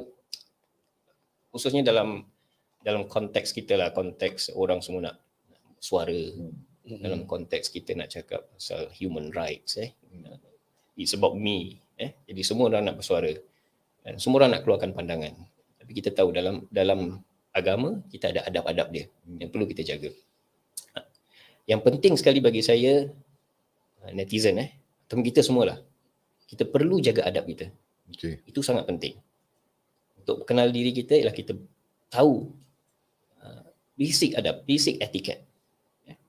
khususnya 1.57 1.81
dalam 1.81 2.21
dalam 2.85 3.09
konteks 3.09 3.51
kita 3.51 3.73
lah, 3.75 3.89
konteks 3.91 4.53
orang 4.53 4.79
semua 4.85 5.11
nak 5.11 5.17
suara 5.81 6.13
Hmm. 6.87 7.03
dalam 7.03 7.21
konteks 7.27 7.67
kita 7.67 7.99
nak 7.99 8.07
cakap 8.07 8.47
pasal 8.47 8.87
human 8.95 9.27
rights 9.35 9.75
eh. 9.75 9.91
Hmm. 10.07 10.39
It's 10.95 11.11
about 11.11 11.35
me 11.35 11.83
eh. 11.99 12.15
Jadi 12.23 12.41
semua 12.47 12.71
orang 12.71 12.87
nak 12.87 13.03
bersuara. 13.03 13.35
Dan 14.07 14.15
semua 14.23 14.39
orang 14.39 14.55
nak 14.55 14.61
keluarkan 14.63 14.95
pandangan. 14.95 15.35
Tapi 15.83 15.91
kita 15.91 16.15
tahu 16.15 16.31
dalam 16.31 16.63
dalam 16.71 17.19
agama 17.51 17.99
kita 18.07 18.31
ada 18.31 18.47
adab-adab 18.47 18.87
dia 18.95 19.05
Hmm. 19.27 19.35
yang 19.43 19.49
perlu 19.51 19.67
kita 19.67 19.83
jaga. 19.83 20.15
Yang 21.67 21.81
penting 21.83 22.13
sekali 22.15 22.39
bagi 22.39 22.63
saya 22.63 23.11
uh, 24.07 24.11
netizen 24.15 24.55
eh 24.55 24.71
atau 25.03 25.19
kita 25.19 25.43
semualah 25.43 25.83
kita 26.47 26.63
perlu 26.63 27.03
jaga 27.03 27.27
adab 27.27 27.43
kita. 27.51 27.67
Okay. 28.15 28.39
Itu 28.47 28.63
sangat 28.63 28.87
penting. 28.87 29.19
Untuk 30.27 30.43
kenal 30.43 30.75
diri 30.75 30.91
kita 30.91 31.15
ialah 31.15 31.31
kita 31.31 31.55
tahu 32.11 32.51
uh, 33.39 33.63
basic 33.95 34.35
adab, 34.35 34.67
basic 34.67 34.99
etiquette. 34.99 35.47
Ya. 36.03 36.19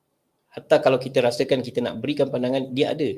Hatta 0.55 0.79
kalau 0.79 1.03
kita 1.03 1.19
rasakan 1.19 1.67
kita 1.67 1.83
nak 1.83 1.99
berikan 1.99 2.31
pandangan, 2.31 2.71
dia 2.71 2.95
ada 2.95 3.09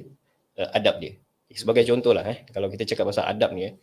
uh, 0.56 0.72
adab 0.72 1.04
dia. 1.04 1.20
Sebagai 1.52 1.84
contohlah, 1.84 2.24
eh, 2.24 2.48
kalau 2.48 2.72
kita 2.72 2.88
cakap 2.88 3.12
pasal 3.12 3.28
adab 3.28 3.52
ni, 3.52 3.68
eh, 3.68 3.74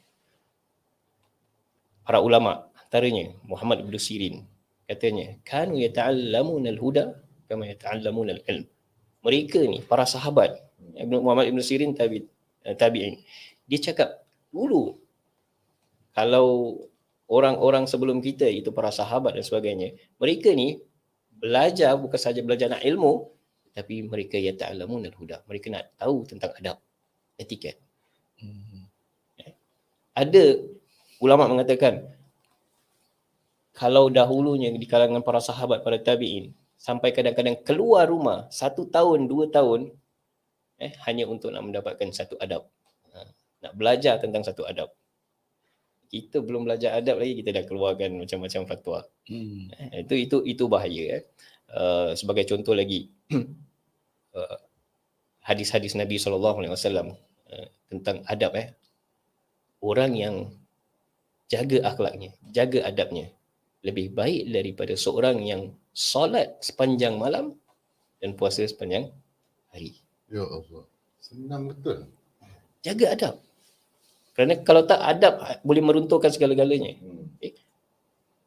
para 2.02 2.18
ulama 2.18 2.66
antaranya 2.82 3.30
Muhammad 3.46 3.86
bin 3.86 3.94
Sirin 4.02 4.42
katanya 4.90 5.38
kanu 5.46 5.78
yata'allamuna 5.78 6.74
al-huda 6.74 7.14
kama 7.46 7.70
yata'allamuna 7.70 8.42
al-ilm. 8.42 8.66
Mereka 9.22 9.60
ni 9.70 9.86
para 9.86 10.10
sahabat 10.10 10.66
Muhammad 11.06 11.52
bin 11.54 11.62
Sirin 11.62 11.94
tabi 11.94 12.26
eh, 12.66 12.74
tabi'in. 12.74 13.22
Dia 13.70 13.92
cakap 13.92 14.26
dulu 14.50 14.98
kalau 16.18 16.82
orang-orang 17.30 17.86
sebelum 17.86 18.26
kita 18.26 18.50
itu 18.50 18.74
para 18.74 18.90
sahabat 18.90 19.38
dan 19.38 19.46
sebagainya, 19.46 19.94
mereka 20.18 20.50
ni 20.58 20.82
belajar 21.30 21.94
bukan 21.94 22.18
saja 22.18 22.42
belajar 22.42 22.74
nak 22.74 22.82
ilmu 22.82 23.30
tapi 23.78 24.02
mereka 24.02 24.42
yata'allamuna 24.42 25.14
al-huda. 25.14 25.46
Mereka 25.46 25.70
nak 25.70 25.94
tahu 26.02 26.26
tentang 26.26 26.58
adab, 26.58 26.82
etiket. 27.38 27.78
Hmm. 28.42 28.90
Ada 30.18 30.66
ulama 31.22 31.46
mengatakan 31.46 32.02
kalau 33.78 34.10
dahulunya 34.10 34.74
di 34.74 34.90
kalangan 34.90 35.22
para 35.22 35.38
sahabat, 35.38 35.86
para 35.86 36.02
tabi'in 36.02 36.50
sampai 36.82 37.14
kadang-kadang 37.14 37.62
keluar 37.62 38.10
rumah 38.10 38.50
satu 38.50 38.90
tahun, 38.90 39.30
dua 39.30 39.54
tahun 39.54 39.94
eh, 40.82 40.98
hanya 41.06 41.30
untuk 41.30 41.54
nak 41.54 41.62
mendapatkan 41.62 42.10
satu 42.10 42.34
adab. 42.42 42.66
Ha, 43.14 43.30
nak 43.62 43.74
belajar 43.78 44.18
tentang 44.18 44.42
satu 44.42 44.66
adab. 44.66 44.90
Kita 46.08 46.40
belum 46.40 46.64
belajar 46.68 46.96
adab 46.96 47.20
lagi 47.20 47.44
kita 47.44 47.52
dah 47.52 47.64
keluarkan 47.68 48.24
macam-macam 48.24 48.62
fatwa. 48.64 49.00
Hmm. 49.28 49.68
Eh, 49.92 50.08
itu 50.08 50.16
itu 50.16 50.38
itu 50.48 50.64
bahaya 50.72 51.22
eh. 51.22 51.24
Uh, 51.68 52.16
sebagai 52.16 52.48
contoh 52.48 52.72
lagi 52.72 53.12
uh, 53.36 54.58
hadis-hadis 55.48 56.00
Nabi 56.00 56.16
sallallahu 56.16 56.64
alaihi 56.64 56.72
wasallam 56.72 57.12
tentang 57.92 58.24
adab 58.28 58.56
eh. 58.56 58.72
Orang 59.84 60.18
yang 60.18 60.52
jaga 61.48 61.84
akhlaknya, 61.92 62.34
jaga 62.52 62.88
adabnya 62.88 63.32
lebih 63.86 64.12
baik 64.12 64.52
daripada 64.52 64.94
seorang 64.98 65.44
yang 65.48 65.72
solat 65.96 66.60
sepanjang 66.60 67.16
malam 67.16 67.56
dan 68.20 68.36
puasa 68.36 68.66
sepanjang 68.68 69.14
hari. 69.72 69.96
Ya 70.28 70.44
Allah. 70.44 70.84
Senang 71.24 71.72
betul. 71.72 72.08
Jaga 72.84 73.06
adab. 73.16 73.36
Kerana 74.38 74.62
kalau 74.62 74.86
tak 74.86 75.02
adab 75.02 75.42
boleh 75.66 75.82
meruntuhkan 75.82 76.30
segala-galanya. 76.30 76.94
Hmm. 77.02 77.26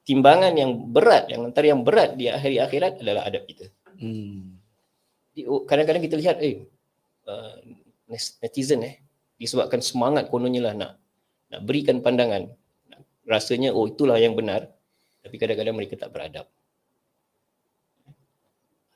Timbangan 0.06 0.54
yang 0.54 0.70
berat, 0.94 1.26
yang 1.26 1.50
antara 1.50 1.66
yang 1.66 1.82
berat 1.82 2.14
di 2.14 2.30
hari 2.30 2.62
akhirat 2.62 3.02
adalah 3.02 3.26
adab 3.26 3.42
kita. 3.50 3.66
Hmm. 3.98 4.54
Oh, 5.50 5.66
kadang-kadang 5.66 6.02
kita 6.06 6.14
lihat 6.14 6.38
eh 6.42 6.62
uh, 7.26 7.54
netizen 8.42 8.82
eh 8.82 8.94
disebabkan 9.40 9.80
semangat 9.80 10.28
kononnya 10.28 10.70
lah 10.70 10.74
nak 10.74 10.92
nak 11.48 11.60
berikan 11.64 12.02
pandangan 12.02 12.50
nak- 12.90 13.06
rasanya 13.24 13.70
oh 13.72 13.86
itulah 13.86 14.18
yang 14.18 14.34
benar 14.34 14.68
tapi 15.22 15.36
kadang-kadang 15.38 15.76
mereka 15.78 15.94
tak 15.96 16.10
beradab 16.10 16.50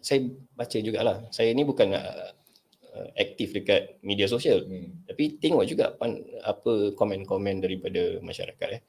saya 0.05 0.27
baca 0.53 0.77
jugalah 0.83 1.25
saya 1.31 1.55
ni 1.55 1.65
bukan 1.65 1.97
uh, 1.97 2.35
uh, 2.95 3.09
aktif 3.19 3.51
dekat 3.51 3.99
media 4.01 4.31
sosial 4.31 4.63
Hmm. 4.65 5.05
tapi 5.05 5.37
tengok 5.43 5.65
juga 5.67 5.93
pan, 5.99 6.17
apa 6.47 6.95
komen-komen 6.95 7.61
daripada 7.61 8.23
masyarakat 8.23 8.69
eh. 8.81 8.83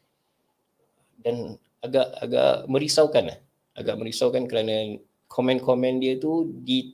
Dan 1.25 1.57
agak 1.81 2.07
agak 2.21 2.69
merisaukan 2.69 3.33
lah. 3.33 3.39
Agak 3.75 3.97
merisaukan 3.97 4.45
kerana 4.45 5.01
komen-komen 5.27 5.99
dia 5.99 6.15
tu 6.21 6.47
di, 6.63 6.93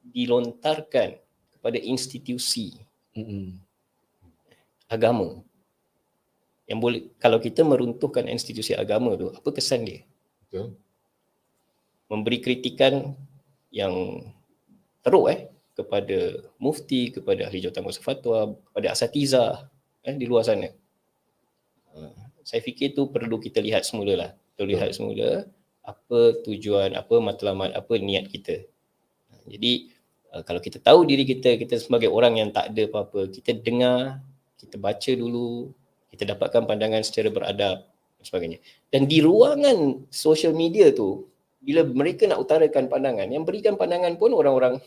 dilontarkan 0.00 1.18
kepada 1.58 1.78
institusi 1.82 2.78
Hmm. 3.14 3.62
agama. 4.90 5.38
Yang 6.66 6.78
boleh 6.82 7.00
kalau 7.22 7.38
kita 7.38 7.62
meruntuhkan 7.62 8.26
institusi 8.26 8.74
agama 8.74 9.14
tu, 9.14 9.30
apa 9.30 9.48
kesan 9.54 9.86
dia? 9.86 10.02
Betul. 10.48 10.74
Memberi 12.10 12.38
kritikan 12.42 13.14
yang 13.70 14.22
teruk 15.06 15.30
eh 15.30 15.53
kepada 15.74 16.48
mufti, 16.62 17.10
kepada 17.10 17.50
ahli 17.50 17.58
jawatankuasa 17.58 18.00
fatwa, 18.00 18.54
kepada 18.70 18.94
asatizah 18.94 19.66
eh, 20.06 20.14
di 20.14 20.24
luar 20.24 20.46
sana. 20.46 20.70
Uh, 21.90 22.14
saya 22.46 22.62
fikir 22.62 22.94
tu 22.94 23.10
perlu 23.10 23.42
kita 23.42 23.58
lihat 23.58 23.82
semula 23.82 24.14
lah. 24.14 24.30
Kita 24.54 24.62
lihat 24.64 24.94
semula 24.94 25.50
apa 25.84 26.20
tujuan, 26.46 26.94
apa 26.96 27.14
matlamat, 27.20 27.74
apa 27.74 27.92
niat 27.98 28.30
kita. 28.30 28.64
Jadi 29.50 29.90
uh, 30.30 30.46
kalau 30.46 30.62
kita 30.62 30.78
tahu 30.78 31.04
diri 31.04 31.26
kita, 31.26 31.58
kita 31.58 31.76
sebagai 31.82 32.08
orang 32.08 32.38
yang 32.38 32.48
tak 32.54 32.70
ada 32.72 32.86
apa-apa, 32.86 33.28
kita 33.34 33.58
dengar, 33.58 34.22
kita 34.56 34.78
baca 34.78 35.12
dulu, 35.12 35.74
kita 36.14 36.30
dapatkan 36.30 36.70
pandangan 36.70 37.02
secara 37.02 37.28
beradab 37.34 37.82
dan 37.90 38.24
sebagainya. 38.24 38.58
Dan 38.94 39.10
di 39.10 39.18
ruangan 39.18 40.06
social 40.08 40.54
media 40.54 40.94
tu, 40.94 41.26
bila 41.58 41.82
mereka 41.82 42.30
nak 42.30 42.44
utarakan 42.44 42.86
pandangan, 42.86 43.26
yang 43.26 43.42
berikan 43.42 43.74
pandangan 43.74 44.14
pun 44.14 44.30
orang-orang 44.30 44.78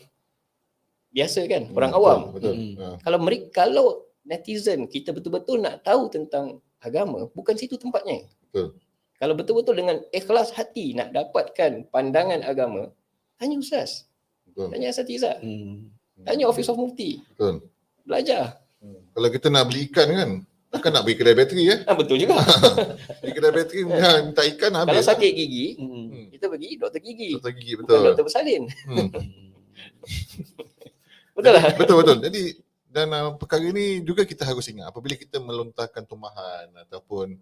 biasa 1.10 1.40
kan, 1.44 1.62
orang 1.70 1.90
Hmm, 1.90 1.98
awam. 1.98 2.18
Betul. 2.30 2.32
betul. 2.34 2.54
Hmm. 2.54 2.74
Ha. 2.76 2.86
Kalau 3.00 3.18
mereka 3.18 3.46
kalau 3.56 3.86
netizen 4.22 4.84
kita 4.84 5.10
betul-betul 5.10 5.58
nak 5.58 5.80
tahu 5.80 6.06
tentang 6.06 6.44
agama, 6.78 7.26
bukan 7.28 7.54
situ 7.54 7.74
tempatnya. 7.74 8.28
Betul. 8.44 8.76
Kalau 9.14 9.34
betul-betul 9.34 9.74
dengan 9.74 9.98
ikhlas 10.08 10.52
hati 10.52 10.92
nak 10.92 11.10
dapatkan 11.10 11.88
pandangan 11.88 12.40
agama, 12.40 12.92
tanya 13.34 13.56
ustaz, 13.56 14.06
Betul. 14.44 14.70
tanya 14.70 14.88
asatizah, 14.88 15.36
Hmm. 15.38 15.90
tanya 16.22 16.46
office 16.46 16.68
of 16.68 16.76
mufti, 16.76 17.18
Betul. 17.30 17.66
belajar. 18.02 18.62
Hmm. 18.78 19.02
Kalau 19.10 19.28
kita 19.28 19.48
nak 19.48 19.66
beli 19.66 19.90
ikan 19.90 20.08
kan, 20.08 20.30
takkan 20.68 20.92
nak 20.92 21.02
beli 21.02 21.16
kedai 21.16 21.34
bateri 21.34 21.64
eh. 21.66 21.78
Ah, 21.82 21.96
betul 21.96 22.14
juga. 22.16 22.38
Beli 23.18 23.32
kedai 23.32 23.50
bateri 23.50 23.80
minta, 23.88 24.10
minta 24.22 24.42
ikan 24.46 24.70
Kalau 24.70 24.86
habis. 24.86 25.02
sakit 25.02 25.32
gigi, 25.32 25.66
Hmm. 25.74 26.06
Hmm. 26.06 26.26
kita 26.30 26.44
pergi 26.46 26.68
doktor 26.76 27.00
gigi, 27.00 27.30
Doktor 27.34 27.52
gigi 27.56 27.72
bukan 27.74 27.86
betul. 27.90 28.02
doktor 28.06 28.24
bersalin. 28.28 28.62
Hmm. 28.86 29.08
Betul 31.38 31.52
lah. 31.54 31.64
betul 31.78 31.96
betul. 32.02 32.18
Jadi 32.18 32.42
dan 32.88 33.12
uh, 33.14 33.36
perkara 33.38 33.62
ini 33.62 34.02
juga 34.02 34.26
kita 34.26 34.42
harus 34.42 34.66
ingat 34.66 34.90
apabila 34.90 35.14
kita 35.14 35.38
melontarkan 35.38 36.02
tumahan 36.08 36.66
ataupun 36.88 37.38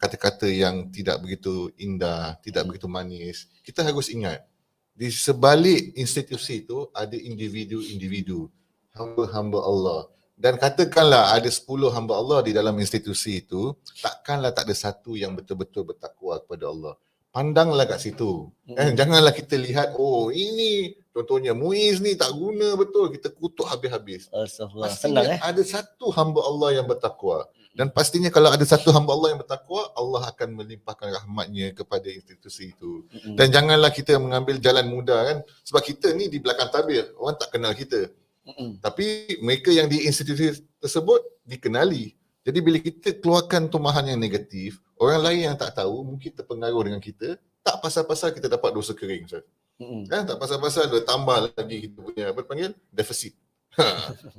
kata-kata 0.00 0.48
yang 0.48 0.88
tidak 0.88 1.20
begitu 1.20 1.68
indah, 1.76 2.40
tidak 2.40 2.64
begitu 2.64 2.88
manis, 2.88 3.50
kita 3.60 3.84
harus 3.84 4.08
ingat 4.08 4.46
di 4.94 5.10
sebalik 5.10 5.92
institusi 5.98 6.62
itu 6.62 6.86
ada 6.94 7.18
individu-individu, 7.18 8.46
hamba-hamba 8.94 9.58
Allah. 9.60 10.00
Dan 10.34 10.58
katakanlah 10.58 11.34
ada 11.34 11.46
10 11.46 11.94
hamba 11.94 12.14
Allah 12.18 12.42
di 12.46 12.54
dalam 12.54 12.74
institusi 12.78 13.42
itu, 13.42 13.74
takkanlah 14.02 14.54
tak 14.54 14.70
ada 14.70 14.74
satu 14.74 15.18
yang 15.18 15.34
betul-betul 15.34 15.94
bertakwa 15.94 16.38
kepada 16.42 16.70
Allah. 16.70 16.94
Pandanglah 17.34 17.82
kat 17.90 17.98
situ. 17.98 18.46
Eh, 18.70 18.94
janganlah 18.94 19.34
kita 19.34 19.58
lihat, 19.58 19.98
oh 19.98 20.30
ini 20.30 20.94
contohnya 21.10 21.50
Muiz 21.50 21.98
ni 21.98 22.14
tak 22.14 22.30
guna 22.30 22.78
betul, 22.78 23.10
kita 23.10 23.34
kutuk 23.34 23.66
habis-habis. 23.66 24.30
Astagfirullah. 24.30 24.90
Senang 24.94 25.26
eh. 25.26 25.38
ada 25.42 25.62
satu 25.66 26.14
hamba 26.14 26.46
Allah 26.46 26.78
yang 26.78 26.86
bertakwa. 26.86 27.50
Dan 27.74 27.90
pastinya 27.90 28.30
kalau 28.30 28.54
ada 28.54 28.62
satu 28.62 28.94
hamba 28.94 29.18
Allah 29.18 29.34
yang 29.34 29.42
bertakwa, 29.42 29.82
Allah 29.98 30.30
akan 30.30 30.62
melimpahkan 30.62 31.10
rahmatnya 31.10 31.74
kepada 31.74 32.06
institusi 32.06 32.70
itu. 32.70 33.02
Hmm. 33.10 33.34
Dan 33.34 33.50
janganlah 33.50 33.90
kita 33.90 34.14
mengambil 34.14 34.62
jalan 34.62 34.86
mudah 34.86 35.20
kan. 35.26 35.38
Sebab 35.66 35.82
kita 35.82 36.14
ni 36.14 36.30
di 36.30 36.38
belakang 36.38 36.70
tabir, 36.70 37.10
orang 37.18 37.34
tak 37.34 37.50
kenal 37.50 37.74
kita. 37.74 38.14
Mm-mm. 38.44 38.76
Tapi 38.78 39.40
mereka 39.40 39.72
yang 39.72 39.88
di 39.88 40.04
institusi 40.04 40.60
tersebut 40.76 41.20
dikenali. 41.48 42.12
Jadi 42.44 42.58
bila 42.60 42.76
kita 42.76 43.08
keluarkan 43.16 43.66
tumahan 43.66 44.04
yang 44.04 44.20
negatif, 44.20 44.76
orang 44.96 45.20
lain 45.24 45.40
yang 45.48 45.56
tak 45.56 45.72
tahu 45.74 46.04
mungkin 46.04 46.28
terpengaruh 46.30 46.84
dengan 46.84 47.00
kita, 47.00 47.40
tak 47.64 47.80
pasal-pasal 47.80 48.30
kita 48.30 48.46
dapat 48.46 48.68
dosa 48.70 48.92
kering. 48.92 49.24
Ustaz. 49.24 49.44
Mm-mm. 49.80 50.04
Kan 50.06 50.22
tak 50.22 50.36
pasal-pasal 50.36 50.86
dia 50.86 51.00
tambah 51.02 51.50
lagi 51.50 51.88
kita 51.88 51.98
punya 51.98 52.24
apa 52.30 52.40
panggil 52.44 52.76
defisit. 52.88 53.32
Ha, 53.74 53.82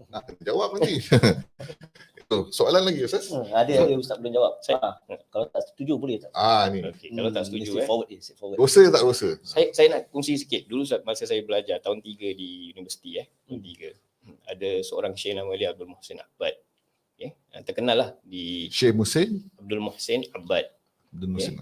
nak 0.07 0.23
kena 0.23 0.47
jawab 0.47 0.79
nanti. 0.79 0.95
Itu 2.23 2.47
soalan 2.49 2.87
lagi 2.87 3.03
Ustaz. 3.03 3.27
Hmm, 3.27 3.43
ada 3.51 3.67
ada 3.83 3.91
ustaz 3.93 4.15
belum 4.15 4.31
jawab. 4.31 4.63
Saya- 4.63 4.79
Ah, 4.79 4.95
kalau 5.27 5.51
tak 5.51 5.59
setuju 5.67 5.99
boleh 5.99 6.23
tak? 6.23 6.31
Ah 6.31 6.71
ni. 6.71 6.79
Okey, 6.79 7.11
kalau 7.11 7.29
tak 7.29 7.43
Hmm, 7.43 7.47
setuju 7.51 7.67
mesti 7.67 7.83
eh. 7.83 7.85
forward 7.85 8.07
eh, 8.09 8.19
forward. 8.31 8.55
Dosa 8.55 8.81
tak 8.87 9.03
dosa? 9.03 9.29
Saya 9.43 9.67
saya 9.75 9.87
nak 9.91 10.01
kongsi 10.07 10.39
sikit. 10.39 10.63
Dulu 10.65 10.87
sa- 10.87 11.03
masa 11.03 11.27
saya 11.27 11.43
belajar 11.43 11.83
tahun 11.83 11.99
3 11.99 12.31
di 12.31 12.71
universiti 12.71 13.19
eh, 13.19 13.27
tahun 13.43 13.59
3. 13.59 13.91
Ada 14.47 14.69
seorang 14.81 15.13
syekh 15.13 15.35
nama 15.35 15.51
dia 15.51 15.75
Abdul 15.75 15.91
Muhsin 15.91 16.15
Abbad. 16.15 16.55
Okay. 17.15 17.31
Terkenal 17.63 17.95
lah 17.95 18.09
di 18.21 18.67
Syekh 18.67 18.91
Musin 18.91 19.39
Abdul 19.55 19.79
Muhsin 19.79 20.27
Abbad. 20.35 20.67
dan 21.15 21.29
Musin. 21.31 21.55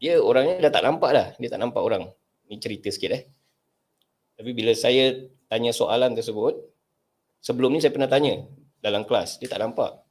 Dia 0.00 0.18
orangnya 0.18 0.58
dah 0.66 0.72
tak 0.72 0.84
nampak 0.88 1.10
dah. 1.12 1.26
Dia 1.36 1.48
tak 1.52 1.60
nampak 1.60 1.84
orang. 1.84 2.08
Ni 2.48 2.56
cerita 2.56 2.88
sikit 2.88 3.10
eh. 3.12 3.22
Tapi 4.34 4.50
bila 4.56 4.72
saya 4.72 5.28
tanya 5.46 5.70
soalan 5.70 6.16
tersebut, 6.16 6.56
sebelum 7.44 7.76
ni 7.76 7.84
saya 7.84 7.92
pernah 7.92 8.08
tanya 8.08 8.42
dalam 8.80 9.04
kelas, 9.06 9.38
dia 9.38 9.46
tak 9.46 9.60
nampak. 9.62 10.02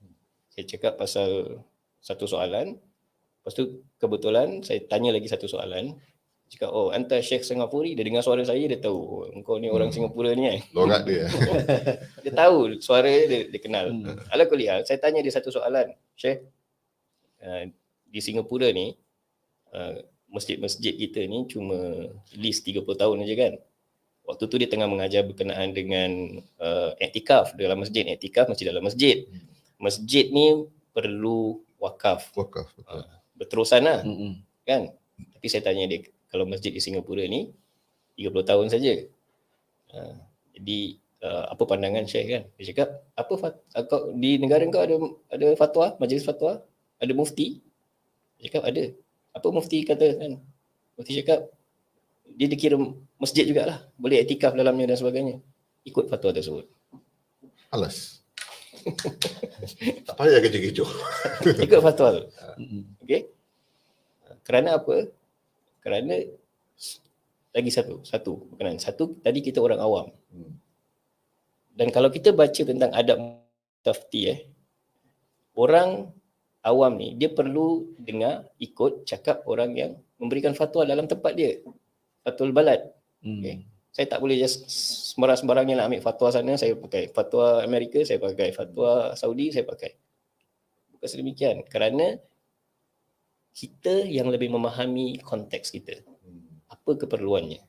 Saya 0.53 0.64
cakap 0.70 0.95
pasal 0.95 1.59
satu 1.99 2.30
soalan, 2.30 2.78
lepas 3.41 3.53
tu 3.57 3.84
kebetulan 3.97 4.62
saya 4.64 4.80
tanya 4.88 5.12
lagi 5.12 5.28
satu 5.28 5.49
soalan, 5.49 5.97
cakap, 6.52 6.70
oh 6.76 6.91
anta 6.91 7.24
Syekh 7.24 7.47
Singapuri, 7.47 7.95
dia 7.95 8.04
dengar 8.04 8.20
suara 8.28 8.43
saya, 8.43 8.60
dia 8.68 8.76
tahu, 8.76 8.99
oh, 8.99 9.26
engkau 9.32 9.56
ni 9.56 9.72
orang 9.72 9.88
Hmm. 9.88 9.95
Singapura 10.04 10.36
ni 10.36 10.52
eh. 10.52 10.60
Lorat 10.76 11.08
dia. 11.08 11.32
Dia 12.28 12.32
tahu 12.36 12.76
suara 12.84 13.08
dia, 13.08 13.47
dia, 13.47 13.60
kenal. 13.64 13.95
Hmm. 13.95 14.20
Ala 14.28 14.43
kuliah, 14.45 14.84
saya 14.84 14.99
tanya 14.99 15.24
dia 15.24 15.32
satu 15.32 15.47
soalan. 15.47 15.95
Syekh, 16.20 16.43
uh, 17.39 17.72
di 18.12 18.20
Singapura 18.20 18.68
ni, 18.76 18.99
uh, 19.72 20.04
masjid-masjid 20.28 20.91
kita 20.91 21.24
ni 21.24 21.47
cuma 21.47 22.12
list 22.36 22.68
30 22.68 22.84
tahun 22.84 23.24
aja 23.24 23.36
kan. 23.47 23.54
Waktu 24.28 24.43
tu 24.47 24.56
dia 24.60 24.70
tengah 24.70 24.88
mengajar 24.91 25.24
berkenaan 25.26 25.72
dengan 25.72 26.39
uh, 26.60 26.93
iktikaf 26.99 27.56
dalam 27.56 27.80
masjid. 27.80 28.06
Iktikaf 28.06 28.52
masih 28.52 28.68
dalam 28.70 28.84
masjid. 28.84 29.28
Masjid 29.80 30.30
ni 30.30 30.68
perlu 30.91 31.64
wakaf. 31.80 32.32
Wakaf. 32.36 32.70
betul. 32.76 33.02
Berterusan 33.39 33.82
lah 33.88 33.99
Mm-mm. 34.06 34.39
kan. 34.64 34.93
Tapi 35.18 35.47
saya 35.49 35.66
tanya 35.66 35.89
dia, 35.89 36.06
kalau 36.32 36.48
masjid 36.48 36.72
di 36.72 36.80
Singapura 36.80 37.28
ni 37.28 37.52
30 38.16 38.50
tahun 38.50 38.68
saja. 38.72 39.04
Uh, 39.92 40.16
jadi 40.56 40.80
uh, 41.28 41.46
apa 41.52 41.64
pandangan 41.68 42.08
Syekh 42.08 42.26
kan? 42.32 42.44
Dia 42.56 42.66
cakap, 42.72 42.90
apa 43.20 43.34
fat, 43.36 43.54
uh, 43.76 43.84
kau, 43.86 44.16
di 44.16 44.40
negara 44.40 44.64
kau 44.72 44.82
ada 44.82 44.96
ada 45.28 45.48
fatwa, 45.60 46.00
majlis 46.00 46.24
fatwa? 46.24 46.64
Ada 47.04 47.12
mufti? 47.12 47.60
Dia 48.40 48.50
cakap 48.50 48.64
ada. 48.72 48.84
Apa 49.36 49.48
mufti 49.52 49.84
kata 49.84 50.08
kan? 50.18 50.32
Mufti 50.96 51.14
cakap, 51.20 51.52
dia 52.36 52.48
dikira 52.48 52.80
masjid 53.20 53.44
jugalah. 53.44 53.84
Boleh 54.00 54.24
etikaf 54.24 54.56
dalamnya 54.56 54.96
dan 54.96 54.98
sebagainya. 54.98 55.36
Ikut 55.84 56.08
fatwa 56.08 56.32
tersebut. 56.32 56.66
Alas. 57.72 58.22
tak 60.08 60.16
payah 60.18 60.40
kecoh-kecoh. 60.42 60.90
Ikut 61.60 61.80
fatwa 61.84 62.08
tu. 62.18 62.24
Okey. 63.04 63.30
Kerana 64.42 64.82
apa? 64.82 65.12
Kerana 65.82 66.16
lagi 67.52 67.72
satu, 67.74 68.06
satu 68.06 68.48
berkenaan. 68.54 68.80
Satu 68.80 69.20
tadi 69.20 69.44
kita 69.44 69.60
orang 69.60 69.82
awam. 69.82 70.08
Hmm. 70.32 70.56
Dan 71.76 71.90
kalau 71.90 72.14
kita 72.14 72.32
baca 72.32 72.62
tentang 72.62 72.92
adab 72.94 73.42
tafti 73.82 74.22
eh, 74.30 74.40
orang 75.58 76.14
awam 76.62 76.94
ni 76.98 77.18
dia 77.18 77.34
perlu 77.34 77.98
dengar 77.98 78.46
ikut 78.62 79.10
cakap 79.10 79.42
orang 79.50 79.74
yang 79.74 79.92
memberikan 80.22 80.54
fatwa 80.54 80.86
dalam 80.86 81.10
tempat 81.10 81.34
dia. 81.34 81.58
Fatul 82.22 82.54
balad. 82.54 82.86
Mm. 83.26 83.42
Okey. 83.42 83.56
Saya 83.92 84.08
tak 84.08 84.24
boleh 84.24 84.40
just 84.40 84.64
sembarang-sembarangnya 85.12 85.84
nak 85.84 85.92
ambil 85.92 86.06
fatwa 86.06 86.32
sana, 86.32 86.56
saya 86.56 86.80
pakai 86.80 87.12
fatwa 87.12 87.60
Amerika, 87.60 88.00
saya 88.08 88.24
pakai 88.24 88.56
fatwa 88.56 89.12
Saudi, 89.20 89.52
saya 89.52 89.68
pakai. 89.68 90.00
Bukan 90.96 91.08
sedemikian. 91.12 91.68
Kerana 91.68 92.16
kita 93.52 94.08
yang 94.08 94.32
lebih 94.32 94.52
memahami 94.52 95.20
konteks 95.22 95.76
kita. 95.76 95.99
Apa 96.72 96.95
keperluannya? 96.95 97.60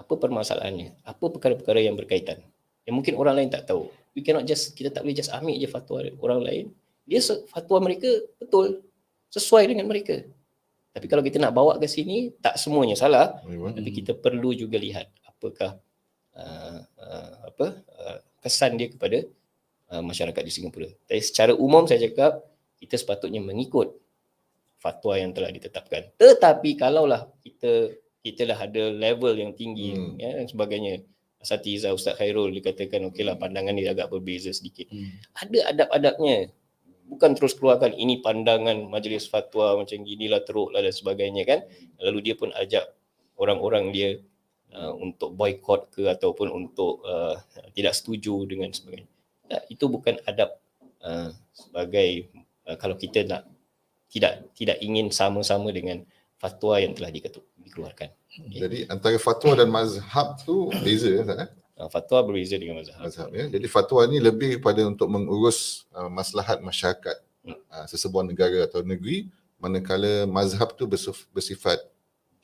Apa 0.00 0.16
permasalahannya? 0.16 0.96
Apa 1.04 1.28
perkara-perkara 1.28 1.84
yang 1.84 1.94
berkaitan? 1.94 2.40
Yang 2.88 2.94
mungkin 2.96 3.14
orang 3.20 3.34
lain 3.36 3.50
tak 3.52 3.68
tahu. 3.68 3.92
We 4.16 4.24
cannot 4.24 4.48
just, 4.48 4.72
kita 4.74 4.90
tak 4.90 5.04
boleh 5.04 5.14
just 5.14 5.30
ambil 5.30 5.54
je 5.54 5.68
fatwa 5.68 6.02
orang 6.24 6.40
lain. 6.40 6.64
Dia 7.04 7.20
fatwa 7.46 7.78
mereka 7.84 8.08
betul. 8.40 8.82
Sesuai 9.30 9.70
dengan 9.70 9.86
mereka. 9.86 10.26
Tapi 10.90 11.06
kalau 11.06 11.22
kita 11.22 11.38
nak 11.38 11.54
bawa 11.54 11.78
ke 11.78 11.86
sini, 11.86 12.34
tak 12.42 12.58
semuanya 12.58 12.98
salah. 12.98 13.38
Ayuh. 13.46 13.70
Tapi 13.70 13.90
kita 13.94 14.18
perlu 14.18 14.50
juga 14.56 14.74
lihat 14.74 15.06
apakah 15.22 15.78
uh, 16.34 16.78
uh, 16.82 17.32
apa 17.46 17.66
uh, 17.78 18.18
kesan 18.42 18.74
dia 18.74 18.90
kepada 18.90 19.22
uh, 19.94 20.02
masyarakat 20.02 20.42
di 20.42 20.50
Singapura. 20.50 20.90
Tapi 21.06 21.22
secara 21.22 21.54
umum 21.54 21.86
saya 21.86 22.10
cakap 22.10 22.42
kita 22.82 22.98
sepatutnya 22.98 23.38
mengikut 23.38 23.99
fatwa 24.80 25.14
yang 25.20 25.36
telah 25.36 25.52
ditetapkan. 25.52 26.16
Tetapi 26.16 26.80
kalaulah 26.80 27.28
kita 27.44 27.92
kita 28.24 28.48
dah 28.48 28.58
ada 28.58 28.88
level 28.88 29.36
yang 29.36 29.52
tinggi 29.52 29.92
Hmm. 29.92 30.16
ya 30.16 30.40
dan 30.40 30.48
sebagainya. 30.48 31.04
Asatiza 31.40 31.88
Ustaz 31.96 32.20
Khairul 32.20 32.52
dikatakan 32.52 33.00
okeylah 33.08 33.40
pandangan 33.40 33.72
dia 33.72 33.96
agak 33.96 34.12
berbeza 34.12 34.52
sedikit. 34.52 34.92
Mm. 34.92 35.24
Ada 35.32 35.58
adab-adabnya. 35.72 36.52
Bukan 37.08 37.32
terus 37.32 37.56
keluarkan 37.56 37.96
ini 37.96 38.20
pandangan 38.20 38.76
majlis 38.92 39.24
fatwa 39.24 39.80
macam 39.80 40.04
ginilah 40.04 40.44
teruklah 40.44 40.84
dan 40.84 40.92
sebagainya 40.92 41.48
kan. 41.48 41.64
Lalu 41.96 42.18
dia 42.28 42.34
pun 42.36 42.52
ajak 42.52 42.92
orang-orang 43.40 43.88
dia 43.88 44.20
uh, 44.76 44.92
untuk 44.94 45.32
boykot 45.32 45.88
ke 45.88 46.12
ataupun 46.12 46.52
untuk 46.52 47.02
uh, 47.08 47.40
tidak 47.72 47.96
setuju 47.96 48.44
dengan 48.44 48.70
sebagainya. 48.70 49.08
Tak, 49.48 49.62
itu 49.72 49.84
bukan 49.88 50.20
adab 50.28 50.60
uh, 51.00 51.32
sebagai 51.50 52.30
uh, 52.68 52.76
kalau 52.76 53.00
kita 53.00 53.24
nak 53.24 53.48
tidak 54.10 54.50
tidak 54.58 54.76
ingin 54.82 55.08
sama-sama 55.14 55.70
dengan 55.70 56.02
fatwa 56.36 56.76
yang 56.82 56.92
telah 56.98 57.08
diketuk, 57.14 57.46
dikeluarkan. 57.62 58.10
Jadi 58.50 58.86
antara 58.90 59.16
fatwa 59.22 59.54
dan 59.54 59.68
mazhab 59.70 60.38
tu 60.42 60.70
beza 60.82 61.10
kan? 61.22 61.46
eh? 61.46 61.50
Uh, 61.80 61.88
fatwa 61.88 62.20
berbeza 62.28 62.60
dengan 62.60 62.84
mazhab. 62.84 63.00
mazhab 63.00 63.28
ya. 63.32 63.48
Jadi 63.48 63.66
fatwa 63.70 64.04
ni 64.04 64.20
lebih 64.20 64.60
kepada 64.60 64.84
untuk 64.84 65.08
mengurus 65.08 65.88
uh, 65.96 66.10
maslahat 66.12 66.60
masyarakat 66.60 67.16
Hmm. 67.40 67.56
uh, 67.72 67.88
sesebuah 67.88 68.28
negara 68.28 68.68
atau 68.68 68.84
negeri 68.84 69.24
manakala 69.56 70.28
mazhab 70.28 70.76
tu 70.76 70.84
bersif- 70.84 71.24
bersifat 71.32 71.80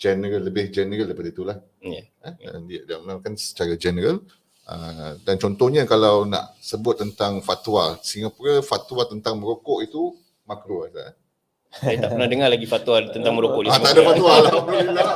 general 0.01 0.41
lebih 0.41 0.73
general 0.73 1.12
daripada 1.12 1.29
itulah. 1.29 1.57
Ya. 1.85 2.09
Eh? 2.25 2.35
Dan 2.41 2.64
dia 2.64 2.81
dia 2.89 2.97
melakukan 3.05 3.37
secara 3.37 3.77
general 3.77 4.25
uh, 4.64 5.21
dan 5.21 5.37
contohnya 5.37 5.85
kalau 5.85 6.25
nak 6.25 6.57
sebut 6.64 6.97
tentang 6.97 7.45
fatwa 7.45 8.01
Singapura 8.01 8.64
fatwa 8.64 9.05
tentang 9.05 9.37
merokok 9.37 9.85
itu 9.85 10.17
makruh 10.49 10.89
eh? 10.89 11.12
Saya 11.71 11.97
tak 12.01 12.11
pernah 12.17 12.29
dengar 12.31 12.49
lagi 12.49 12.67
fatwa 12.67 12.97
tentang 13.11 13.35
merokok 13.37 13.62
di 13.67 13.69
Ah, 13.69 13.79
tak 13.83 13.93
ada 13.99 14.03
fatwa 14.07 14.31
alhamdulillah. 14.39 15.11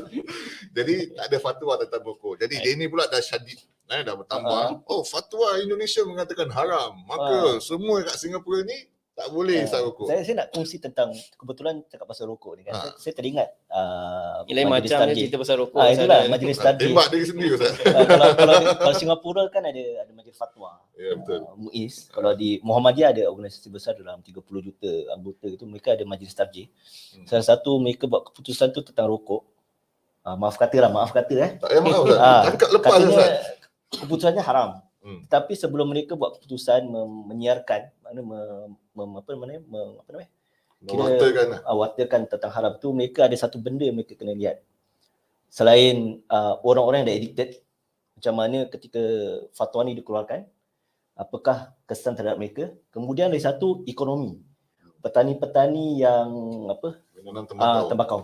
Jadi 0.76 0.94
tak 1.12 1.24
ada 1.28 1.38
fatwa 1.42 1.72
tentang 1.76 2.00
merokok. 2.06 2.34
Jadi 2.40 2.54
dia 2.62 2.72
ni 2.78 2.86
pula 2.88 3.04
dah 3.10 3.20
syadid 3.20 3.58
eh, 3.92 4.00
dah 4.00 4.14
bertambah. 4.16 4.88
Oh 4.88 5.04
fatwa 5.04 5.60
Indonesia 5.60 6.00
mengatakan 6.08 6.48
haram. 6.48 6.96
Maka 7.04 7.60
semua 7.60 8.00
kat 8.06 8.16
Singapura 8.16 8.64
ni 8.64 8.88
tak 9.22 9.30
boleh 9.30 9.62
Ah, 9.62 9.68
start 9.70 9.84
rokok. 9.86 10.06
Saya 10.10 10.20
saya 10.26 10.34
nak 10.42 10.48
kongsi 10.50 10.76
tentang 10.82 11.08
kebetulan 11.38 11.74
cakap 11.86 12.06
pasal 12.10 12.26
rokok 12.26 12.52
ni 12.58 12.62
kan. 12.66 12.74
Ah. 12.74 12.82
Saya, 12.82 12.92
saya 12.98 13.12
teringat 13.14 13.48
uh, 13.70 14.42
Ini 14.50 14.52
lain 14.58 14.66
macam 14.66 14.98
dia 15.06 15.14
cerita 15.14 15.38
pasal 15.38 15.56
rokok. 15.62 15.78
Ah 15.78 15.88
itulah 15.94 16.18
sana. 16.26 16.32
majlis 16.34 16.58
Ah, 16.58 16.64
tarjih. 16.66 16.90
Tembak 16.90 17.06
diri 17.14 17.26
sendiri 17.30 17.52
Ustaz. 17.54 17.74
Ah, 17.86 18.02
kalau, 18.02 18.28
kalau 18.34 18.54
kalau 18.82 18.94
Singapura 18.98 19.42
kan 19.54 19.62
ada 19.62 19.84
ada 20.02 20.10
majlis 20.10 20.34
fatwa. 20.34 20.82
Ya 20.98 21.14
betul. 21.14 21.38
Uh, 21.46 21.54
MUIS. 21.70 21.94
Kalau 22.10 22.32
di 22.34 22.58
Muhammadiyah 22.66 23.08
ada 23.14 23.22
organisasi 23.30 23.68
besar 23.70 23.94
dalam 23.94 24.18
30 24.18 24.42
juta 24.42 24.90
anggota 25.14 25.46
itu 25.46 25.64
mereka 25.70 25.94
ada 25.94 26.02
majlis 26.02 26.34
tarjih. 26.34 26.66
Hmm. 27.14 27.26
Salah 27.30 27.46
satu 27.46 27.78
mereka 27.78 28.10
buat 28.10 28.26
keputusan 28.26 28.74
tu 28.74 28.82
tentang 28.82 29.06
rokok. 29.06 29.46
Uh, 30.26 30.34
maaf 30.34 30.58
kata 30.58 30.82
lah, 30.82 30.90
maaf 30.90 31.14
kata 31.14 31.34
eh. 31.38 31.50
Tak 31.62 31.68
payah 31.70 31.82
maaf 31.82 32.02
Ustaz. 32.06 32.18
Ah, 32.18 32.42
Tangkap 32.50 32.68
lepas 32.74 32.90
Katanya 32.90 33.10
Ustaz. 33.14 33.30
keputusannya 34.02 34.42
haram. 34.42 34.70
Hmm. 35.02 35.26
Tapi 35.26 35.58
sebelum 35.58 35.90
mereka 35.90 36.14
buat 36.14 36.38
keputusan 36.38 36.86
mem- 36.86 37.24
menyiarkan 37.34 37.90
mana 38.06 38.20
mem, 38.22 38.78
mem, 38.94 39.10
apa 39.18 39.28
namanya 39.34 39.58
mem, 39.66 39.88
apa 39.98 40.08
namanya 40.14 40.30
lah. 41.50 41.60
uh, 41.66 42.22
tentang 42.30 42.52
haram 42.54 42.72
tu 42.78 42.94
mereka 42.94 43.26
ada 43.26 43.34
satu 43.34 43.58
benda 43.58 43.82
yang 43.82 43.98
mereka 43.98 44.14
kena 44.14 44.34
lihat. 44.34 44.62
Selain 45.50 46.22
uh, 46.30 46.54
orang-orang 46.62 47.02
yang 47.02 47.08
dah 47.10 47.18
addicted 47.18 47.50
macam 48.22 48.34
mana 48.38 48.58
ketika 48.70 49.02
fatwa 49.50 49.82
ni 49.82 49.98
dikeluarkan 49.98 50.46
apakah 51.18 51.74
kesan 51.90 52.14
terhadap 52.14 52.38
mereka 52.38 52.70
kemudian 52.94 53.34
ada 53.34 53.40
satu 53.42 53.82
ekonomi 53.82 54.38
petani-petani 55.02 55.98
yang 55.98 56.30
apa 56.70 57.02
Menanam 57.18 57.58
ah 57.58 57.82
tembakau. 57.82 57.88
tembakau 57.90 58.20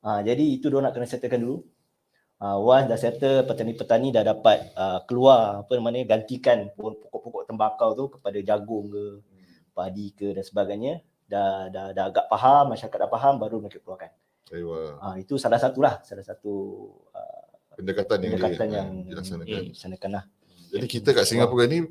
ah 0.00 0.20
jadi 0.24 0.40
itu 0.56 0.66
dia 0.72 0.80
nak 0.80 0.96
kena 0.96 1.04
settlekan 1.04 1.44
dulu 1.44 1.60
uh, 2.42 2.58
once 2.58 2.90
dah 2.90 2.98
settle 2.98 3.46
petani-petani 3.46 4.10
dah 4.10 4.26
dapat 4.26 4.74
uh, 4.74 5.00
keluar 5.06 5.62
apa 5.62 5.72
namanya 5.78 6.02
gantikan 6.18 6.66
pokok-pokok 6.74 7.46
tembakau 7.46 7.94
tu 7.94 8.04
kepada 8.18 8.38
jagung 8.42 8.90
ke 8.90 9.04
padi 9.72 10.10
ke 10.12 10.34
dan 10.34 10.44
sebagainya 10.44 11.00
dah 11.30 11.70
dah 11.70 11.86
dah 11.94 12.04
agak 12.10 12.26
faham 12.28 12.74
masyarakat 12.74 12.98
dah 12.98 13.10
faham 13.10 13.34
baru 13.40 13.62
mereka 13.62 13.80
keluarkan. 13.80 14.10
Aywa. 14.52 15.00
Uh, 15.00 15.16
itu 15.16 15.40
salah 15.40 15.56
satulah 15.56 16.02
salah 16.04 16.26
satu 16.26 16.52
uh, 17.14 17.42
Pendekatan 17.72 18.20
yang, 18.20 18.32
pendekatan 18.36 18.68
yang 18.68 18.88
eh, 18.92 19.08
dilaksanakan. 19.08 19.60
dilaksanakan 19.72 20.10
lah. 20.12 20.24
Jadi 20.76 20.86
kita 20.92 21.16
kat 21.16 21.24
Singapura 21.24 21.64
ni 21.64 21.88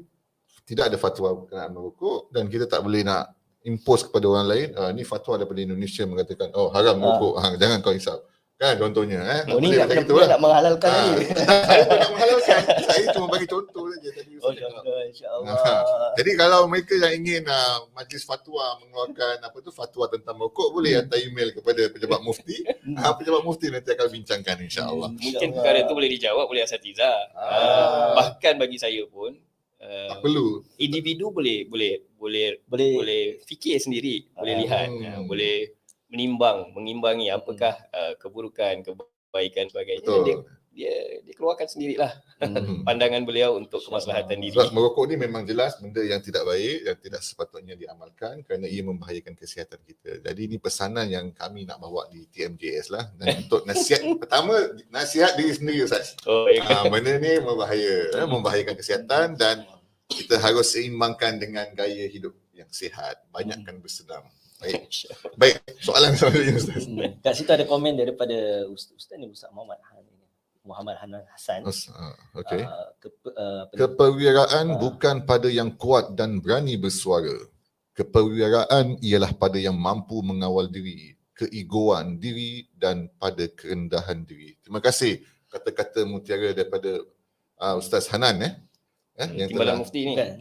tidak 0.61 0.93
ada 0.93 0.97
fatwa 1.01 1.33
berkenaan 1.33 1.73
merokok 1.73 2.29
dan 2.29 2.45
kita 2.45 2.69
tak 2.69 2.85
boleh 2.85 3.01
nak 3.01 3.33
impose 3.65 4.05
kepada 4.05 4.25
orang 4.29 4.45
lain 4.45 4.67
uh, 4.77 4.93
ni 4.93 5.01
fatwa 5.01 5.41
daripada 5.41 5.57
Indonesia 5.61 6.05
mengatakan 6.05 6.53
oh 6.53 6.69
haram 6.69 7.01
merokok 7.01 7.33
ha. 7.41 7.57
jangan 7.57 7.81
kau 7.81 7.93
hisap 7.93 8.21
kan 8.61 8.77
contohnya 8.77 9.17
eh 9.17 9.41
Oh 9.49 9.57
ni 9.57 9.73
nak, 9.73 9.89
gitu 9.89 10.13
lah. 10.13 10.27
nak 10.27 10.39
menghalalkan 10.39 10.91
ni. 10.93 11.25
saya 11.65 11.81
pun 11.81 11.97
nak 11.97 12.11
menghalalkan 12.11 12.59
saya 12.79 13.03
cuma 13.09 13.25
bagi 13.27 13.47
contoh 13.47 13.89
saja 13.89 14.09
tadi 14.11 14.33
Oh, 14.37 14.49
contoh 14.51 14.97
insya-Allah. 15.03 15.81
Jadi 16.13 16.31
kalau 16.35 16.65
mereka 16.65 16.93
yang 16.95 17.13
ingin 17.15 17.43
uh, 17.43 17.89
majlis 17.91 18.21
fatwa 18.21 18.61
mengeluarkan 18.79 19.37
apa 19.39 19.57
tu 19.59 19.71
fatwa 19.71 20.05
tentang 20.07 20.33
merokok 20.35 20.69
boleh 20.71 20.91
Hmm. 20.91 20.99
hantar 21.03 21.19
email 21.19 21.49
kepada 21.51 21.81
pejabat 21.87 22.19
mufti. 22.19 22.57
Ha, 22.93 23.13
pejabat 23.13 23.41
mufti 23.41 23.67
nanti 23.67 23.89
akan 23.89 24.07
bincangkan 24.11 24.57
insya-Allah. 24.59 25.09
Mungkin 25.09 25.25
InsyaAllah. 25.31 25.53
perkara 25.55 25.79
tu 25.83 25.93
boleh 25.93 26.09
dijawab 26.11 26.45
oleh 26.45 26.61
asatiza. 26.61 27.09
Ah. 27.33 28.13
Bahkan 28.15 28.53
bagi 28.57 28.77
saya 28.77 29.01
pun 29.07 29.33
uh, 29.79 30.09
Tak 30.11 30.21
perlu. 30.21 30.61
individu 30.77 31.29
boleh 31.29 31.65
boleh 31.65 32.05
boleh 32.15 32.61
boleh 32.63 32.91
boleh 32.95 33.21
fikir 33.41 33.77
sendiri, 33.77 34.29
boleh 34.31 34.53
Ah. 34.53 34.59
lihat, 34.59 34.87
Hmm. 34.87 35.01
uh, 35.03 35.21
boleh 35.23 35.55
menimbang, 36.11 36.75
mengimbangi 36.75 37.31
apakah 37.31 37.73
uh, 37.95 38.13
keburukan, 38.19 38.83
kebaikan 38.83 39.71
sebagainya. 39.71 40.03
Betul. 40.03 40.23
Dia, 40.27 40.35
dia 40.71 40.93
dia 41.23 41.33
keluarkan 41.35 41.67
sendirilah 41.67 42.11
Hmm. 42.41 42.81
pandangan 42.87 43.21
beliau 43.21 43.53
untuk 43.53 43.85
kemaslahatan 43.85 44.41
diri. 44.41 44.57
Sebab 44.57 44.73
merokok 44.73 45.05
ni 45.13 45.15
memang 45.21 45.45
jelas 45.45 45.77
benda 45.77 46.01
yang 46.01 46.17
tidak 46.25 46.41
baik 46.41 46.77
yang 46.89 46.97
tidak 46.97 47.21
sepatutnya 47.21 47.77
diamalkan 47.77 48.41
kerana 48.41 48.65
ia 48.65 48.81
membahayakan 48.81 49.37
kesihatan 49.37 49.77
kita. 49.85 50.25
Jadi 50.25 50.41
ini 50.49 50.57
pesanan 50.57 51.05
yang 51.05 51.29
kami 51.29 51.69
nak 51.69 51.77
bawa 51.77 52.09
di 52.09 52.25
TMJS 52.33 52.89
lah. 52.89 53.13
Dan 53.13 53.27
untuk 53.45 53.61
nasihat 53.69 54.01
pertama 54.17 54.57
nasihat 54.89 55.37
diri 55.37 55.53
sendiri 55.53 55.85
Ustaz. 55.85 56.17
Oh, 56.25 56.49
ya. 56.49 56.65
Ah, 56.65 56.89
benda 56.89 57.13
ni 57.21 57.37
membahaya, 57.37 58.09
eh, 58.09 58.27
membahayakan 58.27 58.75
kesihatan 58.75 59.37
dan 59.37 59.61
kita 60.09 60.41
harus 60.41 60.73
seimbangkan 60.73 61.37
dengan 61.37 61.69
gaya 61.77 62.09
hidup 62.09 62.33
yang 62.57 62.67
sihat. 62.73 63.21
Banyakkan 63.29 63.77
bersenam. 63.79 64.25
Baik. 64.61 64.81
Baik, 65.41 65.55
soalan 65.81 66.13
selanjutnya 66.13 66.53
Ustaz. 66.61 66.85
Hmm. 66.85 67.17
Kat 67.19 67.33
situ 67.33 67.49
ada 67.49 67.65
komen 67.65 67.97
daripada 67.97 68.69
Ustaz, 68.69 68.93
Ustaz 68.93 69.17
ni 69.17 69.27
Ustaz 69.27 69.49
Muhammad 69.49 69.81
Han. 69.89 70.05
Muhammad 70.61 70.95
Hanan 71.01 71.25
Hassan. 71.25 71.65
Us- 71.65 71.89
ah, 71.89 72.13
Okey. 72.37 72.61
Uh, 72.61 72.89
ke, 73.01 73.07
uh, 73.33 73.65
ni? 73.65 73.75
Keperwiraan 73.81 74.65
Ah. 74.69 74.77
bukan 74.77 75.25
pada 75.25 75.49
yang 75.49 75.73
kuat 75.73 76.13
dan 76.13 76.37
berani 76.37 76.77
bersuara. 76.77 77.33
Keperwiraan 77.97 79.01
ialah 79.01 79.33
pada 79.35 79.57
yang 79.57 79.75
mampu 79.75 80.21
mengawal 80.21 80.69
diri, 80.69 81.17
keegoan 81.33 82.21
diri 82.21 82.69
dan 82.77 83.09
pada 83.17 83.49
kerendahan 83.51 84.21
diri. 84.21 84.55
Terima 84.61 84.79
kasih 84.79 85.25
kata-kata 85.49 86.05
mutiara 86.05 86.53
daripada 86.53 87.01
uh, 87.59 87.75
Ustaz 87.81 88.07
Hanan 88.07 88.39
eh. 88.45 88.53
eh 89.17 89.29
yang 89.43 89.49
Timbalan 89.49 89.75
telah 89.75 89.81
mufti 89.81 89.99
ni. 90.05 90.13
Kan? 90.15 90.31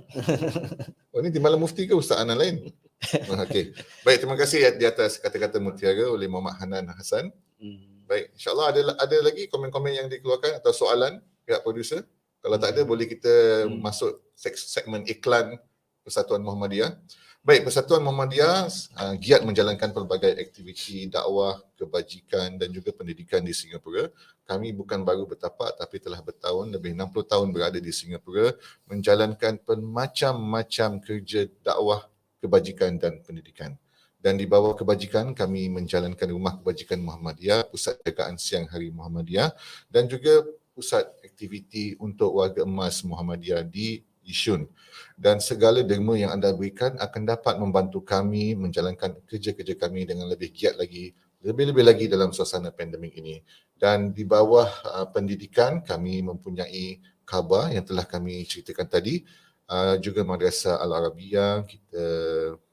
Oh 1.11 1.19
ni 1.19 1.35
timbalan 1.35 1.59
mufti 1.59 1.91
ke 1.91 1.95
Ustaz 1.97 2.23
Hanan 2.23 2.39
lain? 2.39 2.61
Ah, 3.01 3.49
Okey. 3.49 3.73
Baik, 4.05 4.19
terima 4.21 4.37
kasih 4.37 4.61
di 4.77 4.85
atas 4.85 5.17
kata-kata 5.17 5.57
mutiara 5.57 6.05
oleh 6.05 6.29
Muhammad 6.29 6.61
Hanan 6.61 6.85
Hassan. 6.93 7.33
Hmm. 7.57 8.05
Baik, 8.05 8.37
insyaAllah 8.37 8.67
ada 8.77 8.81
ada 9.01 9.17
lagi 9.25 9.49
komen-komen 9.49 9.93
yang 9.95 10.07
dikeluarkan 10.13 10.61
atau 10.61 10.73
soalan 10.75 11.17
pihak 11.49 11.65
producer? 11.65 12.05
Kalau 12.41 12.57
tak 12.61 12.77
ada, 12.77 12.85
boleh 12.85 13.09
kita 13.09 13.65
Hmm. 13.65 13.81
masuk 13.81 14.21
seg- 14.37 14.61
segmen 14.61 15.01
iklan 15.09 15.57
Persatuan 16.05 16.45
Muhammadiyah. 16.45 16.93
Baik, 17.41 17.65
Persatuan 17.65 18.05
Muhammadiyah 18.05 18.69
uh, 18.69 19.15
giat 19.17 19.49
menjalankan 19.49 19.97
pelbagai 19.97 20.37
aktiviti 20.37 21.09
dakwah, 21.09 21.57
kebajikan 21.81 22.61
dan 22.61 22.69
juga 22.69 22.93
pendidikan 22.93 23.41
di 23.41 23.57
Singapura. 23.57 24.13
Kami 24.45 24.77
bukan 24.77 25.01
baru 25.01 25.25
bertapak 25.25 25.73
tapi 25.81 25.97
telah 26.05 26.21
bertahun, 26.21 26.69
lebih 26.69 26.93
60 26.93 27.25
tahun 27.25 27.49
berada 27.49 27.81
di 27.81 27.93
Singapura 27.97 28.53
menjalankan 28.85 29.57
bermacam-macam 29.65 31.01
kerja 31.01 31.49
dakwah, 31.65 32.05
kebajikan 32.41 32.97
dan 32.97 33.21
pendidikan. 33.23 33.77
Dan 34.21 34.37
di 34.37 34.45
bawah 34.45 34.77
kebajikan 34.77 35.33
kami 35.33 35.73
menjalankan 35.73 36.29
Rumah 36.29 36.61
Kebajikan 36.61 37.01
Muhammadiyah, 37.01 37.73
Pusat 37.73 38.05
Jagaan 38.05 38.37
Siang 38.37 38.69
Hari 38.69 38.93
Muhammadiyah 38.93 39.49
dan 39.89 40.13
juga 40.13 40.45
pusat 40.77 41.09
aktiviti 41.25 41.97
untuk 41.97 42.37
warga 42.37 42.69
emas 42.69 43.01
Muhammadiyah 43.01 43.65
di 43.65 44.05
Yishun. 44.21 44.69
Dan 45.17 45.41
segala 45.41 45.81
derma 45.81 46.21
yang 46.21 46.37
anda 46.37 46.53
berikan 46.53 47.01
akan 47.01 47.23
dapat 47.25 47.57
membantu 47.57 48.05
kami 48.05 48.53
menjalankan 48.53 49.17
kerja-kerja 49.25 49.75
kami 49.81 50.05
dengan 50.05 50.29
lebih 50.29 50.53
giat 50.53 50.77
lagi, 50.77 51.17
lebih-lebih 51.41 51.85
lagi 51.85 52.05
dalam 52.05 52.31
suasana 52.37 52.69
pandemik 52.69 53.17
ini. 53.17 53.41
Dan 53.73 54.13
di 54.13 54.29
bawah 54.29 54.69
uh, 54.85 55.09
pendidikan 55.09 55.81
kami 55.81 56.21
mempunyai 56.21 57.01
khabar 57.25 57.73
yang 57.73 57.89
telah 57.89 58.05
kami 58.05 58.45
ceritakan 58.45 58.85
tadi, 58.85 59.25
uh, 59.71 59.95
juga 60.03 60.27
Madrasah 60.27 60.83
Al-Arabiyah, 60.83 61.65
kita 61.65 62.05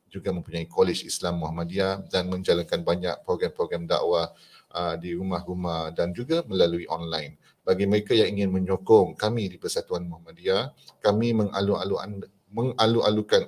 juga 0.10 0.30
mempunyai 0.34 0.66
College 0.66 1.06
Islam 1.06 1.46
Muhammadiyah 1.46 2.10
dan 2.10 2.32
menjalankan 2.32 2.82
banyak 2.82 3.16
program-program 3.22 3.86
dakwah 3.86 4.34
uh, 4.74 4.96
di 4.98 5.14
rumah-rumah 5.14 5.94
dan 5.94 6.12
juga 6.12 6.42
melalui 6.50 6.90
online. 6.90 7.38
Bagi 7.62 7.86
mereka 7.86 8.16
yang 8.16 8.34
ingin 8.34 8.50
menyokong 8.50 9.20
kami 9.20 9.52
di 9.52 9.58
Persatuan 9.60 10.08
Muhammadiyah, 10.08 10.72
kami 11.04 11.36
mengalu-alukan 11.36 13.44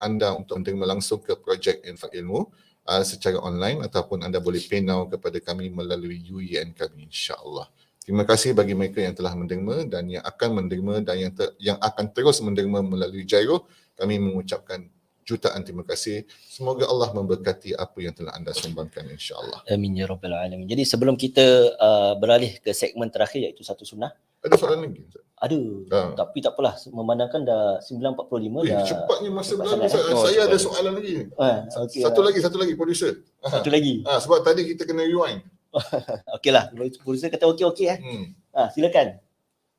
anda 0.00 0.32
untuk 0.34 0.64
menerima 0.64 0.96
langsung 0.96 1.22
ke 1.22 1.38
projek 1.38 1.86
Infak 1.86 2.10
Ilmu 2.16 2.50
uh, 2.88 3.04
secara 3.06 3.38
online 3.38 3.86
ataupun 3.86 4.26
anda 4.26 4.42
boleh 4.42 4.58
pay 4.66 4.82
now 4.82 5.06
kepada 5.06 5.38
kami 5.38 5.70
melalui 5.70 6.18
UEN 6.26 6.74
kami 6.74 7.06
insya-Allah. 7.06 7.70
Terima 8.10 8.26
kasih 8.26 8.58
bagi 8.58 8.74
mereka 8.74 8.98
yang 8.98 9.14
telah 9.14 9.38
menderma 9.38 9.86
dan 9.86 10.10
yang 10.10 10.26
akan 10.26 10.50
menderma 10.50 10.98
dan 10.98 11.14
yang 11.14 11.30
ter, 11.30 11.54
yang 11.62 11.78
akan 11.78 12.10
terus 12.10 12.42
menderma 12.42 12.82
melalui 12.82 13.22
Jairo. 13.22 13.70
Kami 13.94 14.18
mengucapkan 14.18 14.82
jutaan 15.22 15.62
terima 15.62 15.86
kasih. 15.86 16.26
Semoga 16.42 16.90
Allah 16.90 17.14
memberkati 17.14 17.70
apa 17.70 17.94
yang 18.02 18.10
telah 18.10 18.34
anda 18.34 18.50
sumbangkan 18.50 19.06
insya-Allah. 19.06 19.62
Amin 19.70 19.94
ya 19.94 20.10
rabbal 20.10 20.34
alamin. 20.34 20.66
Jadi 20.66 20.82
sebelum 20.82 21.14
kita 21.14 21.46
uh, 21.70 22.18
beralih 22.18 22.58
ke 22.58 22.74
segmen 22.74 23.14
terakhir 23.14 23.46
iaitu 23.46 23.62
satu 23.62 23.86
sunnah, 23.86 24.10
Ada 24.42 24.58
soalan 24.58 24.90
lagi? 24.90 25.06
Ada 25.38 25.58
Ah. 25.94 26.10
tapi 26.18 26.42
tak 26.42 26.58
apalah 26.58 26.74
memandangkan 26.90 27.46
dah 27.46 27.78
9.45 27.78 28.66
Eh, 28.66 28.74
dah. 28.74 28.82
cepatnya 28.90 29.30
masa 29.30 29.54
cepat 29.54 29.62
berlalu. 29.62 29.86
sangat, 29.86 29.94
Saya, 29.94 30.02
eh? 30.02 30.10
Oh, 30.10 30.18
saya 30.18 30.34
cepat. 30.34 30.48
ada 30.50 30.56
soalan 30.58 30.92
lagi. 30.98 31.12
Ah, 31.38 31.58
okey. 31.86 32.00
Satu 32.02 32.18
lah. 32.18 32.26
lagi, 32.26 32.38
satu 32.42 32.56
lagi 32.58 32.74
producer. 32.74 33.10
Satu 33.38 33.68
lagi. 33.70 34.02
Ah, 34.02 34.18
sebab 34.18 34.42
tadi 34.42 34.66
kita 34.66 34.82
kena 34.82 35.06
rewind. 35.06 35.46
Okeylah. 36.36 36.74
Producer 37.02 37.30
kata 37.30 37.46
okey 37.54 37.64
okey 37.70 37.86
eh. 37.90 37.98
Hmm. 38.02 38.24
Ah, 38.50 38.68
silakan. 38.74 39.18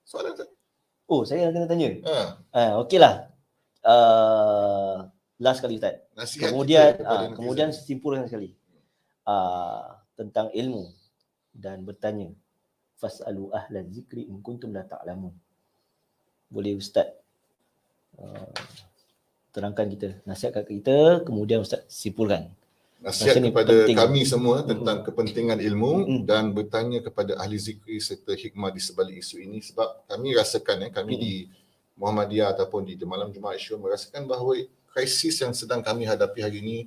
Soalan 0.07 0.33
Ustaz. 0.35 0.49
Oh, 1.11 1.27
saya 1.27 1.51
kena 1.51 1.67
tanya. 1.67 1.91
Ah, 2.07 2.27
Ah, 2.55 2.71
okeylah. 2.79 3.27
Uh, 3.83 5.09
last 5.41 5.59
kali 5.59 5.75
Ustaz. 5.81 5.99
nasihat 6.15 6.53
Kemudian 6.53 7.01
ah, 7.03 7.27
netizen. 7.27 7.35
kemudian 7.35 7.69
simpulkan 7.75 8.23
sekali. 8.29 8.55
Ah, 9.27 9.99
tentang 10.15 10.47
ilmu 10.55 10.87
dan 11.51 11.83
bertanya 11.83 12.31
fasalu 12.95 13.49
ahlan 13.51 13.89
zikri 13.91 14.29
in 14.29 14.39
kuntum 14.39 14.71
la 14.71 14.85
ta'lamun. 14.85 15.33
Boleh 16.51 16.77
ustaz 16.77 17.09
uh, 18.21 18.51
terangkan 19.51 19.87
kita, 19.89 20.09
nasihatkan 20.27 20.63
kita, 20.67 21.25
kemudian 21.25 21.65
ustaz 21.65 21.81
simpulkan. 21.89 22.53
Nasihat 23.01 23.37
Rasa 23.37 23.41
ni 23.41 23.49
kepada 23.49 23.73
penting. 23.89 23.97
kami 23.97 24.21
semua 24.23 24.57
tentang 24.61 25.01
kepentingan 25.01 25.57
ilmu 25.57 25.93
Mm-mm. 26.05 26.19
dan 26.23 26.53
bertanya 26.53 27.01
kepada 27.01 27.33
ahli 27.41 27.57
zikri 27.57 27.97
serta 27.97 28.37
hikmah 28.37 28.69
di 28.69 28.77
sebalik 28.77 29.17
isu 29.19 29.41
ini 29.41 29.57
sebab 29.59 30.05
kami 30.05 30.37
rasakan 30.37 30.85
eh 30.85 30.91
kami 30.93 31.17
Mm-mm. 31.17 31.25
di 31.25 31.33
Muhammadiyah 31.97 32.53
ataupun 32.53 32.85
di 32.85 32.93
Malam 33.01 33.33
Jumaat 33.33 33.57
Syur 33.57 33.81
merasakan 33.81 34.25
bahawa 34.25 34.53
krisis 34.89 35.37
yang 35.41 35.53
sedang 35.53 35.81
kami 35.81 36.05
hadapi 36.05 36.39
hari 36.41 36.61
ini 36.61 36.77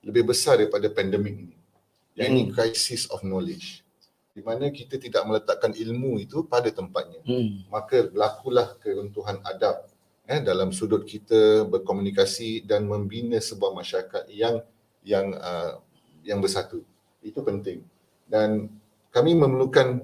lebih 0.00 0.32
besar 0.32 0.56
daripada 0.58 0.88
pandemik 0.88 1.36
ini. 1.36 1.56
Yang 2.16 2.28
ini 2.28 2.42
Mm. 2.44 2.50
crisis 2.52 3.02
of 3.08 3.20
knowledge. 3.20 3.80
Di 4.32 4.40
mana 4.40 4.72
kita 4.72 4.96
tidak 4.96 5.28
meletakkan 5.28 5.76
ilmu 5.76 6.16
itu 6.16 6.44
pada 6.48 6.72
tempatnya. 6.72 7.20
Hmm. 7.28 7.68
maka 7.68 8.08
berlakulah 8.08 8.80
keruntuhan 8.80 9.36
adab 9.44 9.84
eh, 10.24 10.40
dalam 10.40 10.72
sudut 10.72 11.04
kita 11.04 11.68
berkomunikasi 11.68 12.64
dan 12.64 12.88
membina 12.88 13.36
sebuah 13.36 13.76
masyarakat 13.76 14.24
yang 14.32 14.64
yang 15.02 15.34
uh, 15.36 15.78
yang 16.22 16.38
bersatu. 16.38 16.82
Itu 17.22 17.42
penting. 17.42 17.82
Dan 18.26 18.70
kami 19.12 19.36
memerlukan 19.36 20.02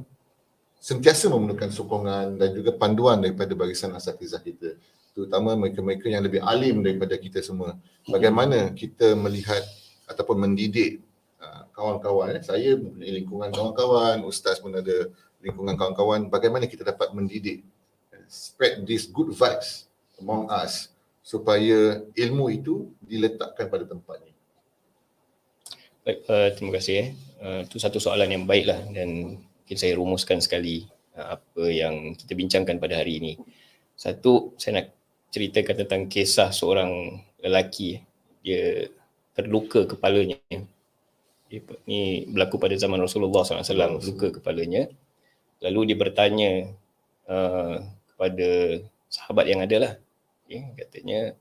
sentiasa 0.78 1.26
memerlukan 1.32 1.74
sokongan 1.74 2.38
dan 2.38 2.50
juga 2.54 2.70
panduan 2.76 3.18
daripada 3.18 3.50
barisan 3.58 3.90
asatizah 3.98 4.38
kita 4.38 4.78
terutama 5.10 5.58
mereka-mereka 5.58 6.06
yang 6.06 6.22
lebih 6.22 6.38
alim 6.46 6.78
daripada 6.78 7.18
kita 7.18 7.42
semua. 7.42 7.74
Bagaimana 8.06 8.70
kita 8.70 9.18
melihat 9.18 9.66
ataupun 10.06 10.38
mendidik 10.38 11.02
uh, 11.42 11.66
kawan-kawan 11.74 12.38
eh. 12.38 12.42
saya 12.42 12.78
mempunyai 12.78 13.12
lingkungan 13.22 13.50
kawan-kawan 13.52 14.24
ustaz 14.24 14.58
pun 14.58 14.72
ada 14.72 15.10
lingkungan 15.44 15.76
kawan-kawan 15.76 16.26
bagaimana 16.32 16.64
kita 16.66 16.82
dapat 16.82 17.12
mendidik 17.14 17.62
spread 18.26 18.82
these 18.88 19.06
good 19.08 19.30
vibes 19.30 19.86
among 20.18 20.48
us 20.50 20.90
supaya 21.22 22.02
ilmu 22.16 22.48
itu 22.50 22.88
diletakkan 23.04 23.68
pada 23.68 23.84
tempatnya 23.84 24.27
Baik, 26.08 26.24
uh, 26.24 26.48
terima 26.56 26.72
kasih 26.80 26.94
eh. 27.04 27.08
Uh, 27.36 27.60
itu 27.68 27.76
satu 27.76 28.00
soalan 28.00 28.32
yang 28.32 28.48
baiklah 28.48 28.80
dan 28.96 29.36
mungkin 29.44 29.76
saya 29.76 29.92
rumuskan 29.92 30.40
sekali 30.40 30.88
uh, 31.12 31.36
apa 31.36 31.68
yang 31.68 32.16
kita 32.16 32.32
bincangkan 32.32 32.80
pada 32.80 32.96
hari 32.96 33.20
ini. 33.20 33.32
Satu, 33.92 34.56
saya 34.56 34.80
nak 34.80 34.96
ceritakan 35.28 35.84
tentang 35.84 36.08
kisah 36.08 36.48
seorang 36.48 37.20
lelaki. 37.44 38.00
Dia 38.40 38.88
terluka 39.36 39.84
kepalanya. 39.84 40.40
Dia, 41.52 41.60
ni 41.84 42.24
berlaku 42.24 42.56
pada 42.56 42.72
zaman 42.80 43.04
Rasulullah 43.04 43.44
SAW, 43.44 44.00
luka 44.00 44.32
kepalanya. 44.32 44.88
Lalu 45.60 45.92
dia 45.92 45.96
bertanya 46.00 46.72
uh, 47.28 47.84
kepada 47.84 48.80
sahabat 49.12 49.44
yang 49.44 49.60
ada 49.60 49.76
lah. 49.76 49.92
Okay, 50.48 50.72
katanya, 50.72 51.36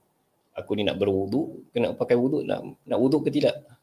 aku 0.51 0.75
ni 0.75 0.83
nak 0.83 0.99
berwuduk, 0.99 1.71
kena 1.71 1.95
pakai 1.95 2.19
wuduk, 2.19 2.43
nak, 2.43 2.67
nak 2.83 2.99
wuduk 2.99 3.23
ke 3.23 3.31
tidak? 3.31 3.76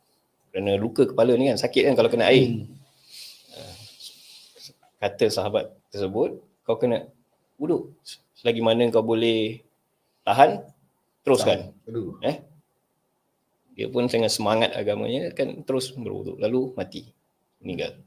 Kerana 0.55 0.79
luka 0.79 1.03
kepala 1.03 1.35
ni 1.35 1.51
kan 1.51 1.59
sakit 1.59 1.83
kan 1.83 1.95
kalau 1.99 2.07
kena 2.07 2.31
air. 2.31 2.63
Hmm. 2.63 2.71
Ah, 3.59 3.75
kata 5.03 5.27
sahabat 5.27 5.75
tersebut, 5.91 6.39
kau 6.63 6.79
kena 6.79 7.11
wuduk. 7.59 7.91
Selagi 8.39 8.63
mana 8.63 8.87
kau 8.95 9.03
boleh 9.03 9.67
tahan, 10.23 10.63
teruskan. 11.27 11.75
Aduh. 11.91 12.23
Eh? 12.23 12.39
Dia 13.75 13.91
pun 13.91 14.07
dengan 14.07 14.31
semangat 14.31 14.79
agamanya 14.79 15.35
kan 15.35 15.67
terus 15.67 15.91
berwuduk. 15.91 16.39
Lalu 16.39 16.71
mati. 16.79 17.03
Meninggal. 17.59 17.99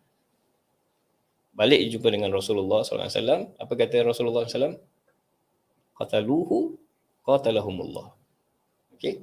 Balik 1.51 1.83
jumpa 1.91 2.07
dengan 2.15 2.31
Rasulullah 2.31 2.87
SAW. 2.87 3.59
Apa 3.59 3.73
kata 3.75 4.07
Rasulullah 4.07 4.47
SAW? 4.47 4.79
Qataluhu 5.99 6.79
qatalahumullah. 7.27 8.15
Okay. 8.95 9.19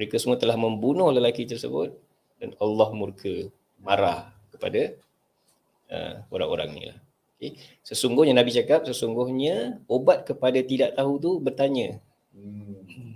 Mereka 0.00 0.16
semua 0.16 0.40
telah 0.40 0.56
membunuh 0.56 1.12
lelaki 1.12 1.44
tersebut 1.44 2.07
dan 2.38 2.54
Allah 2.62 2.88
murka 2.94 3.50
marah 3.82 4.30
kepada 4.54 4.94
uh, 5.90 6.14
orang-orang 6.30 6.70
ni 6.74 6.84
lah. 6.90 6.98
Okay. 7.38 7.54
Sesungguhnya 7.86 8.34
Nabi 8.34 8.50
cakap, 8.50 8.82
sesungguhnya 8.82 9.78
obat 9.86 10.26
kepada 10.26 10.58
tidak 10.58 10.98
tahu 10.98 11.22
tu 11.22 11.30
bertanya. 11.38 12.02
Hmm. 12.34 13.14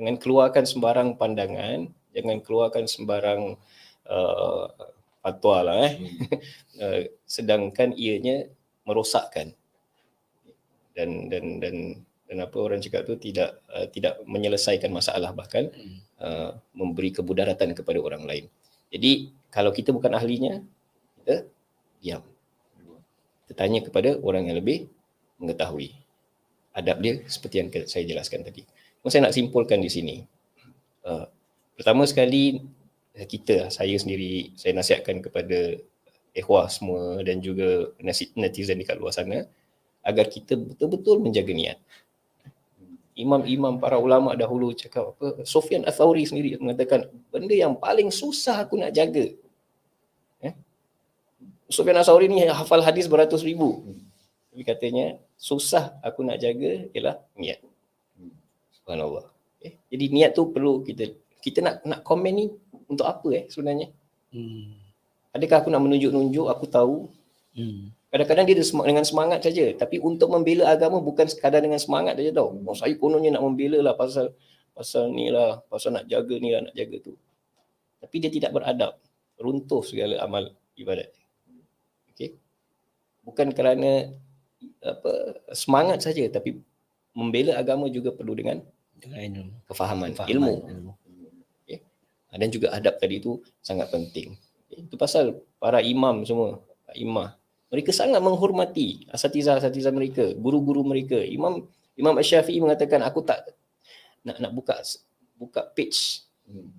Jangan 0.00 0.16
keluarkan 0.16 0.64
sembarang 0.64 1.08
pandangan, 1.20 1.92
jangan 2.16 2.38
keluarkan 2.40 2.88
sembarang 2.88 3.60
uh, 4.08 4.64
fatwa 5.20 5.56
lah 5.60 5.76
eh. 5.84 5.92
Hmm. 6.00 6.80
uh, 6.84 7.00
sedangkan 7.28 7.92
ianya 7.92 8.48
merosakkan. 8.88 9.52
Dan 10.96 11.28
dan 11.28 11.60
dan 11.60 11.76
dan 12.28 12.36
apa 12.44 12.56
orang 12.60 12.80
cakap 12.80 13.04
tu 13.04 13.16
tidak 13.20 13.60
uh, 13.68 13.84
tidak 13.92 14.20
menyelesaikan 14.24 14.88
masalah 14.88 15.36
bahkan 15.36 15.68
hmm. 15.68 16.07
Uh, 16.18 16.50
memberi 16.74 17.14
kebudaratan 17.14 17.78
kepada 17.78 18.02
orang 18.02 18.26
lain. 18.26 18.50
Jadi 18.90 19.30
kalau 19.54 19.70
kita 19.70 19.94
bukan 19.94 20.18
ahlinya, 20.18 20.58
kita 21.22 21.46
diam. 22.02 22.26
Kita 23.46 23.54
tanya 23.54 23.86
kepada 23.86 24.18
orang 24.18 24.50
yang 24.50 24.58
lebih 24.58 24.90
mengetahui. 25.38 25.94
Adab 26.74 26.98
dia 27.06 27.22
seperti 27.30 27.54
yang 27.62 27.68
saya 27.86 28.02
jelaskan 28.02 28.42
tadi. 28.42 28.66
Mungkin 28.98 29.14
saya 29.14 29.22
nak 29.30 29.34
simpulkan 29.38 29.78
di 29.78 29.86
sini. 29.86 30.16
Uh, 31.06 31.30
pertama 31.78 32.02
sekali 32.02 32.66
kita, 33.14 33.70
saya 33.70 33.94
sendiri, 33.94 34.58
saya 34.58 34.74
nasihatkan 34.74 35.22
kepada 35.22 35.78
ikhwah 36.34 36.66
semua 36.66 37.22
dan 37.22 37.38
juga 37.38 37.94
netizen 38.34 38.78
di 38.78 38.86
kat 38.86 38.98
luar 38.98 39.14
sana 39.14 39.46
agar 40.02 40.26
kita 40.30 40.54
betul-betul 40.54 41.18
menjaga 41.22 41.50
niat 41.54 41.78
imam-imam 43.18 43.82
para 43.82 43.98
ulama 43.98 44.38
dahulu 44.38 44.70
cakap 44.70 45.10
apa 45.18 45.42
Sufyan 45.42 45.82
Ats-Tsauri 45.82 46.22
sendiri 46.22 46.54
mengatakan 46.62 47.10
benda 47.34 47.50
yang 47.50 47.74
paling 47.74 48.14
susah 48.14 48.62
aku 48.62 48.78
nak 48.78 48.94
jaga. 48.94 49.34
Eh? 50.38 50.54
Sufyan 51.66 51.98
Ats-Tsauri 51.98 52.30
ni 52.30 52.46
hafal 52.46 52.78
hadis 52.86 53.10
beratus 53.10 53.42
ribu. 53.42 53.82
Tapi 54.54 54.62
katanya 54.62 55.18
susah 55.34 55.98
aku 56.06 56.22
nak 56.22 56.38
jaga 56.38 56.86
ialah 56.94 57.18
niat. 57.34 57.58
Subhanallah. 58.78 59.26
Eh? 59.66 59.74
Jadi 59.90 60.04
niat 60.14 60.38
tu 60.38 60.54
perlu 60.54 60.86
kita 60.86 61.10
kita 61.42 61.58
nak 61.58 61.74
nak 61.82 62.00
komen 62.06 62.32
ni 62.32 62.46
untuk 62.86 63.04
apa 63.04 63.28
eh 63.34 63.44
sebenarnya? 63.50 63.90
Hmm. 64.28 64.76
adakah 65.32 65.64
aku 65.64 65.70
nak 65.74 65.82
menunjuk-nunjuk? 65.82 66.46
Aku 66.46 66.64
tahu. 66.70 66.96
Hmm. 67.56 67.90
Kadang-kadang 68.08 68.48
dia 68.48 68.56
dengan 68.64 69.04
semangat 69.04 69.44
saja. 69.44 69.68
Tapi 69.76 70.00
untuk 70.00 70.32
membela 70.32 70.72
agama 70.72 70.96
bukan 70.96 71.28
sekadar 71.28 71.60
dengan 71.60 71.76
semangat 71.76 72.16
saja 72.16 72.32
tau. 72.32 72.56
Oh, 72.64 72.72
saya 72.72 72.96
kononnya 72.96 73.36
nak 73.36 73.44
membela 73.44 73.84
lah 73.84 73.92
pasal 73.92 74.32
pasal 74.72 75.12
ni 75.12 75.28
lah, 75.28 75.60
pasal 75.68 75.92
nak 75.92 76.08
jaga 76.08 76.34
ni 76.40 76.56
lah, 76.56 76.64
nak 76.64 76.72
jaga 76.72 76.96
tu. 77.04 77.12
Tapi 78.00 78.16
dia 78.16 78.30
tidak 78.32 78.56
beradab. 78.56 78.96
Runtuh 79.36 79.84
segala 79.84 80.24
amal 80.24 80.56
ibadat. 80.80 81.12
Okay. 82.16 82.40
Bukan 83.28 83.52
kerana 83.52 84.16
apa 84.82 85.12
semangat 85.52 86.02
saja 86.02 86.26
tapi 86.32 86.58
membela 87.12 87.60
agama 87.60 87.92
juga 87.92 88.10
perlu 88.10 88.34
dengan 88.34 88.64
dengan 88.98 89.52
kefahaman, 89.68 90.16
kefahaman 90.16 90.32
ilmu. 90.32 90.54
ilmu. 90.64 90.92
Okay. 91.68 91.84
Dan 92.32 92.48
juga 92.48 92.72
adab 92.72 92.96
tadi 92.96 93.20
itu 93.20 93.36
sangat 93.60 93.92
penting. 93.92 94.32
Okay. 94.64 94.88
Itu 94.88 94.96
pasal 94.96 95.44
para 95.60 95.84
imam 95.84 96.24
semua, 96.24 96.64
imam 96.96 97.36
mereka 97.68 97.92
sangat 97.92 98.20
menghormati 98.24 99.04
asatiza-asatiza 99.12 99.92
mereka, 99.92 100.32
guru-guru 100.36 100.84
mereka. 100.84 101.20
Imam 101.20 101.68
Imam 101.98 102.16
Asy-Syafi'i 102.16 102.62
mengatakan 102.64 103.04
aku 103.04 103.20
tak 103.26 103.44
nak 104.24 104.40
nak 104.40 104.52
buka 104.56 104.80
buka 105.36 105.66
page 105.76 106.24
hmm. 106.48 106.70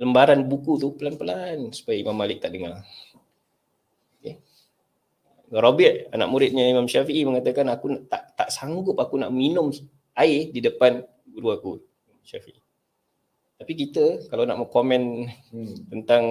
lembaran 0.00 0.46
buku 0.46 0.80
tu 0.80 0.94
pelan-pelan 0.96 1.74
supaya 1.74 2.00
Imam 2.00 2.16
Malik 2.16 2.40
tak 2.40 2.56
dengar. 2.56 2.80
Okay. 4.18 4.40
Rabi' 5.52 6.08
anak 6.14 6.28
muridnya 6.32 6.64
Imam 6.64 6.88
Syafi'i 6.88 7.28
mengatakan 7.28 7.68
aku 7.68 8.08
tak 8.08 8.32
tak 8.32 8.48
sanggup 8.48 8.96
aku 8.96 9.20
nak 9.20 9.34
minum 9.34 9.68
air 10.16 10.48
di 10.48 10.64
depan 10.64 11.04
guru 11.28 11.48
aku 11.52 11.70
Syafi'i. 12.24 12.62
Tapi 13.58 13.72
kita 13.74 14.30
kalau 14.32 14.48
nak 14.48 14.64
komen 14.70 15.28
hmm. 15.52 15.92
tentang 15.92 16.24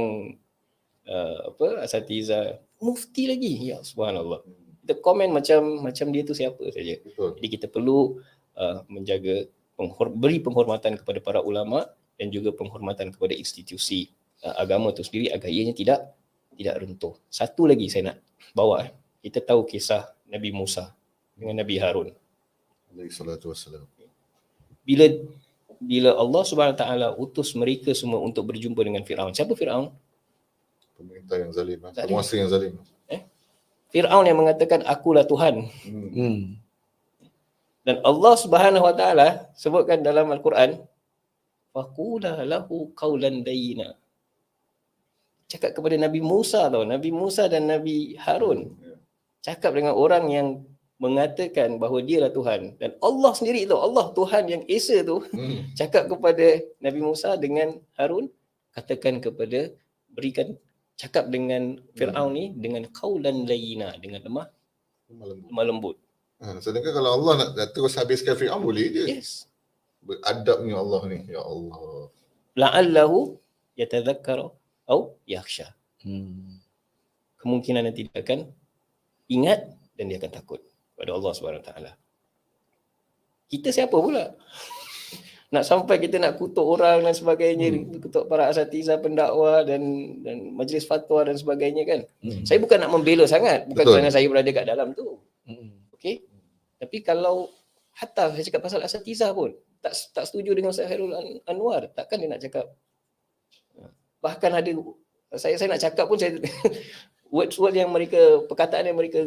uh, 1.06 1.54
apa 1.54 1.84
asatiza 1.84 2.64
mufti 2.82 3.30
lagi. 3.30 3.74
Ya 3.74 3.82
subhanallah. 3.82 4.42
Kita 4.84 5.04
komen 5.04 5.36
macam 5.36 5.84
macam 5.84 6.06
dia 6.16 6.24
tu 6.24 6.32
siapa 6.32 6.64
saja. 6.72 6.96
Jadi 7.04 7.48
kita 7.48 7.68
perlu 7.68 8.24
uh, 8.56 8.88
menjaga 8.88 9.50
penghor- 9.76 10.16
beri 10.16 10.40
penghormatan 10.40 10.96
kepada 10.96 11.20
para 11.20 11.40
ulama 11.44 11.86
dan 12.18 12.32
juga 12.34 12.56
penghormatan 12.56 13.12
kepada 13.14 13.36
institusi 13.36 14.16
uh, 14.42 14.56
agama 14.58 14.96
itu 14.96 15.04
sendiri 15.04 15.30
agar 15.36 15.50
ianya 15.52 15.76
tidak 15.76 16.16
tidak 16.58 16.76
runtuh. 16.82 17.14
Satu 17.30 17.70
lagi 17.70 17.86
saya 17.92 18.14
nak 18.14 18.18
bawa 18.56 18.88
eh. 18.88 18.92
kita 19.22 19.44
tahu 19.44 19.68
kisah 19.68 20.08
Nabi 20.26 20.50
Musa 20.56 20.96
dengan 21.38 21.62
Nabi 21.62 21.78
Harun. 21.78 22.10
Alaihi 22.96 23.14
salatu 23.14 23.54
wassalam. 23.54 23.86
Bila 24.88 25.06
bila 25.78 26.18
Allah 26.18 26.44
Subhanahu 26.48 26.80
taala 26.80 27.08
utus 27.14 27.54
mereka 27.54 27.94
semua 27.94 28.18
untuk 28.24 28.50
berjumpa 28.50 28.82
dengan 28.82 29.06
Firaun. 29.06 29.36
Siapa 29.36 29.54
Firaun 29.54 29.94
pemerintah 30.98 31.38
yang 31.38 31.54
zalim, 31.54 31.80
lah. 31.80 31.94
penguasa 31.94 32.34
yang 32.34 32.50
zalim. 32.50 32.74
Eh? 33.08 33.22
Firaun 33.94 34.26
yang 34.26 34.36
mengatakan 34.42 34.82
akulah 34.84 35.24
Tuhan. 35.24 35.70
Hmm. 35.86 36.10
hmm. 36.12 36.40
Dan 37.88 38.04
Allah 38.04 38.36
Subhanahu 38.36 38.84
Wa 38.84 38.96
Taala 38.98 39.48
sebutkan 39.56 40.04
dalam 40.04 40.28
Al-Quran 40.28 40.76
faqula 41.72 42.44
lahu 42.44 42.92
qawlan 42.92 43.48
dayyina. 43.48 43.96
Cakap 45.48 45.72
kepada 45.80 45.96
Nabi 45.96 46.20
Musa 46.20 46.68
tau, 46.68 46.84
Nabi 46.84 47.16
Musa 47.16 47.48
dan 47.48 47.72
Nabi 47.72 48.20
Harun. 48.20 48.76
Ya. 48.84 49.00
Cakap 49.40 49.72
dengan 49.72 49.96
orang 49.96 50.28
yang 50.28 50.68
mengatakan 50.98 51.78
bahawa 51.78 52.02
dialah 52.02 52.34
Tuhan 52.34 52.74
dan 52.82 52.98
Allah 53.06 53.32
sendiri 53.38 53.70
tu 53.70 53.78
Allah 53.78 54.10
Tuhan 54.18 54.44
yang 54.50 54.64
Esa 54.66 55.06
tu 55.06 55.22
hmm. 55.22 55.70
cakap 55.80 56.10
kepada 56.10 56.58
Nabi 56.82 57.00
Musa 57.06 57.38
dengan 57.38 57.78
Harun 57.94 58.34
katakan 58.74 59.22
kepada 59.22 59.70
berikan 60.10 60.58
cakap 60.98 61.30
dengan 61.30 61.78
Fir'aun 61.94 62.34
ni 62.34 62.52
dengan 62.58 62.84
kaulan 62.90 63.46
layina 63.46 63.94
dengan 64.02 64.26
lemah 64.26 64.48
lemah 65.14 65.66
lembut. 65.66 65.96
Ha, 66.38 66.62
sedangkan 66.62 66.94
kalau 66.94 67.12
Allah 67.18 67.34
nak, 67.38 67.50
nak 67.58 67.70
terus 67.74 67.96
habiskan 67.98 68.36
Fir'aun 68.38 68.62
boleh 68.62 68.90
je. 68.92 69.04
Yes. 69.08 69.48
Beradabnya 70.04 70.78
Allah 70.78 71.02
ni. 71.10 71.20
Ya 71.30 71.42
Allah. 71.42 72.10
La'allahu 72.58 73.38
yatadhakkaru 73.78 74.54
atau 74.86 75.18
yakhsha. 75.30 75.74
Hmm. 76.02 76.62
Kemungkinan 77.38 77.86
nanti 77.86 78.10
dia 78.10 78.22
akan 78.22 78.50
ingat 79.30 79.70
dan 79.98 80.10
dia 80.10 80.18
akan 80.18 80.32
takut 80.34 80.62
kepada 80.94 81.14
Allah 81.14 81.32
Subhanahu 81.38 81.66
taala. 81.66 81.92
Kita 83.48 83.72
siapa 83.72 83.94
pula? 83.94 84.34
Nak 85.48 85.64
sampai 85.64 85.96
kita 86.04 86.20
nak 86.20 86.36
kutuk 86.36 86.64
orang 86.64 87.08
dan 87.08 87.16
sebagainya, 87.16 87.72
hmm. 87.72 88.04
kutuk 88.04 88.28
para 88.28 88.52
asatiza 88.52 89.00
pendakwa 89.00 89.64
dan 89.64 89.80
dan 90.20 90.52
majlis 90.52 90.84
fatwa 90.84 91.24
dan 91.24 91.40
sebagainya 91.40 91.88
kan. 91.88 92.00
Hmm. 92.20 92.44
Saya 92.44 92.60
bukan 92.60 92.84
nak 92.84 92.92
membela 92.92 93.24
sangat, 93.24 93.64
bukan 93.72 93.84
Betul. 93.88 93.94
kerana 93.96 94.12
saya 94.12 94.28
berada 94.28 94.50
kat 94.52 94.66
dalam 94.68 94.92
tu. 94.92 95.24
Hmm. 95.48 95.88
Okey. 95.96 96.28
Tapi 96.78 96.98
kalau 97.00 97.48
hatta 97.96 98.36
saya 98.36 98.44
cakap 98.44 98.62
pasal 98.62 98.84
asatiza 98.84 99.32
pun 99.32 99.56
tak 99.80 99.96
tak 100.12 100.28
setuju 100.28 100.52
dengan 100.52 100.76
Ustaz 100.76 100.92
Hairul 100.92 101.16
Anwar, 101.48 101.88
takkan 101.96 102.20
dia 102.20 102.28
nak 102.28 102.44
cakap 102.44 102.68
bahkan 104.22 104.52
ada 104.54 104.72
saya 105.38 105.56
saya 105.60 105.70
nak 105.72 105.82
cakap 105.82 106.06
pun 106.10 106.18
saya 106.18 106.36
word-word 107.36 107.76
yang 107.76 107.92
mereka 107.92 108.44
perkataan 108.48 108.88
yang 108.88 108.98
mereka 108.98 109.24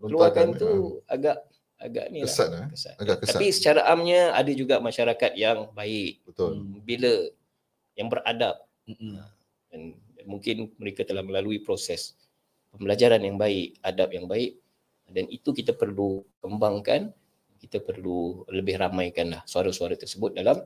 keluarkan 0.00 0.56
tu 0.56 1.00
ha. 1.06 1.14
agak 1.14 1.36
agak 1.82 2.06
ni 2.14 2.22
kesat, 2.22 2.48
lah. 2.48 2.66
Kesat. 2.70 2.94
Agak 3.02 3.16
kesat. 3.26 3.34
Tapi 3.36 3.46
secara 3.50 3.80
amnya 3.90 4.32
ada 4.32 4.52
juga 4.54 4.78
masyarakat 4.78 5.32
yang 5.34 5.68
baik. 5.74 6.22
Betul. 6.24 6.62
Hmm, 6.62 6.78
bila 6.86 7.12
yang 7.98 8.08
beradab. 8.08 8.56
Hmm. 8.86 9.20
Dan 9.68 9.80
mungkin 10.24 10.70
mereka 10.78 11.02
telah 11.02 11.26
melalui 11.26 11.58
proses 11.58 12.14
pembelajaran 12.70 13.20
yang 13.20 13.36
baik, 13.36 13.76
adab 13.82 14.14
yang 14.14 14.30
baik 14.30 14.62
dan 15.12 15.28
itu 15.28 15.52
kita 15.52 15.76
perlu 15.76 16.24
kembangkan, 16.40 17.12
kita 17.60 17.78
perlu 17.84 18.42
lebih 18.48 18.80
ramaikanlah 18.80 19.44
suara-suara 19.44 19.94
tersebut 19.94 20.34
dalam 20.34 20.58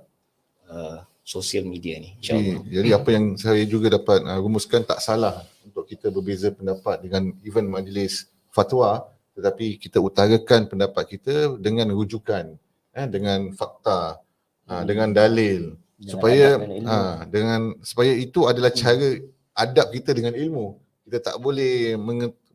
uh, 0.70 1.02
sosial 1.26 1.66
media 1.66 1.98
ni. 1.98 2.14
Jadi, 2.22 2.62
jadi 2.70 2.96
apa 2.96 3.08
yang 3.10 3.34
saya 3.36 3.66
juga 3.66 3.92
dapat 3.92 4.22
uh, 4.22 4.38
rumuskan 4.38 4.86
tak 4.86 5.02
salah 5.02 5.42
untuk 5.66 5.84
kita 5.90 6.08
berbeza 6.14 6.54
pendapat 6.54 7.02
dengan 7.02 7.34
even 7.42 7.66
majlis 7.68 8.30
fatwa 8.54 9.10
tetapi 9.36 9.76
kita 9.76 10.00
utarakan 10.00 10.64
pendapat 10.64 11.04
kita 11.16 11.60
dengan 11.60 11.92
rujukan 11.92 12.56
eh 12.96 13.06
dengan 13.06 13.52
fakta 13.52 14.16
ah, 14.64 14.80
hmm. 14.80 14.84
dengan 14.88 15.08
dalil 15.12 15.62
dengan 16.00 16.08
supaya 16.08 16.46
ha, 16.88 16.96
dengan 17.28 17.60
supaya 17.84 18.12
itu 18.16 18.48
adalah 18.48 18.72
hmm. 18.72 18.80
cara 18.80 19.08
adab 19.52 19.92
kita 19.92 20.16
dengan 20.16 20.32
ilmu 20.32 20.80
kita 21.04 21.20
tak 21.20 21.36
boleh 21.36 21.94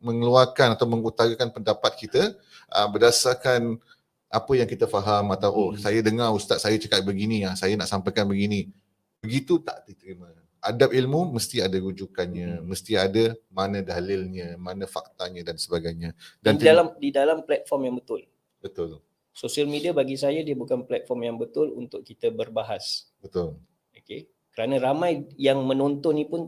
mengeluarkan 0.02 0.74
atau 0.74 0.86
mengutarakan 0.90 1.54
pendapat 1.54 1.92
kita 1.94 2.34
uh, 2.74 2.86
berdasarkan 2.90 3.78
apa 4.26 4.52
yang 4.58 4.66
kita 4.66 4.90
faham 4.90 5.30
atau 5.30 5.50
oh 5.54 5.70
hmm. 5.72 5.78
saya 5.78 6.02
dengar 6.02 6.34
ustaz 6.34 6.66
saya 6.66 6.74
cakap 6.82 7.06
begini 7.06 7.46
ya 7.46 7.54
saya 7.54 7.78
nak 7.78 7.86
sampaikan 7.86 8.26
begini 8.26 8.74
begitu 9.22 9.62
tak 9.62 9.86
diterima 9.86 10.26
adab 10.62 10.94
ilmu 10.94 11.34
mesti 11.34 11.58
ada 11.58 11.74
rujukannya, 11.74 12.62
hmm. 12.62 12.64
mesti 12.64 12.94
ada 12.94 13.34
mana 13.50 13.82
dalilnya, 13.82 14.54
mana 14.54 14.86
faktanya 14.86 15.42
dan 15.42 15.58
sebagainya. 15.58 16.14
Dan 16.38 16.56
di 16.56 16.64
dalam 16.64 16.86
di 16.96 17.10
dalam 17.10 17.42
platform 17.42 17.90
yang 17.90 17.96
betul. 17.98 18.20
Betul. 18.62 19.02
Sosial 19.34 19.66
media 19.66 19.90
bagi 19.90 20.14
saya 20.14 20.44
dia 20.46 20.54
bukan 20.54 20.86
platform 20.86 21.20
yang 21.26 21.36
betul 21.36 21.74
untuk 21.74 22.06
kita 22.06 22.30
berbahas. 22.30 23.10
Betul. 23.18 23.58
Okey. 23.98 24.30
Kerana 24.54 24.78
ramai 24.78 25.26
yang 25.34 25.64
menonton 25.66 26.14
ni 26.14 26.28
pun 26.28 26.46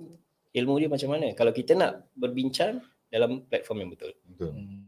ilmu 0.55 0.75
dia 0.79 0.89
macam 0.93 1.11
mana. 1.11 1.35
Kalau 1.35 1.51
kita 1.51 1.75
nak 1.75 2.07
berbincang 2.15 2.79
dalam 3.11 3.43
platform 3.51 3.83
yang 3.83 3.91
betul. 3.91 4.13
Betul. 4.31 4.53
Hmm. 4.55 4.87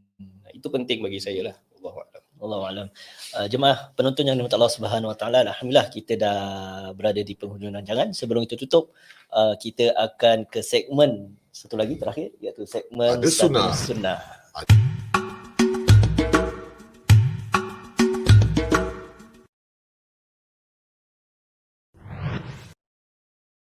Itu 0.55 0.69
penting 0.71 1.03
bagi 1.03 1.19
saya 1.19 1.51
lah. 1.51 1.57
Allahuakbar. 1.81 2.16
Allah 2.37 2.61
alam. 2.69 2.89
Uh, 3.33 3.49
jemaah 3.49 3.89
penonton 3.97 4.29
yang 4.29 4.37
dirahmati 4.37 4.57
Allah 4.61 4.73
Subhanahu 4.77 5.09
Wa 5.09 5.17
Taala, 5.17 5.39
alhamdulillah 5.49 5.89
kita 5.89 6.21
dah 6.21 6.41
berada 6.93 7.25
di 7.25 7.33
penghujung 7.33 7.73
rancangan. 7.73 8.13
Sebelum 8.13 8.45
kita 8.45 8.61
tutup, 8.61 8.93
uh, 9.33 9.57
kita 9.57 9.97
akan 9.97 10.45
ke 10.45 10.61
segmen 10.61 11.33
satu 11.49 11.81
lagi 11.81 11.97
terakhir 11.97 12.37
iaitu 12.37 12.69
segmen 12.69 13.17
Ada 13.17 13.29
sunnah. 13.33 13.73
sunnah. 13.73 14.21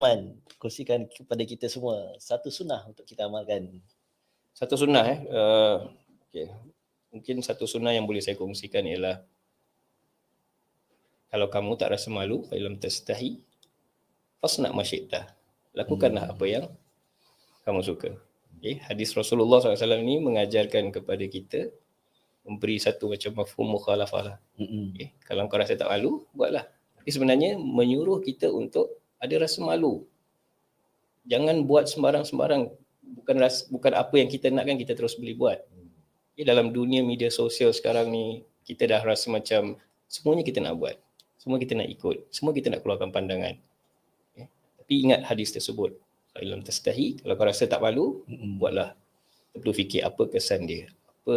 Man, 0.01 0.41
kongsikan 0.61 1.09
kepada 1.09 1.45
kita 1.49 1.69
semua 1.69 2.13
satu 2.21 2.53
sunnah 2.53 2.85
untuk 2.89 3.09
kita 3.09 3.25
amalkan. 3.25 3.81
Satu 4.53 4.77
sunnah 4.77 5.05
eh. 5.09 5.21
Uh, 5.29 5.89
okay 6.29 6.49
mungkin 7.11 7.43
satu 7.43 7.67
sunnah 7.67 7.95
yang 7.95 8.07
boleh 8.07 8.23
saya 8.23 8.39
kongsikan 8.39 8.87
ialah 8.87 9.23
kalau 11.31 11.47
kamu 11.47 11.79
tak 11.79 11.95
rasa 11.95 12.11
malu 12.11 12.43
fa'ilam 12.47 12.79
tastahi 12.79 13.39
fasna 14.43 14.71
masyidta 14.71 15.35
lakukanlah 15.75 16.31
hmm. 16.31 16.33
apa 16.35 16.45
yang 16.47 16.65
kamu 17.67 17.83
suka 17.83 18.11
okay. 18.59 18.83
hadis 18.87 19.15
Rasulullah 19.15 19.63
SAW 19.63 20.01
ini 20.03 20.23
mengajarkan 20.23 20.91
kepada 20.95 21.25
kita 21.27 21.71
memberi 22.45 22.81
satu 22.81 23.13
macam 23.13 23.31
mafhum 23.37 23.67
mukhalafah 23.69 24.23
lah. 24.25 24.37
Hmm. 24.57 24.97
Okay. 24.97 25.13
Kalau 25.25 25.47
kau 25.47 25.61
rasa 25.61 25.77
tak 25.77 25.89
malu, 25.89 26.25
buatlah. 26.33 26.65
Tapi 27.01 27.09
sebenarnya 27.13 27.57
menyuruh 27.57 28.21
kita 28.21 28.49
untuk 28.49 29.01
ada 29.21 29.35
rasa 29.41 29.61
malu. 29.65 30.05
Jangan 31.29 31.65
buat 31.69 31.89
sembarang-sembarang. 31.89 32.73
Bukan 33.21 33.37
ras, 33.43 33.67
bukan 33.69 33.93
apa 33.93 34.15
yang 34.17 34.29
kita 34.31 34.49
nak 34.49 34.65
kan 34.65 34.77
kita 34.79 34.97
terus 34.97 35.19
boleh 35.19 35.37
buat. 35.37 35.59
Okay, 36.41 36.49
dalam 36.49 36.73
dunia 36.73 37.05
media 37.05 37.29
sosial 37.29 37.69
sekarang 37.69 38.09
ni 38.09 38.41
kita 38.65 38.89
dah 38.89 39.05
rasa 39.05 39.29
macam 39.29 39.77
semuanya 40.09 40.41
kita 40.41 40.65
nak 40.65 40.73
buat. 40.81 40.97
Semua 41.37 41.61
kita 41.61 41.77
nak 41.77 41.85
ikut. 41.93 42.33
Semua 42.33 42.57
kita 42.57 42.73
nak 42.73 42.81
keluarkan 42.81 43.13
pandangan. 43.13 43.61
Okay. 44.33 44.49
Tapi 44.49 44.95
ingat 45.05 45.29
hadis 45.29 45.53
tersebut. 45.53 46.01
Ilm 46.41 46.65
tastahi, 46.65 47.21
kalau 47.21 47.37
kau 47.37 47.45
rasa 47.45 47.69
tak 47.69 47.85
malu, 47.85 48.25
mm-hmm. 48.25 48.57
buatlah. 48.57 48.97
Kita 49.53 49.57
perlu 49.61 49.75
fikir 49.85 50.01
apa 50.01 50.23
kesan 50.33 50.65
dia. 50.65 50.89
Apa 51.13 51.37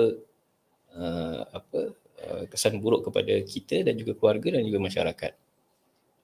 uh, 0.95 1.39
apa 1.51 1.79
uh, 2.23 2.43
kesan 2.47 2.79
buruk 2.79 3.11
kepada 3.11 3.43
kita 3.43 3.83
dan 3.83 3.99
juga 3.99 4.15
keluarga 4.15 4.55
dan 4.55 4.63
juga 4.63 4.79
masyarakat. 4.87 5.35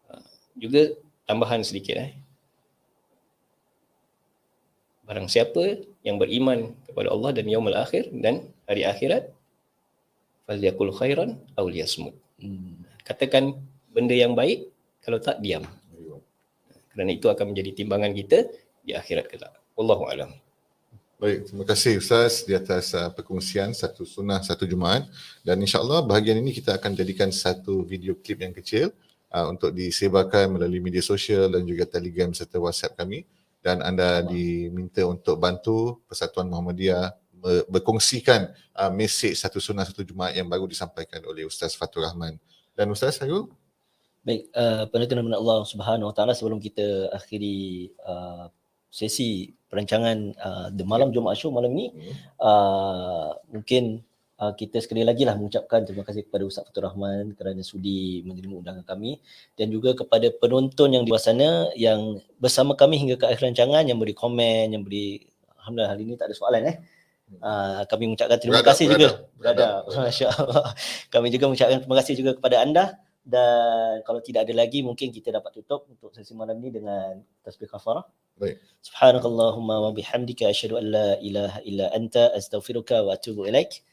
Uh, 0.07 0.23
juga 0.55 0.95
tambahan 1.27 1.67
sedikit 1.67 1.99
eh. 1.99 2.15
Barang 5.03 5.27
siapa 5.27 5.83
yang 6.09 6.17
beriman 6.17 6.73
kepada 6.89 7.13
Allah 7.13 7.31
dan 7.37 7.45
yaumul 7.45 7.77
akhir 7.77 8.09
dan 8.09 8.49
hari 8.65 8.83
akhirat 8.89 9.29
falyakul 10.49 10.89
khairan 10.89 11.37
aw 11.53 11.65
liyasmut. 11.69 12.17
Hmm. 12.41 12.81
Katakan 13.05 13.53
benda 13.93 14.17
yang 14.17 14.33
baik 14.33 14.73
kalau 15.05 15.21
tak 15.21 15.37
diam. 15.45 15.61
Kerana 16.89 17.11
itu 17.13 17.29
akan 17.29 17.53
menjadi 17.53 17.71
timbangan 17.77 18.11
kita 18.17 18.49
di 18.81 18.97
akhirat 18.97 19.29
kelak. 19.29 19.53
Wallahu 19.77 20.09
alam. 20.09 20.33
Baik, 21.19 21.51
terima 21.51 21.65
kasih 21.67 21.99
Ustaz 21.99 22.47
di 22.47 22.55
atas 22.55 22.95
uh, 22.95 23.11
perkongsian 23.11 23.75
satu 23.75 24.07
sunnah 24.07 24.39
satu 24.39 24.63
Jumaat 24.63 25.03
dan 25.43 25.59
insyaAllah 25.59 25.99
bahagian 26.07 26.39
ini 26.39 26.55
kita 26.55 26.79
akan 26.79 26.95
jadikan 26.95 27.27
satu 27.27 27.83
video 27.83 28.15
klip 28.15 28.39
yang 28.39 28.55
kecil 28.55 28.95
uh, 29.27 29.51
untuk 29.51 29.75
disebarkan 29.75 30.55
melalui 30.55 30.79
media 30.79 31.03
sosial 31.03 31.51
dan 31.51 31.67
juga 31.67 31.83
telegram 31.83 32.31
serta 32.31 32.55
WhatsApp 32.55 32.95
kami 32.95 33.27
dan 33.59 33.83
anda 33.83 34.23
diminta 34.23 35.03
untuk 35.03 35.35
bantu 35.35 35.99
Persatuan 36.07 36.47
Muhammadiyah 36.47 37.11
berkongsikan 37.71 38.51
uh, 38.75 38.91
mesej 38.91 39.35
satu 39.35 39.63
sunnah 39.63 39.87
satu 39.87 40.03
Jumaat 40.03 40.35
yang 40.35 40.47
baru 40.47 40.67
disampaikan 40.67 41.23
oleh 41.23 41.47
Ustaz 41.47 41.75
Fatul 41.75 42.03
Rahman. 42.03 42.35
Dan 42.75 42.91
Ustaz 42.91 43.19
Harul? 43.19 43.51
Baik, 44.23 44.51
uh, 44.51 44.83
penonton 44.91 45.31
Allah 45.31 45.59
Subhanahu 45.63 46.11
Wa 46.11 46.15
Taala 46.15 46.35
sebelum 46.35 46.59
kita 46.59 47.11
akhiri 47.15 47.91
uh, 48.03 48.51
sesi 48.91 49.55
perancangan 49.71 50.17
uh, 50.35 50.67
The 50.75 50.83
Malam 50.83 51.15
Jumaat 51.15 51.39
Show 51.39 51.53
malam 51.53 51.71
ini, 51.77 51.93
hmm. 51.93 52.15
uh, 52.41 53.37
mungkin 53.53 54.03
uh, 54.39 54.53
kita 54.55 54.79
sekali 54.79 55.03
lagi 55.03 55.27
lah 55.27 55.35
mengucapkan 55.35 55.83
terima 55.83 56.07
kasih 56.07 56.25
kepada 56.25 56.47
Ustaz 56.47 56.63
Fatul 56.65 56.87
Rahman 56.87 57.35
kerana 57.35 57.59
sudi 57.61 58.23
menerima 58.23 58.55
undangan 58.55 58.83
kami 58.87 59.19
dan 59.59 59.67
juga 59.69 59.93
kepada 59.93 60.31
penonton 60.39 60.95
yang 60.95 61.03
di 61.03 61.11
luar 61.11 61.21
sana 61.21 61.67
yang 61.75 62.23
bersama 62.39 62.73
kami 62.79 62.97
hingga 63.03 63.19
ke 63.19 63.25
akhir 63.27 63.51
rancangan 63.51 63.83
yang 63.83 63.99
beri 63.99 64.15
komen, 64.15 64.71
yang 64.71 64.83
beri 64.87 65.27
Alhamdulillah 65.59 65.91
hari 65.91 66.01
ini 66.07 66.13
tak 66.15 66.31
ada 66.31 66.35
soalan 66.39 66.63
eh. 66.65 66.77
Uh, 67.29 67.85
kami 67.85 68.09
mengucapkan 68.09 68.41
terima 68.41 68.57
berada, 68.57 68.73
kasih 68.73 68.85
berada, 68.89 68.97
juga 68.97 69.09
berada, 69.37 69.67
berada. 69.85 70.01
masya-Allah. 70.09 70.65
Kami 71.13 71.27
juga 71.29 71.43
mengucapkan 71.45 71.77
terima 71.77 71.97
kasih 72.01 72.13
juga 72.17 72.31
kepada 72.33 72.57
anda 72.65 72.85
dan 73.21 74.01
kalau 74.01 74.17
tidak 74.25 74.49
ada 74.49 74.53
lagi 74.57 74.81
mungkin 74.81 75.13
kita 75.13 75.29
dapat 75.29 75.61
tutup 75.61 75.85
untuk 75.85 76.09
sesi 76.17 76.33
malam 76.33 76.57
ini 76.57 76.81
dengan 76.81 77.21
tasbih 77.45 77.69
kafarah. 77.69 78.01
Baik. 78.41 78.57
Subhanakallahumma 78.81 79.75
wa 79.77 79.91
bihamdika 79.93 80.49
asyhadu 80.49 80.81
an 80.81 80.85
la 80.89 81.09
ilaha 81.21 81.61
illa 81.61 81.93
anta 81.93 82.33
astaghfiruka 82.33 83.05
wa 83.05 83.13
atubu 83.13 83.45
ilaik. 83.45 83.85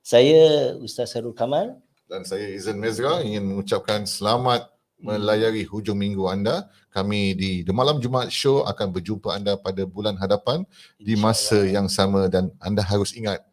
Saya 0.00 0.74
Ustaz 0.80 1.12
Sarul 1.12 1.36
Kamal 1.36 1.76
dan 2.10 2.26
saya 2.26 2.50
Izan 2.50 2.80
Mezra 2.80 3.22
ingin 3.22 3.46
mengucapkan 3.46 4.02
selamat 4.08 4.66
melayari 4.98 5.62
hujung 5.64 5.96
minggu 6.00 6.26
anda. 6.26 6.68
Kami 6.90 7.38
di 7.38 7.50
The 7.62 7.70
Malam 7.70 8.02
Jumaat 8.02 8.34
Show 8.34 8.66
akan 8.66 8.90
berjumpa 8.90 9.30
anda 9.30 9.54
pada 9.54 9.86
bulan 9.86 10.18
hadapan 10.18 10.66
di 10.98 11.14
masa 11.14 11.62
yang 11.62 11.86
sama 11.86 12.26
dan 12.26 12.50
anda 12.58 12.82
harus 12.82 13.14
ingat 13.14 13.46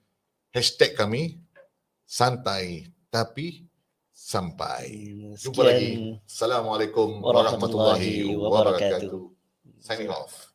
hashtag 0.50 0.98
kami 0.98 1.38
santai 2.08 2.90
tapi 3.14 3.68
sampai. 4.10 5.14
Jumpa 5.38 5.62
lagi. 5.62 6.18
Assalamualaikum 6.26 7.22
warahmatullahi 7.22 8.34
wabarakatuh. 8.34 9.30
Signing 9.78 10.10
off. 10.10 10.47